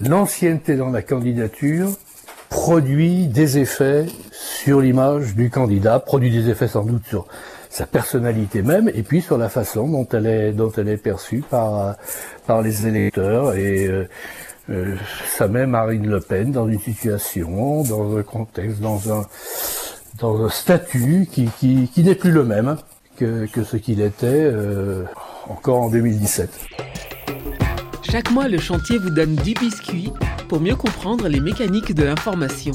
l'ancienneté 0.00 0.76
dans 0.76 0.90
la 0.90 1.02
candidature 1.02 1.90
produit 2.48 3.26
des 3.26 3.58
effets 3.58 4.06
sur 4.32 4.80
l'image 4.80 5.34
du 5.34 5.50
candidat, 5.50 5.98
produit 6.00 6.30
des 6.30 6.48
effets 6.48 6.68
sans 6.68 6.84
doute 6.84 7.06
sur 7.06 7.26
sa 7.70 7.86
personnalité 7.86 8.62
même, 8.62 8.90
et 8.94 9.02
puis 9.02 9.20
sur 9.20 9.36
la 9.36 9.48
façon 9.48 9.88
dont 9.88 10.08
elle 10.12 10.26
est, 10.26 10.52
dont 10.52 10.72
elle 10.76 10.88
est 10.88 10.96
perçue 10.96 11.42
par, 11.48 11.96
par 12.46 12.62
les 12.62 12.86
électeurs. 12.86 13.54
Et 13.54 13.86
euh, 13.86 14.08
euh, 14.70 14.96
ça 15.36 15.48
met 15.48 15.66
Marine 15.66 16.08
Le 16.08 16.20
Pen 16.20 16.50
dans 16.50 16.68
une 16.68 16.80
situation, 16.80 17.82
dans 17.82 18.16
un 18.16 18.22
contexte, 18.22 18.80
dans 18.80 19.12
un 19.12 19.26
dans 20.20 20.44
un 20.44 20.48
statut 20.48 21.28
qui, 21.30 21.48
n'est 21.96 22.14
plus 22.14 22.30
le 22.30 22.44
même 22.44 22.76
que, 23.16 23.46
que 23.46 23.64
ce 23.64 23.76
qu'il 23.76 24.00
était 24.00 24.26
euh, 24.26 25.04
encore 25.48 25.82
en 25.82 25.90
2017. 25.90 26.50
Chaque 28.02 28.30
mois, 28.30 28.48
le 28.48 28.58
chantier 28.58 28.98
vous 28.98 29.10
donne 29.10 29.34
10 29.36 29.54
biscuits 29.54 30.12
pour 30.48 30.60
mieux 30.60 30.76
comprendre 30.76 31.28
les 31.28 31.40
mécaniques 31.40 31.94
de 31.94 32.04
l'information. 32.04 32.72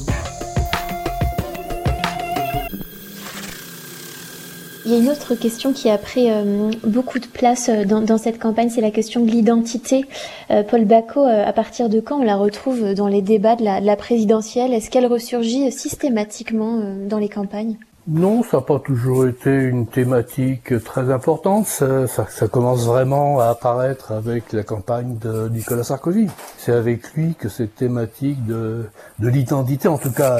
Il 4.86 4.92
y 4.92 4.96
a 4.96 4.98
une 4.98 5.08
autre 5.08 5.34
question 5.34 5.72
qui 5.72 5.88
a 5.88 5.96
pris 5.96 6.30
euh, 6.30 6.70
beaucoup 6.86 7.18
de 7.18 7.26
place 7.26 7.70
euh, 7.70 7.86
dans, 7.86 8.18
cette 8.18 8.38
campagne, 8.38 8.68
c'est 8.68 8.82
la 8.82 8.90
question 8.90 9.24
de 9.24 9.30
l'identité. 9.30 10.04
Euh, 10.50 10.62
Paul 10.62 10.84
Bacot, 10.84 11.24
à 11.24 11.52
partir 11.54 11.88
de 11.88 12.00
quand 12.00 12.18
on 12.18 12.22
la 12.22 12.36
retrouve 12.36 12.92
dans 12.92 13.08
les 13.08 13.22
débats 13.22 13.56
de 13.56 13.64
la, 13.64 13.96
présidentielle? 13.96 14.74
Est-ce 14.74 14.90
qu'elle 14.90 15.06
ressurgit 15.06 15.72
systématiquement 15.72 16.82
dans 17.08 17.16
les 17.16 17.30
campagnes? 17.30 17.78
Non, 18.06 18.42
ça 18.42 18.58
n'a 18.58 18.62
pas 18.62 18.78
toujours 18.78 19.26
été 19.26 19.50
une 19.50 19.86
thématique 19.86 20.84
très 20.84 21.10
importante. 21.10 21.66
Ça, 21.66 22.48
commence 22.50 22.84
vraiment 22.84 23.40
à 23.40 23.46
apparaître 23.46 24.12
avec 24.12 24.52
la 24.52 24.64
campagne 24.64 25.16
de 25.18 25.48
Nicolas 25.48 25.84
Sarkozy. 25.84 26.26
C'est 26.58 26.72
avec 26.72 27.14
lui 27.14 27.34
que 27.34 27.48
cette 27.48 27.74
thématique 27.76 28.44
de 28.44 28.86
l'identité, 29.20 29.88
en 29.88 29.96
tout 29.96 30.12
cas 30.12 30.38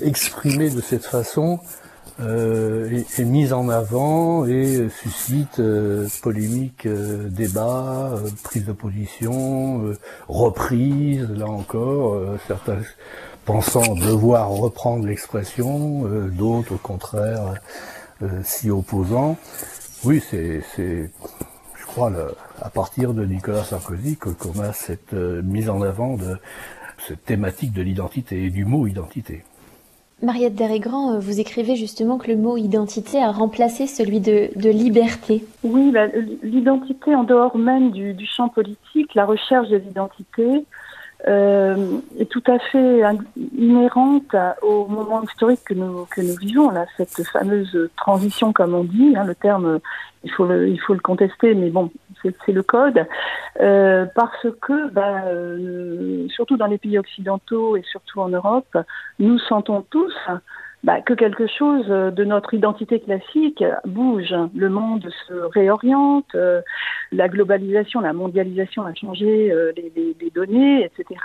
exprimée 0.00 0.70
de 0.70 0.80
cette 0.80 1.04
façon, 1.04 1.58
euh, 2.20 3.02
est, 3.18 3.24
mise 3.24 3.52
en 3.52 3.68
avant 3.68 4.46
et 4.46 4.88
suscite 4.90 5.58
euh, 5.58 6.08
polémique, 6.22 6.86
euh, 6.86 7.28
débat, 7.28 8.14
prise 8.42 8.64
de 8.64 8.72
position, 8.72 9.94
reprise, 10.28 11.28
là 11.30 11.46
encore, 11.46 12.20
certains 12.46 12.78
pensant 13.44 13.94
devoir 13.94 14.50
reprendre 14.50 15.06
l'expression, 15.06 16.04
d'autres 16.30 16.74
au 16.74 16.78
contraire 16.78 17.54
s'y 18.44 18.70
opposant. 18.70 19.36
Oui, 20.04 20.22
c'est, 20.30 20.62
je 20.76 21.86
crois, 21.86 22.12
à 22.60 22.70
partir 22.70 23.14
de 23.14 23.24
Nicolas 23.24 23.64
Sarkozy 23.64 24.16
que 24.16 24.28
commence 24.28 24.76
cette 24.76 25.14
mise 25.14 25.70
en 25.70 25.82
avant 25.82 26.16
de 26.16 26.36
cette 27.06 27.24
thématique 27.24 27.72
de 27.72 27.82
l'identité 27.82 28.44
et 28.44 28.50
du 28.50 28.64
mot 28.64 28.86
identité. 28.86 29.42
Mariette 30.22 30.54
Derégrand, 30.54 31.14
euh, 31.14 31.18
vous 31.18 31.40
écrivez 31.40 31.76
justement 31.76 32.18
que 32.18 32.28
le 32.28 32.36
mot 32.36 32.56
identité 32.56 33.22
a 33.22 33.30
remplacé 33.30 33.86
celui 33.86 34.20
de, 34.20 34.50
liberté. 34.70 35.44
Oui, 35.62 35.92
l'identité 36.42 37.14
en 37.14 37.24
dehors 37.24 37.56
même 37.56 37.90
du, 37.90 38.26
champ 38.26 38.48
politique, 38.48 39.14
la 39.14 39.24
recherche 39.24 39.68
de 39.68 39.76
l'identité 39.76 40.66
euh, 41.26 41.98
est 42.18 42.30
tout 42.30 42.42
à 42.46 42.58
fait 42.58 43.02
inhérente 43.56 44.34
au 44.62 44.86
moment 44.86 45.22
historique 45.22 45.60
que 45.64 45.74
nous, 45.74 46.06
vivons, 46.38 46.70
cette 46.96 47.26
fameuse 47.28 47.90
transition, 47.96 48.52
comme 48.52 48.74
on 48.74 48.84
dit, 48.84 49.14
hein, 49.16 49.24
le 49.24 49.34
terme, 49.34 49.80
il 50.24 50.30
faut 50.32 50.44
le, 50.44 50.68
il 50.68 50.80
faut 50.80 50.94
le 50.94 51.00
contester, 51.00 51.54
mais 51.54 51.70
bon, 51.70 51.90
c'est 52.22 52.52
le 52.52 52.62
code, 52.62 53.06
euh, 53.60 54.06
parce 54.14 54.46
que, 54.60 54.88
bah, 54.90 55.24
euh, 55.26 56.26
surtout 56.28 56.56
dans 56.56 56.66
les 56.66 56.78
pays 56.78 56.98
occidentaux 56.98 57.76
et 57.76 57.82
surtout 57.82 58.20
en 58.20 58.28
Europe, 58.28 58.76
nous 59.18 59.38
sentons 59.38 59.84
tous 59.90 60.14
bah, 60.82 61.00
que 61.00 61.12
quelque 61.12 61.46
chose 61.46 61.86
de 61.88 62.24
notre 62.24 62.54
identité 62.54 63.00
classique 63.00 63.62
bouge. 63.84 64.34
Le 64.54 64.68
monde 64.68 65.08
se 65.28 65.34
réoriente, 65.34 66.34
euh, 66.34 66.62
la 67.12 67.28
globalisation, 67.28 68.00
la 68.00 68.12
mondialisation 68.12 68.84
a 68.84 68.94
changé 68.94 69.52
les, 69.76 70.30
données, 70.34 70.84
etc. 70.84 71.20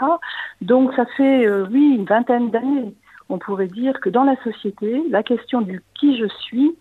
Donc 0.61 0.93
ça 0.95 1.05
fait, 1.17 1.49
oui, 1.71 1.95
une 1.97 2.05
vingtaine 2.05 2.49
d'années, 2.49 2.93
on 3.29 3.37
pourrait 3.37 3.67
dire 3.67 3.99
que 3.99 4.09
dans 4.09 4.23
la 4.23 4.35
société, 4.43 5.03
la 5.09 5.23
question 5.23 5.61
du 5.61 5.81
qui 5.93 6.17
je 6.17 6.27
suis 6.27 6.75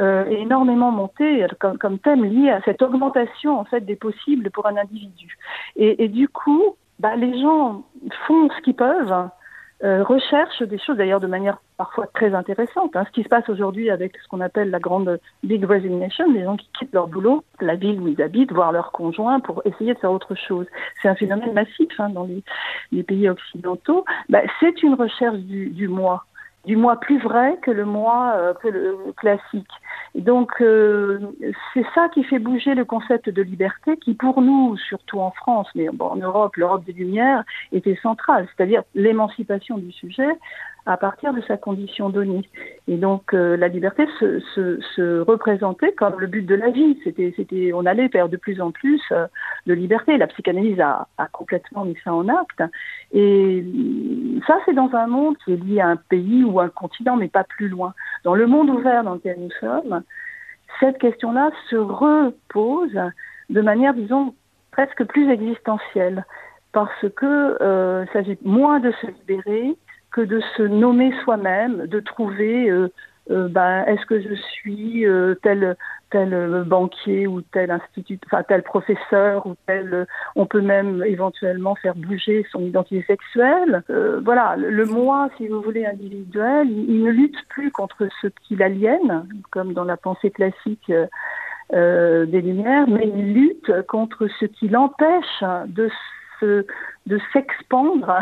euh, 0.00 0.24
énormément 0.26 0.92
monté 0.92 1.44
comme, 1.58 1.98
thème 1.98 2.24
lié 2.24 2.50
à 2.50 2.60
cette 2.62 2.82
augmentation 2.82 3.58
en 3.58 3.64
fait 3.64 3.80
des 3.80 3.96
possibles 3.96 4.50
pour 4.50 4.66
un 4.66 4.76
individu. 4.76 5.36
Et, 5.76 6.08
du 6.08 6.28
coup, 6.28 6.76
bah, 6.98 7.16
les 7.16 7.40
gens 7.40 7.82
font 8.26 8.48
ce 8.50 8.62
qu'ils 8.62 8.74
peuvent, 8.74 9.28
euh, 9.84 10.02
recherchent 10.02 10.62
des 10.62 10.78
choses 10.78 10.96
d'ailleurs 10.96 11.20
de 11.20 11.26
manière 11.26 11.58
parfois 11.76 12.06
très 12.14 12.34
intéressante. 12.34 12.96
Hein. 12.96 13.04
Ce 13.06 13.12
qui 13.12 13.22
se 13.22 13.28
passe 13.28 13.48
aujourd'hui 13.48 13.90
avec 13.90 14.16
ce 14.16 14.28
qu'on 14.28 14.40
appelle 14.40 14.70
la 14.70 14.80
grande 14.80 15.20
big 15.42 15.64
resignation, 15.64 16.30
les 16.32 16.44
gens 16.44 16.56
qui 16.56 16.68
quittent 16.78 16.94
leur 16.94 17.08
boulot, 17.08 17.44
la 17.60 17.76
ville 17.76 18.00
où 18.00 18.08
ils 18.08 18.20
habitent, 18.22 18.52
voir 18.52 18.72
leurs 18.72 18.92
conjoints 18.92 19.40
pour 19.40 19.62
essayer 19.64 19.94
de 19.94 19.98
faire 19.98 20.12
autre 20.12 20.34
chose. 20.34 20.66
C'est 21.02 21.08
un 21.08 21.14
phénomène 21.14 21.52
massif 21.52 21.88
hein, 21.98 22.10
dans 22.10 22.28
les, 22.92 23.02
pays 23.02 23.28
occidentaux. 23.28 24.04
Bah, 24.28 24.42
c'est 24.60 24.82
une 24.82 24.94
recherche 24.94 25.38
du 25.38 25.88
moi 25.88 26.24
du 26.68 26.76
moi 26.76 27.00
plus 27.00 27.18
vrai 27.18 27.58
que 27.62 27.70
le 27.70 27.86
moi 27.86 28.34
euh, 28.36 28.52
que 28.52 28.68
le 28.68 28.98
classique. 29.16 29.74
donc 30.14 30.50
euh, 30.60 31.18
c'est 31.72 31.86
ça 31.94 32.10
qui 32.10 32.22
fait 32.24 32.38
bouger 32.38 32.74
le 32.74 32.84
concept 32.84 33.30
de 33.30 33.40
liberté 33.40 33.96
qui 33.96 34.12
pour 34.12 34.42
nous, 34.42 34.76
surtout 34.76 35.18
en 35.20 35.30
France, 35.30 35.68
mais 35.74 35.88
bon, 35.88 36.08
en 36.08 36.16
Europe, 36.16 36.56
l'Europe 36.56 36.84
des 36.84 36.92
Lumières, 36.92 37.42
était 37.72 37.98
centrale, 38.02 38.46
c'est-à-dire 38.50 38.82
l'émancipation 38.94 39.78
du 39.78 39.92
sujet 39.92 40.28
à 40.88 40.96
partir 40.96 41.34
de 41.34 41.42
sa 41.42 41.58
condition 41.58 42.08
donnée. 42.08 42.48
Et 42.88 42.96
donc 42.96 43.34
euh, 43.34 43.58
la 43.58 43.68
liberté 43.68 44.06
se, 44.18 44.40
se, 44.54 44.80
se, 44.96 45.20
représentait 45.20 45.92
comme 45.92 46.18
le 46.18 46.26
but 46.26 46.46
de 46.46 46.54
la 46.54 46.70
vie. 46.70 46.98
C'était, 47.04 47.72
on 47.74 47.84
allait 47.84 48.08
vers 48.08 48.30
de 48.30 48.38
plus 48.38 48.58
en 48.62 48.70
plus 48.70 49.02
euh, 49.12 49.26
de 49.66 49.74
liberté. 49.74 50.16
La 50.16 50.26
psychanalyse 50.26 50.80
a, 50.80 51.06
complètement 51.32 51.84
mis 51.84 51.96
ça 52.02 52.14
en 52.14 52.26
acte. 52.28 52.62
Et 53.12 53.62
ça, 54.46 54.58
c'est 54.64 54.72
dans 54.72 54.90
un 54.94 55.06
monde 55.06 55.36
qui 55.44 55.52
est 55.52 55.62
lié 55.62 55.80
à 55.80 55.88
un 55.88 55.96
pays 55.96 56.42
ou 56.42 56.58
un 56.58 56.70
continent, 56.70 57.16
mais 57.16 57.28
pas 57.28 57.44
plus 57.44 57.68
loin. 57.68 57.92
Dans 58.24 58.34
le 58.34 58.46
monde 58.46 58.70
ouvert 58.70 59.04
dans 59.04 59.14
lequel 59.14 59.36
nous 59.38 59.50
sommes, 59.60 60.02
cette 60.80 60.98
question-là 60.98 61.50
se 61.68 61.76
repose 61.76 62.98
de 63.50 63.60
manière, 63.60 63.92
disons, 63.92 64.34
presque 64.70 65.04
plus 65.04 65.30
existentielle, 65.30 66.24
parce 66.72 67.06
que 67.14 67.62
euh, 67.62 68.06
s'agit 68.12 68.38
moins 68.42 68.80
de 68.80 68.90
se 69.02 69.06
libérer 69.06 69.76
que 70.10 70.20
de 70.20 70.40
se 70.56 70.62
nommer 70.62 71.12
soi-même, 71.24 71.86
de 71.86 72.00
trouver 72.00 72.70
euh, 72.70 72.88
euh, 73.30 73.48
ben, 73.48 73.84
est-ce 73.84 74.06
que 74.06 74.20
je 74.20 74.34
suis 74.34 75.06
euh, 75.06 75.34
tel 75.42 75.76
tel 76.10 76.64
banquier 76.64 77.26
ou 77.26 77.42
tel 77.42 77.70
institut, 77.70 78.18
enfin 78.24 78.42
tel 78.42 78.62
professeur 78.62 79.46
ou 79.46 79.54
tel. 79.66 80.06
On 80.36 80.46
peut 80.46 80.62
même 80.62 81.04
éventuellement 81.04 81.74
faire 81.74 81.94
bouger 81.94 82.46
son 82.50 82.60
identité 82.60 83.04
sexuelle. 83.06 83.82
Voilà, 84.24 84.56
le, 84.56 84.86
moi, 84.86 85.28
si 85.36 85.48
vous 85.48 85.60
voulez, 85.60 85.84
individuel, 85.84 86.66
il, 86.70 87.02
ne 87.02 87.10
lutte 87.10 87.36
plus 87.50 87.70
contre 87.70 88.08
ce 88.22 88.28
qui 88.28 88.56
l'aliène, 88.56 89.28
comme 89.50 89.74
dans 89.74 89.84
la 89.84 89.98
pensée 89.98 90.30
classique 90.30 90.90
des 91.70 92.40
Lumières, 92.40 92.88
mais 92.88 93.12
il 93.14 93.34
lutte 93.34 93.82
contre 93.86 94.28
ce 94.40 94.46
qui 94.46 94.68
l'empêche 94.68 95.44
de 95.66 95.90
de 96.42 97.20
s'expandre 97.32 98.20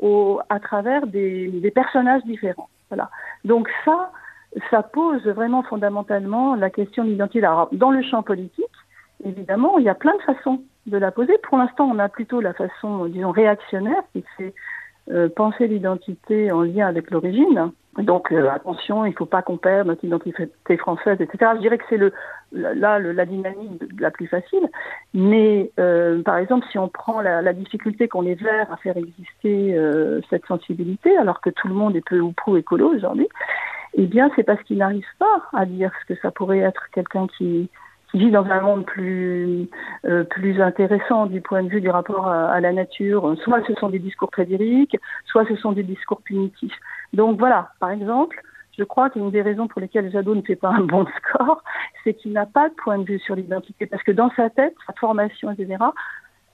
à 0.48 0.60
travers 0.60 1.06
des, 1.06 1.48
des 1.48 1.70
personnages 1.70 2.22
différents. 2.24 2.68
Voilà. 2.90 3.10
Donc 3.44 3.68
ça, 3.84 4.10
ça 4.70 4.82
pose 4.82 5.22
vraiment 5.26 5.62
fondamentalement 5.62 6.54
la 6.54 6.70
question 6.70 7.04
de 7.04 7.10
l'identité. 7.10 7.44
Alors, 7.44 7.68
dans 7.72 7.90
le 7.90 8.02
champ 8.02 8.22
politique, 8.22 8.64
évidemment, 9.24 9.78
il 9.78 9.84
y 9.84 9.88
a 9.88 9.94
plein 9.94 10.16
de 10.16 10.22
façons 10.22 10.62
de 10.86 10.98
la 10.98 11.10
poser. 11.10 11.36
Pour 11.48 11.58
l'instant, 11.58 11.88
on 11.92 11.98
a 11.98 12.08
plutôt 12.08 12.40
la 12.40 12.54
façon, 12.54 13.06
disons, 13.06 13.32
réactionnaire, 13.32 14.02
qui 14.12 14.24
fait 14.36 14.54
euh, 15.10 15.28
penser 15.28 15.66
l'identité 15.66 16.50
en 16.50 16.62
lien 16.62 16.86
avec 16.86 17.10
l'origine. 17.10 17.70
Donc, 17.98 18.30
euh, 18.30 18.50
attention, 18.50 19.06
il 19.06 19.10
ne 19.10 19.14
faut 19.16 19.26
pas 19.26 19.40
qu'on 19.40 19.56
perde 19.56 19.88
notre 19.88 20.04
identité 20.04 20.76
française, 20.76 21.18
etc. 21.20 21.52
Je 21.54 21.60
dirais 21.60 21.78
que 21.78 21.84
c'est 21.88 21.96
le, 21.96 22.12
là 22.52 22.98
le, 22.98 23.12
la 23.12 23.24
dynamique 23.24 23.82
la 23.98 24.10
plus 24.10 24.26
facile. 24.26 24.68
Mais, 25.14 25.70
euh, 25.80 26.22
par 26.22 26.36
exemple, 26.36 26.66
si 26.70 26.78
on 26.78 26.88
prend 26.88 27.20
la, 27.20 27.40
la 27.40 27.52
difficulté 27.54 28.06
qu'on 28.08 28.26
est 28.26 28.40
vers 28.40 28.70
à 28.70 28.76
faire 28.76 28.96
exister 28.96 29.74
euh, 29.76 30.20
cette 30.28 30.44
sensibilité, 30.46 31.16
alors 31.16 31.40
que 31.40 31.50
tout 31.50 31.68
le 31.68 31.74
monde 31.74 31.96
est 31.96 32.04
peu 32.06 32.20
ou 32.20 32.32
prou 32.32 32.56
écolo 32.56 32.94
aujourd'hui, 32.94 33.28
eh 33.94 34.06
bien, 34.06 34.30
c'est 34.36 34.44
parce 34.44 34.62
qu'il 34.64 34.78
n'arrive 34.78 35.06
pas 35.18 35.42
à 35.54 35.64
dire 35.64 35.90
ce 36.02 36.12
que 36.12 36.20
ça 36.20 36.30
pourrait 36.30 36.58
être 36.58 36.90
quelqu'un 36.92 37.26
qui 37.38 37.70
vit 38.16 38.30
dans 38.30 38.44
un 38.46 38.60
monde 38.60 38.84
plus, 38.84 39.68
euh, 40.06 40.24
plus 40.24 40.60
intéressant 40.60 41.26
du 41.26 41.40
point 41.40 41.62
de 41.62 41.68
vue 41.68 41.80
du 41.80 41.90
rapport 41.90 42.28
à, 42.28 42.60
la 42.60 42.72
nature. 42.72 43.36
Soit 43.42 43.62
ce 43.66 43.74
sont 43.74 43.90
des 43.90 43.98
discours 43.98 44.30
très 44.30 44.46
soit 45.26 45.46
ce 45.46 45.56
sont 45.56 45.72
des 45.72 45.82
discours 45.82 46.22
punitifs. 46.22 46.76
Donc 47.12 47.38
voilà, 47.38 47.70
par 47.80 47.90
exemple, 47.90 48.40
je 48.78 48.84
crois 48.84 49.10
qu'une 49.10 49.30
des 49.30 49.42
raisons 49.42 49.68
pour 49.68 49.80
lesquelles 49.80 50.10
Jadot 50.10 50.34
ne 50.34 50.42
fait 50.42 50.56
pas 50.56 50.70
un 50.70 50.80
bon 50.80 51.06
score, 51.18 51.62
c'est 52.04 52.14
qu'il 52.14 52.32
n'a 52.32 52.46
pas 52.46 52.68
de 52.68 52.74
point 52.74 52.98
de 52.98 53.04
vue 53.04 53.18
sur 53.18 53.34
l'identité, 53.34 53.86
parce 53.86 54.02
que 54.02 54.12
dans 54.12 54.30
sa 54.36 54.50
tête, 54.50 54.74
sa 54.86 54.92
formation, 54.94 55.50
etc., 55.50 55.76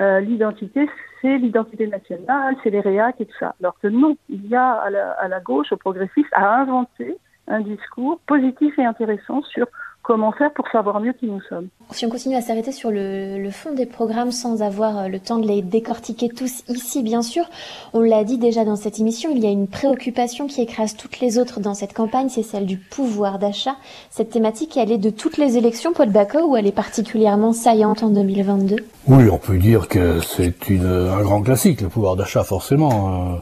euh, 0.00 0.20
l'identité, 0.20 0.88
c'est 1.20 1.38
l'identité 1.38 1.86
nationale, 1.86 2.56
c'est 2.62 2.70
les 2.70 2.80
réacs 2.80 3.20
et 3.20 3.26
tout 3.26 3.36
ça. 3.38 3.54
Alors 3.60 3.78
que 3.78 3.88
non, 3.88 4.16
il 4.28 4.46
y 4.46 4.56
a 4.56 4.72
à 4.72 4.90
la, 4.90 5.12
à 5.12 5.28
la 5.28 5.40
gauche, 5.40 5.70
au 5.70 5.76
progressiste, 5.76 6.32
à 6.32 6.60
inventer 6.60 7.16
un 7.46 7.60
discours 7.60 8.20
positif 8.26 8.76
et 8.78 8.84
intéressant 8.84 9.42
sur 9.42 9.66
comment 10.02 10.32
faire 10.32 10.52
pour 10.52 10.68
savoir 10.68 11.00
mieux 11.00 11.12
qui 11.12 11.26
nous 11.26 11.40
sommes. 11.48 11.68
Si 11.92 12.04
on 12.06 12.08
continue 12.08 12.34
à 12.34 12.40
s'arrêter 12.40 12.72
sur 12.72 12.90
le, 12.90 13.38
le, 13.38 13.50
fond 13.50 13.72
des 13.72 13.86
programmes 13.86 14.32
sans 14.32 14.62
avoir 14.62 15.08
le 15.08 15.20
temps 15.20 15.38
de 15.38 15.46
les 15.46 15.62
décortiquer 15.62 16.28
tous 16.28 16.64
ici, 16.68 17.02
bien 17.02 17.22
sûr, 17.22 17.44
on 17.92 18.00
l'a 18.00 18.24
dit 18.24 18.38
déjà 18.38 18.64
dans 18.64 18.76
cette 18.76 18.98
émission, 18.98 19.30
il 19.30 19.42
y 19.42 19.46
a 19.46 19.50
une 19.50 19.68
préoccupation 19.68 20.46
qui 20.46 20.60
écrase 20.60 20.96
toutes 20.96 21.20
les 21.20 21.38
autres 21.38 21.60
dans 21.60 21.74
cette 21.74 21.92
campagne, 21.92 22.28
c'est 22.28 22.42
celle 22.42 22.66
du 22.66 22.78
pouvoir 22.78 23.38
d'achat. 23.38 23.76
Cette 24.10 24.30
thématique, 24.30 24.76
elle 24.76 24.90
est 24.90 24.98
de 24.98 25.10
toutes 25.10 25.38
les 25.38 25.56
élections, 25.56 25.92
Paul 25.92 26.10
Bacot, 26.10 26.48
ou 26.48 26.56
elle 26.56 26.66
est 26.66 26.72
particulièrement 26.72 27.52
saillante 27.52 28.02
en 28.02 28.10
2022 28.10 28.76
Oui, 29.06 29.28
on 29.30 29.38
peut 29.38 29.58
dire 29.58 29.88
que 29.88 30.20
c'est 30.20 30.54
un 30.70 31.22
grand 31.22 31.42
classique, 31.42 31.80
le 31.80 31.88
pouvoir 31.88 32.16
d'achat, 32.16 32.42
forcément. 32.42 33.40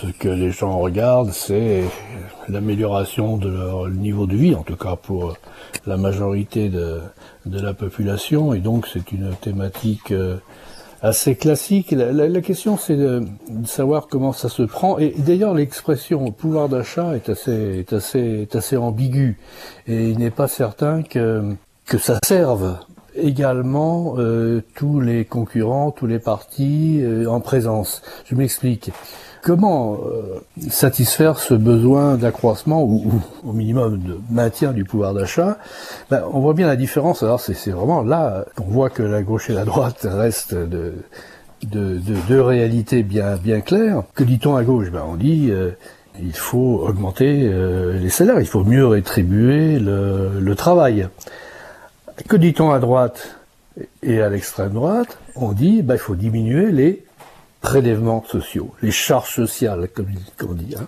Ce 0.00 0.08
que 0.08 0.28
les 0.28 0.50
gens 0.50 0.78
regardent, 0.78 1.32
c'est 1.32 1.84
l'amélioration 2.48 3.38
de 3.38 3.48
leur 3.48 3.88
niveau 3.88 4.26
de 4.26 4.36
vie, 4.36 4.54
en 4.54 4.62
tout 4.62 4.76
cas 4.76 4.94
pour 4.96 5.36
la 5.86 5.96
majorité 5.96 6.68
de, 6.68 7.00
la 7.46 7.72
population, 7.72 8.52
et 8.52 8.58
donc 8.58 8.86
c'est 8.92 9.10
une 9.12 9.34
thématique 9.40 10.12
assez 11.00 11.34
classique. 11.34 11.92
La, 11.92 12.40
question, 12.42 12.76
c'est 12.76 12.96
de, 12.96 13.24
savoir 13.64 14.06
comment 14.08 14.32
ça 14.32 14.50
se 14.50 14.62
prend. 14.64 14.98
Et 14.98 15.14
d'ailleurs, 15.16 15.54
l'expression 15.54 16.30
pouvoir 16.30 16.68
d'achat 16.68 17.16
est 17.16 17.30
assez, 17.30 17.78
est 17.90 18.54
assez, 18.54 18.76
ambiguë, 18.76 19.38
et 19.86 20.10
il 20.10 20.18
n'est 20.18 20.30
pas 20.30 20.48
certain 20.48 21.02
que, 21.02 21.54
que 21.86 21.96
ça 21.96 22.18
serve 22.22 22.78
également 23.14 24.16
euh, 24.18 24.62
tous 24.74 25.00
les 25.00 25.24
concurrents, 25.24 25.90
tous 25.90 26.06
les 26.06 26.18
partis 26.18 27.00
euh, 27.00 27.26
en 27.26 27.40
présence. 27.40 28.02
Je 28.26 28.34
m'explique 28.34 28.90
comment 29.46 30.00
euh, 30.04 30.40
satisfaire 30.68 31.38
ce 31.38 31.54
besoin 31.54 32.16
d'accroissement 32.16 32.82
ou, 32.82 33.22
au 33.46 33.52
minimum 33.52 33.98
de 33.98 34.18
maintien 34.28 34.72
du 34.72 34.82
pouvoir 34.82 35.14
d'achat? 35.14 35.58
Ben, 36.10 36.24
On 36.32 36.40
voit 36.40 36.52
bien 36.52 36.66
la 36.66 36.74
différence. 36.74 37.22
Alors 37.22 37.38
c'est 37.38 37.70
vraiment 37.70 38.02
là 38.02 38.44
qu'on 38.56 38.64
voit 38.64 38.90
que 38.90 39.04
la 39.04 39.22
gauche 39.22 39.48
et 39.48 39.52
la 39.52 39.64
droite 39.64 40.04
restent 40.10 40.54
de, 40.54 40.94
de, 41.62 41.98
de, 41.98 42.16
de 42.28 42.38
réalités 42.40 43.04
bien, 43.04 43.36
bien 43.36 43.60
claires. 43.60 44.02
Que 44.16 44.24
dit-on 44.24 44.56
à 44.56 44.64
gauche? 44.64 44.90
Ben, 44.90 45.04
On 45.08 45.14
dit 45.14 45.46
euh, 45.52 45.70
il 46.20 46.34
faut 46.34 46.82
augmenter 46.84 47.42
euh, 47.44 48.00
les 48.00 48.10
salaires, 48.10 48.40
il 48.40 48.48
faut 48.48 48.64
mieux 48.64 48.88
rétribuer 48.88 49.78
le, 49.78 50.40
le 50.40 50.54
travail. 50.56 51.08
Que 52.26 52.36
dit-on 52.36 52.72
à 52.72 52.80
droite 52.80 53.36
et 54.02 54.20
à 54.20 54.28
l'extrême 54.28 54.72
droite? 54.72 55.18
On 55.36 55.52
dit 55.52 55.82
ben, 55.82 55.94
il 55.94 56.00
faut 56.00 56.16
diminuer 56.16 56.72
les 56.72 57.05
prélèvements 57.66 58.22
sociaux, 58.28 58.70
les 58.80 58.92
charges 58.92 59.34
sociales, 59.34 59.88
comme 59.92 60.06
on 60.48 60.54
dit. 60.54 60.76
Hein. 60.78 60.86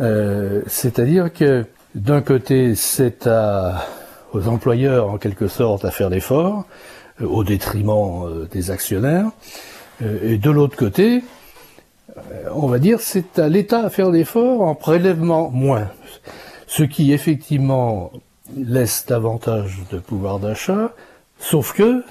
Euh, 0.00 0.60
C'est-à-dire 0.66 1.32
que 1.32 1.64
d'un 1.94 2.20
côté, 2.20 2.74
c'est 2.74 3.26
aux 4.34 4.48
employeurs, 4.48 5.08
en 5.08 5.16
quelque 5.16 5.48
sorte, 5.48 5.86
à 5.86 5.90
faire 5.90 6.10
l'effort, 6.10 6.66
euh, 7.22 7.24
au 7.24 7.44
détriment 7.44 8.26
euh, 8.26 8.46
des 8.52 8.70
actionnaires, 8.70 9.30
et 10.02 10.36
de 10.36 10.50
l'autre 10.50 10.76
côté, 10.76 11.24
on 12.52 12.66
va 12.66 12.78
dire, 12.78 13.00
c'est 13.00 13.38
à 13.38 13.48
l'État 13.48 13.80
à 13.80 13.88
faire 13.88 14.10
l'effort 14.10 14.60
en 14.60 14.74
prélèvement 14.74 15.48
moins. 15.48 15.88
Ce 16.66 16.82
qui, 16.82 17.14
effectivement, 17.14 18.12
laisse 18.54 19.06
davantage 19.06 19.78
de 19.90 19.98
pouvoir 19.98 20.38
d'achat, 20.38 20.92
sauf 21.38 21.72
que 21.72 22.04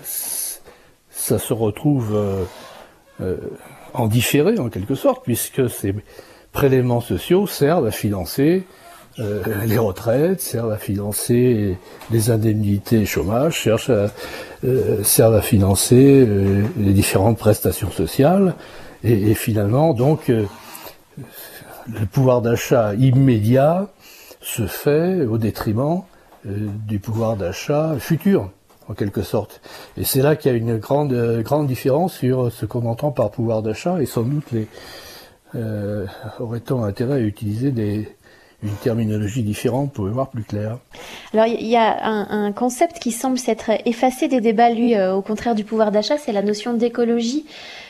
ça 1.12 1.38
se 1.38 1.54
retrouve 1.54 2.18
en 3.96 4.08
différé 4.08 4.60
en 4.60 4.70
quelque 4.70 4.96
sorte, 4.96 5.24
puisque 5.24 5.70
ces 5.70 5.96
prélèvements 6.52 7.02
sociaux 7.02 7.48
servent 7.48 7.88
à 7.88 7.91
financer 7.91 8.64
euh, 9.20 9.41
les 9.66 9.78
retraites, 9.78 10.41
servent 10.41 10.74
à 10.74 10.78
financer 10.78 11.78
les 12.12 12.32
indemnités 12.32 13.06
chômage, 13.06 13.56
cherchent 13.56 13.89
à, 13.89 14.12
euh, 14.66 15.04
servent 15.04 15.36
à 15.36 15.41
financer 15.41 16.26
euh, 16.28 16.64
les 16.78 16.91
différentes 16.91 17.38
prestations 17.38 17.91
sociales, 17.91 18.56
et, 19.06 19.32
et 19.32 19.34
finalement 19.34 19.93
donc 19.93 20.28
le 20.28 22.06
pouvoir 22.12 22.41
d'achat 22.41 22.93
immédiat 22.96 23.88
se 24.41 24.68
fait 24.68 25.26
au 25.26 25.38
détriment 25.38 26.02
du 26.43 27.00
pouvoir 27.00 27.38
d'achat 27.38 27.96
futur 28.00 28.50
en 28.90 28.94
quelque 28.94 29.22
sorte. 29.22 29.62
Et 29.98 30.04
c'est 30.04 30.22
là 30.22 30.36
qu'il 30.36 30.52
y 30.52 30.54
a 30.54 30.58
une 30.58 30.78
grande, 30.78 31.14
grande 31.42 31.68
différence 31.68 32.14
sur 32.14 32.52
ce 32.52 32.66
qu'on 32.66 32.86
entend 32.86 33.12
par 33.12 33.32
pouvoir 33.32 33.62
d'achat, 33.62 34.02
et 34.02 34.06
sans 34.06 34.24
doute 34.24 34.52
les 34.52 34.68
euh, 35.56 36.06
aurait-on 36.40 36.84
intérêt 36.84 37.16
à 37.16 37.20
utiliser 37.20 37.70
une 38.62 38.72
terminologie 38.84 39.44
différente 39.44 39.94
pour 39.94 40.08
voir 40.08 40.30
plus 40.30 40.44
clair. 40.44 40.80
Alors 41.34 41.46
il 41.46 41.66
y 41.66 41.78
a 41.78 42.06
un, 42.06 42.48
un, 42.48 42.52
concept 42.52 43.00
qui 43.00 43.12
semble 43.12 43.38
s'être 43.38 43.72
effacé 43.86 44.28
des 44.28 44.42
débats, 44.42 44.70
lui, 44.70 44.96
euh, 44.96 45.14
au 45.14 45.22
contraire 45.22 45.56
du 45.56 45.64
pouvoir 45.64 45.92
d'achat, 45.92 46.18
c'est 46.18 46.34
la 46.34 46.42
notion 46.42 46.74
d'écologie. 46.74 47.46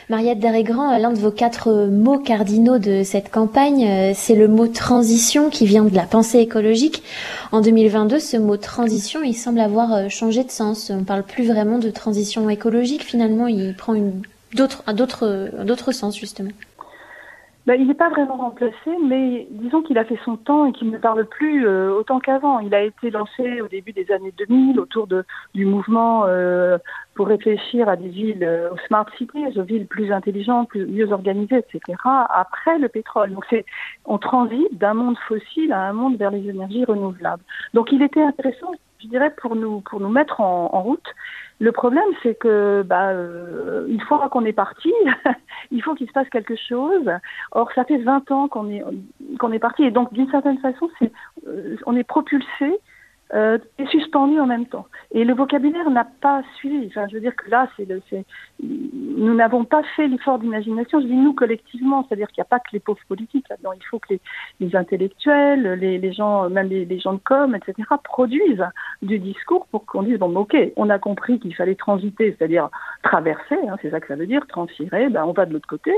Mariette 0.08 0.38
Darégrand, 0.38 0.96
l'un 0.98 1.12
de 1.12 1.18
vos 1.18 1.32
quatre 1.32 1.88
mots 1.88 2.18
cardinaux 2.18 2.78
de 2.78 3.02
cette 3.02 3.30
campagne, 3.30 4.14
c'est 4.14 4.36
le 4.36 4.46
mot 4.46 4.68
transition 4.68 5.50
qui 5.50 5.66
vient 5.66 5.84
de 5.84 5.94
la 5.96 6.04
pensée 6.04 6.38
écologique. 6.38 7.02
En 7.50 7.60
2022, 7.60 8.20
ce 8.20 8.36
mot 8.36 8.56
transition, 8.56 9.24
il 9.24 9.34
semble 9.34 9.58
avoir 9.58 10.08
changé 10.08 10.44
de 10.44 10.50
sens. 10.50 10.90
On 10.94 11.02
parle 11.02 11.24
plus 11.24 11.48
vraiment 11.48 11.78
de 11.78 11.90
transition 11.90 12.48
écologique. 12.48 13.02
Finalement, 13.02 13.48
il 13.48 13.74
prend 13.74 13.94
une 13.94 14.22
d'autres 14.54 15.92
sens 15.92 16.18
justement. 16.18 16.50
ben, 17.66 17.80
il 17.80 17.88
n'est 17.88 17.94
pas 17.94 18.10
vraiment 18.10 18.36
remplacé, 18.36 18.90
mais 19.02 19.48
disons 19.50 19.82
qu'il 19.82 19.98
a 19.98 20.04
fait 20.04 20.18
son 20.24 20.36
temps 20.36 20.66
et 20.66 20.72
qu'il 20.72 20.88
ne 20.88 20.98
parle 20.98 21.26
plus 21.26 21.66
euh, 21.66 21.92
autant 21.92 22.20
qu'avant. 22.20 22.60
Il 22.60 22.72
a 22.74 22.82
été 22.82 23.10
lancé 23.10 23.60
au 23.60 23.66
début 23.66 23.92
des 23.92 24.10
années 24.12 24.32
2000 24.38 24.78
autour 24.78 25.08
de, 25.08 25.24
du 25.52 25.66
mouvement 25.66 26.24
euh, 26.26 26.78
pour 27.16 27.28
réfléchir 27.28 27.88
à 27.88 27.96
des 27.96 28.08
villes, 28.08 28.44
euh, 28.44 28.70
aux 28.70 28.78
smart 28.86 29.06
cities, 29.16 29.58
aux 29.58 29.62
villes 29.62 29.86
plus 29.86 30.12
intelligentes, 30.12 30.68
plus, 30.68 30.86
mieux 30.86 31.10
organisées, 31.10 31.58
etc. 31.58 31.80
Après 32.04 32.78
le 32.78 32.88
pétrole. 32.88 33.32
Donc 33.32 33.44
c'est, 33.50 33.64
on 34.04 34.18
transite 34.18 34.78
d'un 34.78 34.94
monde 34.94 35.18
fossile 35.26 35.72
à 35.72 35.80
un 35.80 35.92
monde 35.92 36.16
vers 36.16 36.30
les 36.30 36.48
énergies 36.48 36.84
renouvelables. 36.84 37.42
Donc 37.74 37.90
il 37.90 38.02
était 38.02 38.22
intéressant, 38.22 38.72
je 39.02 39.08
dirais, 39.08 39.34
pour 39.40 39.56
nous 39.56 39.80
pour 39.80 40.00
nous 40.00 40.10
mettre 40.10 40.40
en, 40.40 40.70
en 40.72 40.82
route 40.82 41.08
le 41.58 41.72
problème, 41.72 42.04
c'est 42.22 42.34
que 42.34 42.82
bah, 42.82 43.10
euh, 43.10 43.86
une 43.88 44.00
fois 44.00 44.28
qu'on 44.28 44.44
est 44.44 44.52
parti, 44.52 44.92
il 45.70 45.82
faut 45.82 45.94
qu'il 45.94 46.06
se 46.06 46.12
passe 46.12 46.28
quelque 46.28 46.54
chose. 46.54 47.10
Or, 47.52 47.70
ça 47.74 47.84
fait 47.84 47.96
20 47.96 48.30
ans 48.30 48.48
qu'on 48.48 48.68
est 48.70 48.84
qu'on 49.38 49.52
est 49.52 49.58
parti, 49.58 49.84
et 49.84 49.90
donc 49.90 50.12
d'une 50.12 50.30
certaine 50.30 50.58
façon, 50.58 50.90
c'est 50.98 51.10
euh, 51.46 51.76
on 51.86 51.96
est 51.96 52.04
propulsé 52.04 52.78
euh, 53.34 53.58
est 53.78 53.86
suspendu 53.86 54.38
en 54.38 54.46
même 54.46 54.66
temps. 54.66 54.86
Et 55.10 55.24
le 55.24 55.34
vocabulaire 55.34 55.90
n'a 55.90 56.04
pas 56.04 56.42
suivi. 56.56 56.86
Enfin, 56.86 57.06
je 57.08 57.14
veux 57.14 57.20
dire 57.20 57.34
que 57.34 57.50
là, 57.50 57.68
c'est 57.76 57.84
le, 57.84 58.00
nous 58.62 59.34
n'avons 59.34 59.64
pas 59.64 59.82
fait 59.96 60.06
l'effort 60.06 60.38
d'imagination. 60.38 61.00
Je 61.00 61.06
dis 61.06 61.14
nous 61.14 61.32
collectivement, 61.32 62.06
c'est-à-dire 62.06 62.28
qu'il 62.28 62.40
n'y 62.40 62.46
a 62.46 62.48
pas 62.48 62.60
que 62.60 62.68
les 62.72 62.78
pauvres 62.78 63.00
politiques 63.08 63.48
là-dedans. 63.48 63.72
Il 63.72 63.84
faut 63.86 63.98
que 63.98 64.14
les, 64.60 64.76
intellectuels, 64.76 65.72
les, 65.72 66.12
gens, 66.12 66.48
même 66.50 66.68
les, 66.68 66.98
gens 67.00 67.14
de 67.14 67.20
com, 67.24 67.54
etc., 67.54 67.88
produisent 68.04 68.64
du 69.02 69.18
discours 69.18 69.66
pour 69.72 69.86
qu'on 69.86 70.02
dise 70.02 70.18
bon, 70.18 70.34
ok, 70.36 70.56
on 70.76 70.88
a 70.88 70.98
compris 70.98 71.40
qu'il 71.40 71.54
fallait 71.54 71.74
transiter, 71.74 72.36
c'est-à-dire 72.38 72.68
traverser. 73.02 73.56
Hein, 73.68 73.76
c'est 73.82 73.90
ça 73.90 74.00
que 74.00 74.06
ça 74.06 74.16
veut 74.16 74.26
dire, 74.26 74.46
transférer. 74.46 75.08
Ben, 75.08 75.24
on 75.24 75.32
va 75.32 75.46
de 75.46 75.52
l'autre 75.52 75.68
côté. 75.68 75.92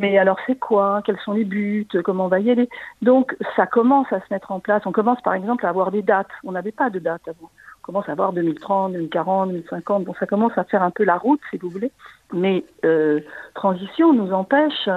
Mais 0.00 0.18
alors 0.18 0.38
c'est 0.46 0.58
quoi? 0.58 1.00
Quels 1.04 1.18
sont 1.18 1.32
les 1.32 1.44
buts? 1.44 1.86
Comment 2.04 2.26
on 2.26 2.28
va 2.28 2.40
y 2.40 2.50
aller? 2.50 2.68
Donc 3.02 3.36
ça 3.56 3.66
commence 3.66 4.12
à 4.12 4.20
se 4.20 4.26
mettre 4.30 4.52
en 4.52 4.60
place. 4.60 4.82
On 4.86 4.92
commence 4.92 5.20
par 5.22 5.34
exemple 5.34 5.64
à 5.66 5.68
avoir 5.68 5.90
des 5.90 6.02
dates. 6.02 6.28
On 6.44 6.52
n'avait 6.52 6.72
pas 6.72 6.90
de 6.90 6.98
date 6.98 7.22
avant. 7.26 7.50
On 7.82 7.82
commence 7.82 8.08
à 8.08 8.12
avoir 8.12 8.32
2030, 8.32 8.92
2040, 8.92 9.50
2050. 9.50 10.04
Bon, 10.04 10.14
ça 10.18 10.26
commence 10.26 10.56
à 10.56 10.64
faire 10.64 10.82
un 10.82 10.90
peu 10.90 11.04
la 11.04 11.16
route, 11.16 11.40
si 11.50 11.56
vous 11.56 11.70
voulez. 11.70 11.92
Mais 12.32 12.64
euh, 12.84 13.20
transition 13.54 14.12
nous 14.12 14.32
empêche. 14.32 14.88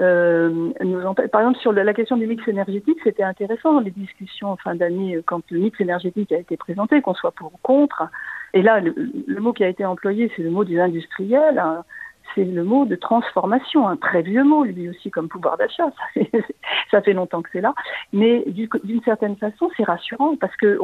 Euh. 0.00 0.70
Par 1.32 1.40
exemple, 1.40 1.58
sur 1.58 1.72
la 1.72 1.92
question 1.94 2.16
du 2.16 2.26
mix 2.26 2.46
énergétique, 2.46 2.98
c'était 3.02 3.24
intéressant 3.24 3.80
les 3.80 3.90
discussions 3.90 4.50
en 4.50 4.56
fin 4.56 4.76
d'année 4.76 5.20
quand 5.26 5.42
le 5.50 5.58
mix 5.58 5.80
énergétique 5.80 6.32
a 6.32 6.38
été 6.38 6.56
présenté, 6.56 7.02
qu'on 7.02 7.14
soit 7.14 7.32
pour 7.32 7.52
ou 7.52 7.58
contre. 7.62 8.04
Et 8.54 8.62
là, 8.62 8.80
le, 8.80 8.94
le, 9.26 9.40
mot 9.40 9.52
qui 9.52 9.64
a 9.64 9.68
été 9.68 9.84
employé, 9.84 10.32
c'est 10.34 10.42
le 10.42 10.50
mot 10.50 10.64
des 10.64 10.78
industriels. 10.78 11.58
Hein 11.58 11.84
c'est 12.34 12.44
le 12.44 12.64
mot 12.64 12.84
de 12.84 12.96
transformation, 12.96 13.88
un 13.88 13.96
très 13.96 14.22
vieux 14.22 14.44
mot, 14.44 14.64
lui 14.64 14.88
aussi, 14.88 15.10
comme 15.10 15.28
pouvoir 15.28 15.56
d'achat. 15.56 15.90
Ça 16.90 17.02
fait, 17.02 17.12
longtemps 17.12 17.42
que 17.42 17.50
c'est 17.52 17.60
là. 17.60 17.74
Mais 18.12 18.44
d'une 18.46 19.02
certaine 19.02 19.36
façon, 19.36 19.70
c'est 19.76 19.84
rassurant 19.84 20.36
parce 20.36 20.54
que 20.56 20.78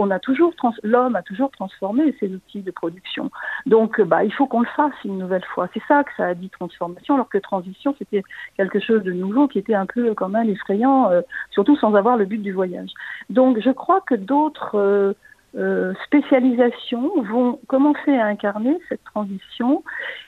l'homme 0.82 1.16
a 1.16 1.22
toujours 1.22 1.51
transformé 1.51 2.14
ses 2.20 2.34
outils 2.34 2.62
de 2.62 2.70
production. 2.70 3.30
Donc, 3.66 4.01
bah, 4.01 4.24
il 4.24 4.32
faut 4.32 4.47
qu'on 4.47 4.61
le 4.61 4.68
fasse 4.76 4.92
une 5.05 5.18
nouvelle 5.18 5.45
fois. 5.45 5.68
C'est 5.72 5.82
ça 5.88 6.05
que 6.05 6.11
ça 6.16 6.26
a 6.26 6.34
dit 6.34 6.51
transformation, 6.51 7.14
alors 7.14 7.28
que 7.28 7.38
transition, 7.38 7.95
c'était 7.99 8.22
quelque 8.57 8.80
chose 8.80 9.03
de 9.03 9.12
nouveau 9.12 9.49
qui 9.49 9.59
était 9.59 9.74
un 9.74 9.86
peu 9.86 10.14
quand 10.14 10.28
même 10.28 10.49
effrayant, 10.49 11.11
euh, 11.11 11.22
surtout 11.51 11.76
sans 11.76 11.95
avoir 11.95 12.16
le 12.16 12.24
but 12.24 12.42
du 12.42 12.53
voyage. 12.53 12.90
Donc, 13.30 13.61
je 13.61 13.70
crois 13.70 14.01
que 14.01 14.14
d'autres 14.14 14.76
euh, 14.76 15.14
euh, 15.57 15.95
spécialisations 16.05 17.23
vont 17.23 17.61
commencer 17.69 18.17
à 18.17 18.27
incarner 18.27 18.77
cette 18.89 19.05
transition. 19.05 19.85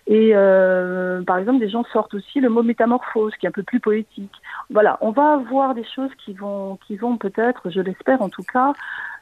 Et 0.06 0.30
euh, 0.34 1.22
par 1.22 1.38
exemple, 1.38 1.58
des 1.58 1.68
gens 1.68 1.84
sortent 1.92 2.14
aussi 2.14 2.40
le 2.40 2.48
mot 2.48 2.62
métamorphose, 2.62 3.34
qui 3.36 3.46
est 3.46 3.48
un 3.48 3.52
peu 3.52 3.64
plus 3.64 3.80
poétique. 3.80 4.34
Voilà, 4.70 4.98
on 5.00 5.10
va 5.10 5.32
avoir 5.32 5.74
des 5.74 5.84
choses 5.84 6.10
qui 6.24 6.32
vont, 6.32 6.78
qui 6.86 6.96
vont 6.96 7.16
peut-être, 7.16 7.70
je 7.70 7.80
l'espère 7.80 8.22
en 8.22 8.28
tout 8.28 8.44
cas, 8.44 8.72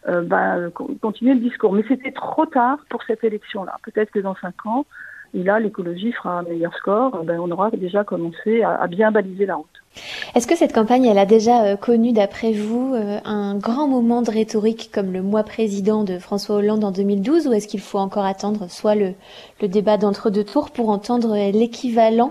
euh, 0.09 0.23
ben, 0.23 0.71
continuer 1.01 1.35
le 1.35 1.41
discours. 1.41 1.73
Mais 1.73 1.85
c'était 1.89 2.13
trop 2.13 2.45
tard 2.45 2.79
pour 2.91 3.03
cette 3.05 3.25
élection-là. 3.25 3.77
Peut-être 3.83 4.11
que 4.11 4.19
dans 4.19 4.35
cinq 4.35 4.67
ans, 4.67 4.85
et 5.35 5.43
là, 5.43 5.59
l'écologie 5.59 6.12
fera 6.12 6.39
un 6.39 6.43
meilleur 6.43 6.74
score. 6.74 7.24
Ben, 7.24 7.39
on 7.41 7.51
aura 7.51 7.70
déjà 7.70 8.05
commencé 8.05 8.62
à, 8.62 8.74
à 8.74 8.87
bien 8.87 9.11
baliser 9.11 9.47
la 9.47 9.57
route. 9.57 9.66
Est-ce 10.35 10.47
que 10.47 10.57
cette 10.57 10.72
campagne, 10.72 11.05
elle 11.05 11.18
a 11.18 11.26
déjà 11.26 11.64
euh, 11.64 11.76
connu, 11.76 12.12
d'après 12.12 12.53
vous, 12.53 12.95
euh, 12.95 13.18
un 13.24 13.57
grand 13.57 13.87
moment 13.87 14.22
de 14.22 14.30
rhétorique 14.30 14.91
comme 14.93 15.12
le 15.12 15.22
mois 15.22 15.45
président 15.45 16.05
de 16.05 16.18
François 16.18 16.57
Hollande 16.57 16.85
en 16.85 16.91
2012 16.91 17.47
ou 17.47 17.53
est-ce 17.53 17.68
qu'il 17.68 17.80
faut 17.80 17.99
encore 17.99 18.24
attendre 18.24 18.68
soit 18.68 18.95
le, 18.95 19.14
le 19.62 19.68
débat 19.68 19.97
d'entre-deux 19.97 20.45
tours 20.45 20.70
pour 20.70 20.89
entendre 20.89 21.37
l'équivalent 21.53 22.30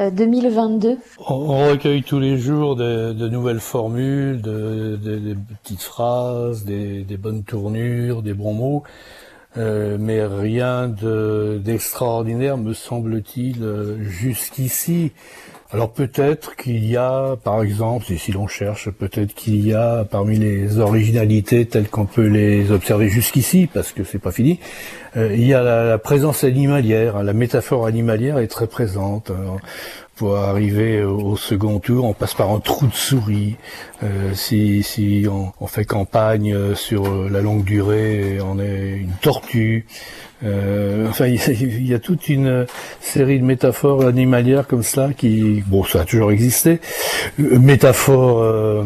euh, 0.00 0.10
2022 0.10 0.96
on, 1.18 1.34
on, 1.34 1.70
recueille 1.70 2.02
tous 2.02 2.18
les 2.18 2.36
jours 2.36 2.74
de, 2.74 3.12
de 3.12 3.28
nouvelles 3.28 3.60
formules, 3.60 4.42
de, 4.42 4.98
de, 5.02 5.18
de, 5.18 5.36
petites 5.62 5.82
phrases, 5.82 6.64
des, 6.64 7.04
des, 7.04 7.16
bonnes 7.16 7.44
tournures, 7.44 8.22
des 8.22 8.34
bons 8.34 8.54
mots. 8.54 8.82
Euh, 9.56 9.96
mais 10.00 10.24
rien 10.24 10.88
d'extraordinaire, 10.88 12.56
me 12.56 12.74
semble-t-il, 12.74 13.64
jusqu'ici. 14.00 15.12
Alors 15.74 15.92
peut-être 15.92 16.54
qu'il 16.54 16.84
y 16.84 16.96
a, 16.96 17.34
par 17.42 17.60
exemple, 17.60 18.06
si 18.16 18.30
l'on 18.30 18.46
cherche, 18.46 18.90
peut-être 18.90 19.34
qu'il 19.34 19.66
y 19.66 19.74
a 19.74 20.04
parmi 20.04 20.38
les 20.38 20.78
originalités 20.78 21.66
telles 21.66 21.88
qu'on 21.88 22.06
peut 22.06 22.28
les 22.28 22.70
observer 22.70 23.08
jusqu'ici, 23.08 23.68
parce 23.72 23.90
que 23.90 24.04
c'est 24.04 24.20
pas 24.20 24.30
fini, 24.30 24.60
euh, 25.16 25.34
il 25.34 25.44
y 25.44 25.52
a 25.52 25.64
la, 25.64 25.84
la, 25.84 25.98
présence 25.98 26.44
animalière, 26.44 27.16
hein, 27.16 27.24
la 27.24 27.32
métaphore 27.32 27.86
animalière 27.86 28.38
est 28.38 28.46
très 28.46 28.68
présente. 28.68 29.32
Pour 30.16 30.36
arriver 30.36 31.02
au 31.02 31.36
second 31.36 31.78
tour, 31.80 32.04
on 32.04 32.12
passe 32.12 32.34
par 32.34 32.50
un 32.50 32.60
trou 32.60 32.86
de 32.86 32.94
souris. 32.94 33.56
Euh, 34.02 34.32
si 34.34 34.82
si 34.82 35.26
on, 35.30 35.52
on, 35.60 35.66
fait 35.66 35.84
campagne 35.84 36.74
sur 36.74 37.28
la 37.28 37.40
longue 37.40 37.64
durée, 37.64 38.38
on 38.40 38.58
est 38.58 38.96
une 38.96 39.12
tortue. 39.20 39.86
Euh, 40.44 41.08
enfin, 41.08 41.26
il 41.26 41.86
y, 41.86 41.94
a 41.94 41.98
toute 41.98 42.28
une 42.28 42.66
série 43.00 43.38
de 43.38 43.44
métaphores 43.44 44.06
animalières 44.06 44.66
comme 44.66 44.82
ça 44.82 45.10
qui, 45.16 45.62
bon, 45.66 45.84
ça 45.84 46.02
a 46.02 46.04
toujours 46.04 46.32
existé. 46.32 46.80
Euh, 47.40 47.58
métaphores 47.58 48.84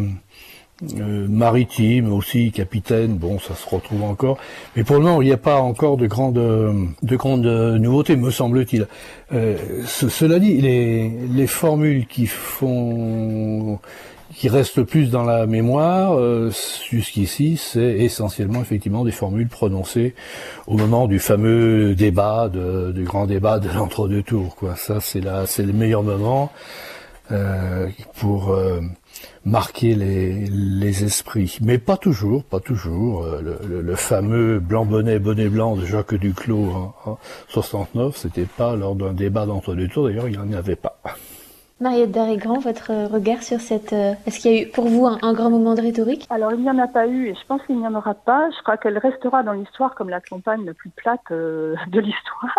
euh, 0.82 1.26
maritime 1.28 2.12
aussi, 2.12 2.52
capitaine, 2.52 3.16
bon, 3.16 3.38
ça 3.38 3.54
se 3.54 3.68
retrouve 3.68 4.04
encore. 4.04 4.38
Mais 4.76 4.84
pour 4.84 4.96
le 4.96 5.02
moment, 5.02 5.22
il 5.22 5.26
n'y 5.26 5.32
a 5.32 5.36
pas 5.36 5.60
encore 5.60 5.96
de 5.96 6.06
grandes, 6.06 6.34
de 6.34 7.78
nouveautés, 7.78 8.16
me 8.16 8.30
semble-t-il. 8.30 8.86
Euh, 9.32 9.56
ce, 9.86 10.08
cela 10.08 10.38
dit, 10.38 10.60
les, 10.60 11.10
les 11.10 11.46
formules 11.46 12.06
qui 12.06 12.26
font, 12.26 13.80
qui 14.34 14.48
plus 14.86 15.10
dans 15.10 15.24
la 15.24 15.46
mémoire, 15.46 16.16
euh, 16.16 16.52
jusqu'ici, 16.88 17.56
c'est 17.56 17.80
essentiellement 17.98 18.60
effectivement 18.60 19.04
des 19.04 19.10
formules 19.10 19.48
prononcées 19.48 20.14
au 20.68 20.76
moment 20.76 21.08
du 21.08 21.18
fameux 21.18 21.96
débat, 21.96 22.48
de, 22.48 22.92
du 22.92 23.02
grand 23.02 23.26
débat 23.26 23.58
de 23.58 23.68
l'entre-deux 23.68 24.22
tours. 24.22 24.56
Ça, 24.76 25.00
c'est 25.00 25.20
là, 25.20 25.44
c'est 25.46 25.64
le 25.64 25.72
meilleur 25.72 26.04
moment 26.04 26.52
euh, 27.32 27.88
pour 28.20 28.56
marquer 29.49 29.94
les, 29.94 30.46
les, 30.46 31.05
esprits. 31.05 31.59
Mais 31.62 31.78
pas 31.78 31.96
toujours, 31.96 32.44
pas 32.44 32.61
toujours. 32.61 33.26
Le, 33.42 33.82
le, 33.82 33.96
fameux 33.96 34.61
blanc 34.61 34.84
bonnet, 34.84 35.18
bonnet 35.18 35.49
blanc 35.49 35.76
de 35.76 35.84
Jacques 35.84 36.14
Duclos 36.14 36.70
en, 36.70 36.94
en 37.05 37.18
69, 37.49 38.16
c'était 38.16 38.44
pas 38.44 38.76
lors 38.76 38.94
d'un 38.94 39.12
débat 39.12 39.46
d'entre 39.46 39.74
deux 39.74 39.88
tours, 39.88 40.05
d'ailleurs 40.05 40.28
il 40.28 40.38
n'y 40.38 40.38
en 40.38 40.53
avait 40.53 40.76
pas. 40.76 41.01
Mariette 41.80 42.10
Darrigrand, 42.10 42.58
votre 42.58 42.90
regard 43.06 43.44
sur 43.44 43.60
cette... 43.60 43.92
Euh, 43.92 44.14
est-ce 44.26 44.40
qu'il 44.40 44.50
y 44.52 44.58
a 44.58 44.62
eu 44.62 44.66
pour 44.66 44.88
vous 44.88 45.06
un, 45.06 45.32
grand 45.32 45.48
moment 45.48 45.76
de 45.76 45.80
rhétorique? 45.80 46.26
Alors 46.28 46.52
il 46.52 46.60
n'y 46.60 46.68
en 46.68 46.78
a 46.78 46.88
pas 46.88 47.06
eu 47.06 47.28
et 47.28 47.34
je 47.36 47.46
pense 47.46 47.62
qu'il 47.66 47.78
n'y 47.78 47.86
en 47.86 47.94
aura 47.94 48.14
pas. 48.14 48.50
Je 48.50 48.60
crois 48.62 48.76
qu'elle 48.76 48.98
restera 48.98 49.44
dans 49.44 49.52
l'histoire 49.52 49.94
comme 49.94 50.08
la 50.08 50.20
campagne 50.20 50.64
la 50.64 50.74
plus 50.74 50.90
plate 50.90 51.20
euh, 51.30 51.76
de 51.86 52.00
l'histoire 52.00 52.58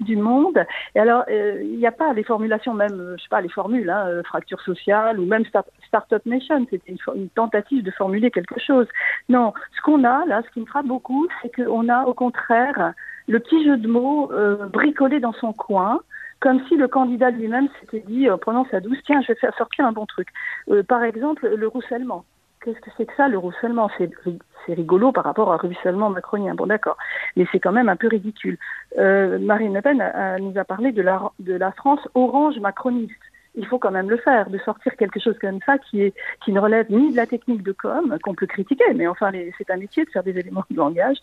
du 0.00 0.16
monde. 0.16 0.64
Et 0.94 1.00
alors 1.00 1.24
euh, 1.28 1.60
il 1.62 1.76
n'y 1.76 1.86
a 1.86 1.92
pas 1.92 2.14
les 2.14 2.24
formulations 2.24 2.72
même, 2.72 3.16
je 3.18 3.22
sais 3.22 3.28
pas, 3.28 3.42
les 3.42 3.50
formules, 3.50 3.90
hein, 3.90 4.22
fracture 4.24 4.62
sociale 4.62 5.20
ou 5.20 5.26
même 5.26 5.44
start, 5.44 5.68
Startup 5.86 6.24
Nation, 6.24 6.66
c'était 6.70 6.90
une, 6.90 6.98
une, 7.14 7.28
tentative 7.28 7.82
de 7.82 7.90
formuler 7.90 8.30
quelque 8.30 8.58
chose. 8.58 8.86
Non, 9.28 9.52
ce 9.76 9.82
qu'on 9.82 10.02
a 10.04 10.24
là, 10.24 10.40
ce 10.46 10.50
qui 10.54 10.60
me 10.60 10.66
frappe 10.66 10.86
beaucoup, 10.86 11.28
c'est 11.42 11.54
qu'on 11.54 11.90
a 11.90 12.04
au 12.04 12.14
contraire 12.14 12.94
le 13.28 13.38
petit 13.38 13.62
jeu 13.66 13.76
de 13.76 13.86
mots 13.86 14.30
bricolé 14.72 15.20
dans 15.20 15.34
son 15.34 15.52
coin 15.52 16.00
comme 16.40 16.64
si 16.68 16.76
le 16.76 16.88
candidat 16.88 17.30
lui-même 17.30 17.68
s'était 17.80 18.04
dit, 18.06 18.30
en 18.30 18.38
prenant 18.38 18.66
sa 18.70 18.80
douce, 18.80 18.98
tiens, 19.04 19.20
je 19.22 19.28
vais 19.28 19.38
faire 19.38 19.54
sortir 19.56 19.86
un 19.86 19.92
bon 19.92 20.06
truc. 20.06 20.28
Euh, 20.70 20.82
par 20.82 21.02
exemple, 21.02 21.48
le 21.48 21.68
ruissellement. 21.68 22.24
Qu'est-ce 22.62 22.80
que 22.80 22.90
c'est 22.96 23.06
que 23.06 23.14
ça, 23.16 23.28
le 23.28 23.38
ruissellement? 23.38 23.90
C'est 23.98 24.74
rigolo 24.74 25.12
par 25.12 25.24
rapport 25.24 25.48
au 25.48 25.56
ruissellement 25.56 26.10
macronien. 26.10 26.54
Bon, 26.54 26.66
d'accord. 26.66 26.96
Mais 27.36 27.46
c'est 27.52 27.60
quand 27.60 27.72
même 27.72 27.88
un 27.88 27.96
peu 27.96 28.08
ridicule. 28.08 28.58
Euh, 28.98 29.38
Marine 29.38 29.74
Le 29.74 29.82
Pen 29.82 30.00
a, 30.00 30.38
nous 30.38 30.58
a 30.58 30.64
parlé 30.64 30.92
de 30.92 31.02
la, 31.02 31.30
de 31.38 31.54
la 31.54 31.72
France 31.72 32.00
orange 32.14 32.58
macroniste 32.58 33.12
il 33.56 33.66
faut 33.66 33.78
quand 33.78 33.90
même 33.90 34.10
le 34.10 34.18
faire, 34.18 34.50
de 34.50 34.58
sortir 34.58 34.96
quelque 34.96 35.20
chose 35.20 35.36
comme 35.40 35.60
ça 35.64 35.78
qui 35.78 36.02
est 36.02 36.14
qui 36.44 36.52
ne 36.52 36.60
relève 36.60 36.86
ni 36.90 37.12
de 37.12 37.16
la 37.16 37.26
technique 37.26 37.62
de 37.62 37.72
com 37.72 38.16
qu'on 38.22 38.34
peut 38.34 38.46
critiquer, 38.46 38.84
mais 38.94 39.06
enfin 39.06 39.32
c'est 39.58 39.70
un 39.70 39.76
métier 39.76 40.04
de 40.04 40.10
faire 40.10 40.22
des 40.22 40.38
éléments 40.38 40.64
de 40.70 40.76
langage. 40.76 41.16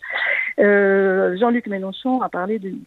Euh, 0.58 1.36
Jean-Luc 1.36 1.66
Mélenchon 1.66 2.20
a 2.22 2.28
parlé 2.28 2.58
d'une 2.58 2.82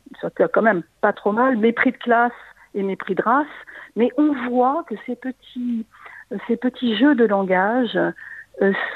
quand 0.53 0.61
même 0.61 0.83
pas 1.01 1.13
trop 1.13 1.31
mal 1.31 1.57
mépris 1.57 1.91
de 1.91 1.97
classe 1.97 2.31
et 2.73 2.83
mépris 2.83 3.15
de 3.15 3.21
race, 3.21 3.47
mais 3.95 4.11
on 4.17 4.33
voit 4.49 4.83
que 4.89 4.95
ces 5.05 5.15
petits, 5.15 5.85
ces 6.47 6.57
petits 6.57 6.97
jeux 6.97 7.15
de 7.15 7.25
langage 7.25 7.97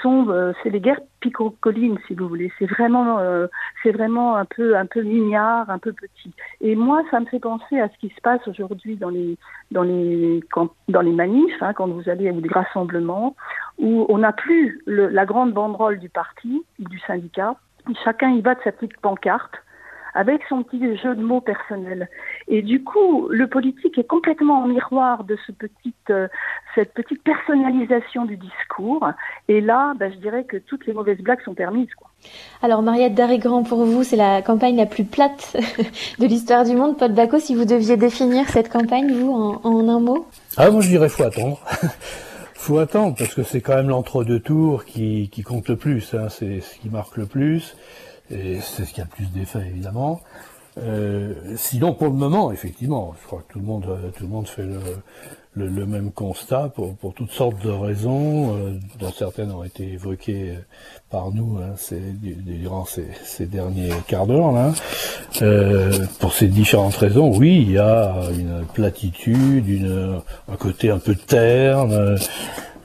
sont, 0.01 0.29
euh, 0.29 0.53
c'est 0.61 0.69
les 0.69 0.79
guerres 0.79 1.01
picocolines, 1.19 1.99
si 2.07 2.15
vous 2.15 2.27
voulez. 2.27 2.51
C'est 2.57 2.65
vraiment, 2.65 3.19
euh, 3.19 3.47
c'est 3.83 3.91
vraiment 3.91 4.35
un 4.35 4.45
peu, 4.45 4.75
un 4.75 4.85
peu 4.85 5.01
mignard, 5.01 5.69
un 5.69 5.77
peu 5.77 5.93
petit. 5.93 6.33
Et 6.61 6.75
moi, 6.75 7.03
ça 7.11 7.19
me 7.19 7.25
fait 7.25 7.39
penser 7.39 7.79
à 7.79 7.89
ce 7.89 7.97
qui 7.99 8.09
se 8.09 8.21
passe 8.21 8.45
aujourd'hui 8.47 8.95
dans 8.95 9.09
les, 9.09 9.37
dans 9.69 9.83
les, 9.83 10.41
dans 10.87 11.01
les 11.01 11.11
manifs, 11.11 11.61
hein, 11.61 11.73
quand 11.73 11.87
vous 11.87 12.09
allez 12.09 12.27
à 12.29 12.31
des 12.31 12.49
rassemblements, 12.49 13.35
où 13.77 14.05
on 14.09 14.17
n'a 14.19 14.31
plus 14.31 14.81
le, 14.85 15.07
la 15.07 15.25
grande 15.25 15.53
banderole 15.53 15.99
du 15.99 16.09
parti 16.09 16.63
du 16.79 16.99
syndicat. 16.99 17.55
Chacun 18.03 18.29
y 18.29 18.41
va 18.41 18.55
de 18.55 18.61
sa 18.63 18.71
petite 18.71 18.97
pancarte 18.97 19.53
avec 20.13 20.41
son 20.49 20.63
petit 20.63 20.97
jeu 20.97 21.15
de 21.15 21.21
mots 21.21 21.41
personnel. 21.41 22.09
Et 22.47 22.61
du 22.61 22.83
coup, 22.83 23.27
le 23.29 23.47
politique 23.47 23.97
est 23.97 24.07
complètement 24.07 24.63
en 24.63 24.67
miroir 24.67 25.23
de 25.23 25.37
ce 25.45 25.51
petit, 25.51 25.93
euh, 26.09 26.27
cette 26.75 26.93
petite 26.93 27.23
personnalisation 27.23 28.25
du 28.25 28.37
discours. 28.37 29.07
Et 29.47 29.61
là, 29.61 29.93
bah, 29.97 30.09
je 30.09 30.17
dirais 30.17 30.43
que 30.43 30.57
toutes 30.57 30.85
les 30.85 30.93
mauvaises 30.93 31.19
blagues 31.19 31.41
sont 31.43 31.53
permises. 31.53 31.93
Quoi. 31.95 32.09
Alors, 32.61 32.81
Mariette 32.81 33.15
Darrigrand, 33.15 33.63
pour 33.63 33.83
vous, 33.85 34.03
c'est 34.03 34.15
la 34.15 34.41
campagne 34.41 34.75
la 34.75 34.85
plus 34.85 35.05
plate 35.05 35.55
de 36.19 36.25
l'histoire 36.25 36.65
du 36.65 36.75
monde. 36.75 36.97
Paul 36.97 37.13
Bacot, 37.13 37.39
si 37.39 37.55
vous 37.55 37.65
deviez 37.65 37.97
définir 37.97 38.47
cette 38.49 38.69
campagne, 38.69 39.11
vous, 39.13 39.31
en, 39.31 39.61
en 39.63 39.89
un 39.89 39.99
mot? 39.99 40.27
Ah, 40.57 40.69
moi, 40.69 40.81
je 40.81 40.89
dirais 40.89 41.09
faut 41.09 41.23
attendre. 41.23 41.59
faut 42.53 42.77
attendre, 42.77 43.15
parce 43.17 43.33
que 43.33 43.43
c'est 43.43 43.61
quand 43.61 43.75
même 43.75 43.89
l'entre-deux 43.89 44.39
tours 44.39 44.85
qui, 44.85 45.29
qui 45.29 45.41
compte 45.41 45.69
le 45.69 45.77
plus. 45.77 46.13
Hein. 46.13 46.29
C'est 46.29 46.61
ce 46.61 46.77
qui 46.79 46.89
marque 46.89 47.17
le 47.17 47.25
plus 47.25 47.75
et 48.31 48.59
c'est 48.61 48.85
ce 48.85 48.93
qui 48.93 49.01
a 49.01 49.05
le 49.05 49.09
plus 49.09 49.27
d'effet 49.27 49.65
évidemment. 49.67 50.21
Euh, 50.77 51.33
sinon, 51.57 51.93
pour 51.93 52.07
le 52.07 52.13
moment, 52.13 52.51
effectivement, 52.51 53.13
je 53.21 53.27
crois 53.27 53.43
que 53.45 53.53
tout 53.53 53.59
le 53.59 53.65
monde, 53.65 53.85
euh, 53.89 54.09
tout 54.15 54.23
le 54.23 54.29
monde 54.29 54.47
fait 54.47 54.63
le, 54.63 54.79
le, 55.55 55.67
le 55.67 55.85
même 55.85 56.11
constat 56.11 56.71
pour, 56.73 56.95
pour, 56.95 57.13
toutes 57.13 57.31
sortes 57.31 57.61
de 57.63 57.69
raisons, 57.69 58.55
euh, 58.55 58.71
dont 58.99 59.11
certaines 59.11 59.51
ont 59.51 59.63
été 59.63 59.83
évoquées 59.91 60.53
par 61.09 61.31
nous 61.31 61.57
hein, 61.61 61.75
durant 62.21 62.85
ces, 62.85 63.05
ces, 63.23 63.47
derniers 63.47 63.91
quarts 64.07 64.27
d'heure. 64.27 64.53
Là. 64.53 64.71
Euh, 65.41 66.05
pour 66.19 66.33
ces 66.33 66.47
différentes 66.47 66.95
raisons, 66.95 67.35
oui, 67.35 67.63
il 67.67 67.71
y 67.71 67.77
a 67.77 68.15
une 68.31 68.65
platitude, 68.73 69.67
une, 69.67 70.21
un 70.47 70.55
côté 70.55 70.89
un 70.89 70.99
peu 70.99 71.15
terne. 71.15 72.17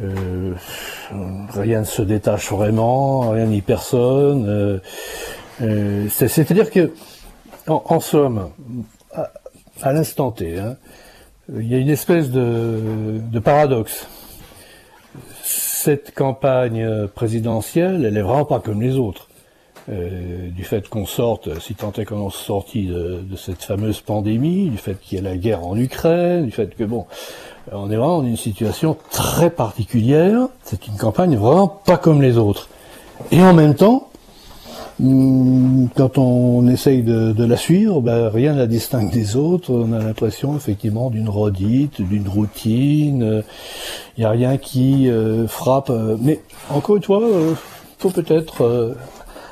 Euh, 0.03 0.55
rien 1.55 1.80
ne 1.80 1.84
se 1.84 2.03
détache 2.03 2.51
vraiment, 2.51 3.30
rien 3.30 3.47
ni 3.47 3.62
personne. 3.62 4.80
Euh, 5.62 6.07
c'est-à-dire 6.11 6.70
que, 6.70 6.92
en, 7.66 8.00
somme, 8.00 8.50
à, 9.82 9.92
l'instant 9.92 10.30
T, 10.30 10.59
hein, 10.59 10.76
il 11.52 11.66
y 11.66 11.74
a 11.74 11.78
une 11.78 11.90
espèce 11.90 12.30
de, 12.30 13.20
paradoxe. 13.42 14.07
Cette 15.42 16.14
campagne 16.14 17.07
présidentielle, 17.14 18.04
elle 18.04 18.16
est 18.16 18.22
vraiment 18.22 18.44
pas 18.44 18.61
comme 18.61 18.82
les 18.82 18.96
autres. 18.96 19.28
Euh, 19.88 20.50
du 20.50 20.64
fait 20.64 20.88
qu'on 20.88 21.07
sorte, 21.07 21.61
si 21.61 21.76
tant 21.76 21.92
est 21.92 22.04
qu'on 22.04 22.28
soit 22.28 22.44
sorti 22.44 22.86
de, 22.86 23.24
cette 23.36 23.62
fameuse 23.62 24.00
pandémie, 24.00 24.68
du 24.68 24.78
fait 24.78 25.00
qu'il 25.00 25.16
y 25.16 25.20
a 25.20 25.22
la 25.22 25.36
guerre 25.36 25.64
en 25.64 25.76
Ukraine, 25.76 26.44
du 26.44 26.50
fait 26.50 26.74
que 26.74 26.82
bon, 26.82 27.07
on 27.70 27.88
est 27.90 27.96
vraiment 27.96 28.20
dans 28.20 28.26
une 28.26 28.36
situation 28.36 28.96
très 29.11 29.48
particulière. 29.48 30.48
C'est 30.64 30.88
une 30.88 30.96
campagne 30.96 31.36
vraiment 31.36 31.68
pas 31.68 31.98
comme 31.98 32.20
les 32.20 32.36
autres. 32.36 32.68
Et 33.30 33.40
en 33.40 33.54
même 33.54 33.76
temps, 33.76 34.09
quand 34.99 36.16
on 36.16 36.66
essaye 36.68 37.03
de, 37.03 37.44
la 37.44 37.57
suivre, 37.57 38.01
ben, 38.01 38.28
rien 38.28 38.55
ne 38.55 38.59
la 38.59 38.66
distingue 38.66 39.11
des 39.11 39.36
autres. 39.36 39.70
On 39.70 39.92
a 39.92 39.99
l'impression 39.99 40.57
effectivement 40.57 41.11
d'une 41.11 41.28
redite, 41.28 42.01
d'une 42.01 42.28
routine. 42.28 43.42
Il 44.16 44.20
n'y 44.20 44.24
a 44.24 44.30
rien 44.30 44.57
qui 44.57 45.11
euh, 45.11 45.47
frappe. 45.47 45.92
Mais 46.20 46.40
encore 46.70 46.97
une 46.97 47.03
fois, 47.03 47.22
euh, 47.22 47.55
faut 47.99 48.11
peut-être 48.11 48.62
euh, 48.62 48.94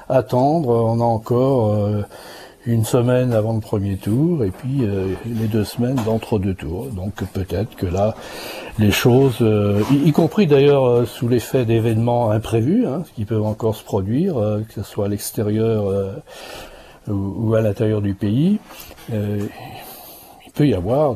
attendre. 0.09 0.71
On 0.71 1.01
a 1.01 1.05
encore 1.05 1.77
une 2.67 2.85
semaine 2.85 3.33
avant 3.33 3.53
le 3.53 3.61
premier 3.61 3.97
tour 3.97 4.43
et 4.43 4.51
puis 4.51 4.83
euh, 4.83 5.15
les 5.27 5.47
deux 5.47 5.65
semaines 5.65 5.99
d'entre-deux 6.07 6.55
tours. 6.55 6.87
Donc 6.87 7.15
peut-être 7.33 7.77
que 7.77 7.87
là, 7.87 8.15
les 8.79 8.91
choses, 8.91 9.39
euh, 9.43 9.83
y, 9.93 10.13
compris 10.13 10.47
d'ailleurs 10.47 10.87
euh, 10.87 11.05
sous 11.05 11.29
l'effet 11.29 11.65
d'événements 11.65 12.31
imprévus, 12.31 12.87
hein, 12.87 13.03
qui 13.15 13.25
peuvent 13.25 13.45
encore 13.45 13.77
se 13.77 13.85
produire, 13.85 14.35
que 14.35 14.75
ce 14.75 14.83
soit 14.83 15.07
à 15.07 15.09
l'extérieur 15.09 15.85
ou, 17.09 17.55
à 17.55 17.61
l'intérieur 17.61 18.01
du 18.01 18.15
pays, 18.15 18.59
il 19.11 19.49
peut 20.55 20.67
y 20.67 20.75
avoir 20.75 21.15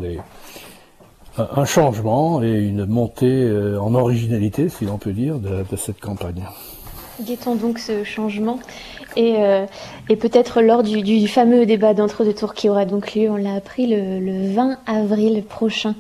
un 1.39 1.65
changement 1.65 2.43
et 2.43 2.53
une 2.53 2.85
montée 2.85 3.51
en 3.81 3.95
originalité, 3.95 4.69
si 4.69 4.85
l'on 4.85 4.99
peut 4.99 5.13
dire, 5.13 5.39
de, 5.39 5.65
de 5.71 5.77
cette 5.77 6.01
campagne. 6.01 6.45
Guettons 7.21 7.57
donc 7.57 7.79
ce 7.79 8.05
changement 8.05 8.61
et, 9.19 9.35
euh, 9.39 9.67
et 10.09 10.17
peut-être 10.17 10.63
lors 10.63 10.83
du, 10.83 11.29
fameux 11.29 11.67
débat 11.67 11.93
d'entre-deux 11.93 12.33
tours 12.33 12.55
qui 12.55 12.69
aura 12.69 12.85
donc 12.85 13.15
lieu, 13.15 13.29
on 13.29 13.37
l'a 13.37 13.55
appris 13.55 13.87
le, 13.87 14.21
le 14.21 14.55
20 14.55 14.79
avril 14.87 15.43
prochain. 15.43 15.95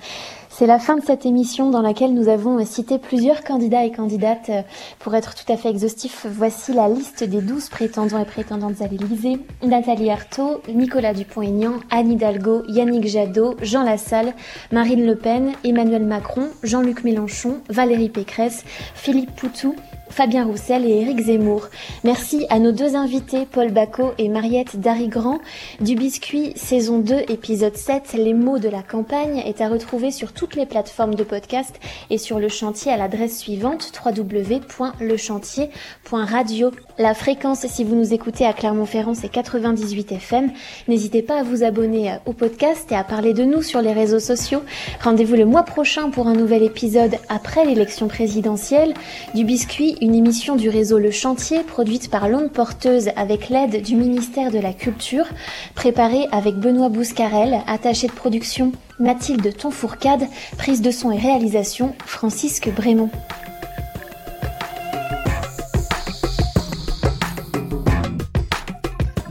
C'est 0.58 0.66
la 0.66 0.80
fin 0.80 0.96
de 0.96 1.04
cette 1.04 1.24
émission 1.24 1.70
dans 1.70 1.82
laquelle 1.82 2.12
nous 2.14 2.28
avons 2.28 2.64
cité 2.64 2.98
plusieurs 2.98 3.44
candidats 3.44 3.84
et 3.84 3.92
candidates. 3.92 4.50
Pour 4.98 5.14
être 5.14 5.36
tout 5.36 5.52
à 5.52 5.56
fait 5.56 5.68
exhaustif, 5.68 6.26
voici 6.28 6.72
la 6.72 6.88
liste 6.88 7.22
des 7.22 7.40
12 7.40 7.68
prétendants 7.68 8.18
et 8.18 8.24
prétendantes 8.24 8.82
à 8.82 8.88
l'Élysée. 8.88 9.38
Nathalie 9.62 10.10
Arthaud, 10.10 10.60
Nicolas 10.68 11.14
Dupont-Aignan, 11.14 11.74
Anne 11.90 12.10
Hidalgo, 12.10 12.64
Yannick 12.66 13.06
Jadot, 13.06 13.54
Jean 13.62 13.84
Lassalle, 13.84 14.34
Marine 14.72 15.06
Le 15.06 15.14
Pen, 15.14 15.52
Emmanuel 15.62 16.04
Macron, 16.04 16.48
Jean-Luc 16.64 17.04
Mélenchon, 17.04 17.60
Valérie 17.68 18.08
Pécresse, 18.08 18.64
Philippe 18.94 19.36
Poutou, 19.36 19.76
Fabien 20.10 20.44
Roussel 20.44 20.84
et 20.84 21.00
Éric 21.00 21.20
Zemmour. 21.20 21.68
Merci 22.04 22.46
à 22.50 22.58
nos 22.58 22.72
deux 22.72 22.96
invités, 22.96 23.46
Paul 23.50 23.70
Bacot 23.70 24.12
et 24.18 24.28
Mariette 24.28 24.80
Darigrand. 24.80 25.38
Du 25.80 25.94
biscuit, 25.94 26.52
saison 26.56 26.98
2, 26.98 27.24
épisode 27.28 27.76
7, 27.76 28.14
les 28.14 28.34
mots 28.34 28.58
de 28.58 28.68
la 28.68 28.82
campagne 28.82 29.38
est 29.38 29.60
à 29.60 29.68
retrouver 29.68 30.10
sur 30.10 30.32
toutes 30.32 30.56
les 30.56 30.66
plateformes 30.66 31.14
de 31.14 31.24
podcast 31.24 31.76
et 32.10 32.18
sur 32.18 32.38
le 32.38 32.48
chantier 32.48 32.92
à 32.92 32.96
l'adresse 32.96 33.38
suivante 33.38 33.92
www.lechantier.radio. 34.04 36.70
La 36.98 37.14
fréquence, 37.14 37.66
si 37.66 37.84
vous 37.84 37.94
nous 37.94 38.12
écoutez 38.12 38.46
à 38.46 38.52
Clermont-Ferrand, 38.52 39.14
c'est 39.14 39.28
98 39.28 40.12
FM. 40.12 40.50
N'hésitez 40.88 41.22
pas 41.22 41.40
à 41.40 41.42
vous 41.42 41.62
abonner 41.62 42.16
au 42.26 42.32
podcast 42.32 42.90
et 42.90 42.96
à 42.96 43.04
parler 43.04 43.34
de 43.34 43.44
nous 43.44 43.62
sur 43.62 43.82
les 43.82 43.92
réseaux 43.92 44.20
sociaux. 44.20 44.62
Rendez-vous 45.02 45.36
le 45.36 45.44
mois 45.44 45.64
prochain 45.64 46.10
pour 46.10 46.26
un 46.26 46.34
nouvel 46.34 46.62
épisode 46.62 47.16
après 47.28 47.64
l'élection 47.64 48.08
présidentielle. 48.08 48.94
Du 49.34 49.44
biscuit, 49.44 49.96
une 50.00 50.14
émission 50.14 50.56
du 50.56 50.68
réseau 50.68 50.98
Le 50.98 51.10
Chantier 51.10 51.62
produite 51.62 52.10
par 52.10 52.28
l'onde 52.28 52.50
porteuse 52.52 53.10
avec 53.16 53.48
l'aide 53.48 53.82
du 53.82 53.96
ministère 53.96 54.50
de 54.50 54.58
la 54.58 54.72
Culture, 54.72 55.26
préparée 55.74 56.26
avec 56.32 56.56
Benoît 56.56 56.88
Bouscarel, 56.88 57.60
attaché 57.66 58.06
de 58.06 58.12
production 58.12 58.72
Mathilde 58.98 59.56
Tonfourcade, 59.56 60.26
prise 60.56 60.82
de 60.82 60.90
son 60.90 61.10
et 61.10 61.18
réalisation 61.18 61.94
Francisque 62.04 62.70
Brémond. 62.74 63.10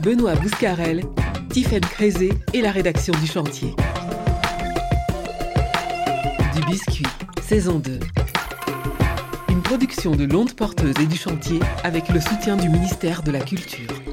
Benoît 0.02 0.34
Bouscarel, 0.34 1.02
Tiffaine 1.50 1.80
Crézé 1.80 2.32
et 2.52 2.60
la 2.60 2.70
rédaction 2.70 3.14
du 3.20 3.26
chantier. 3.26 3.74
Du 6.54 6.66
biscuit, 6.66 7.06
saison 7.42 7.78
2 7.78 7.98
production 9.68 10.16
de 10.16 10.24
l'onde 10.24 10.54
porteuse 10.54 10.94
et 10.98 11.04
du 11.04 11.18
chantier 11.18 11.60
avec 11.84 12.08
le 12.08 12.22
soutien 12.22 12.56
du 12.56 12.70
ministère 12.70 13.22
de 13.22 13.30
la 13.30 13.40
Culture. 13.40 14.07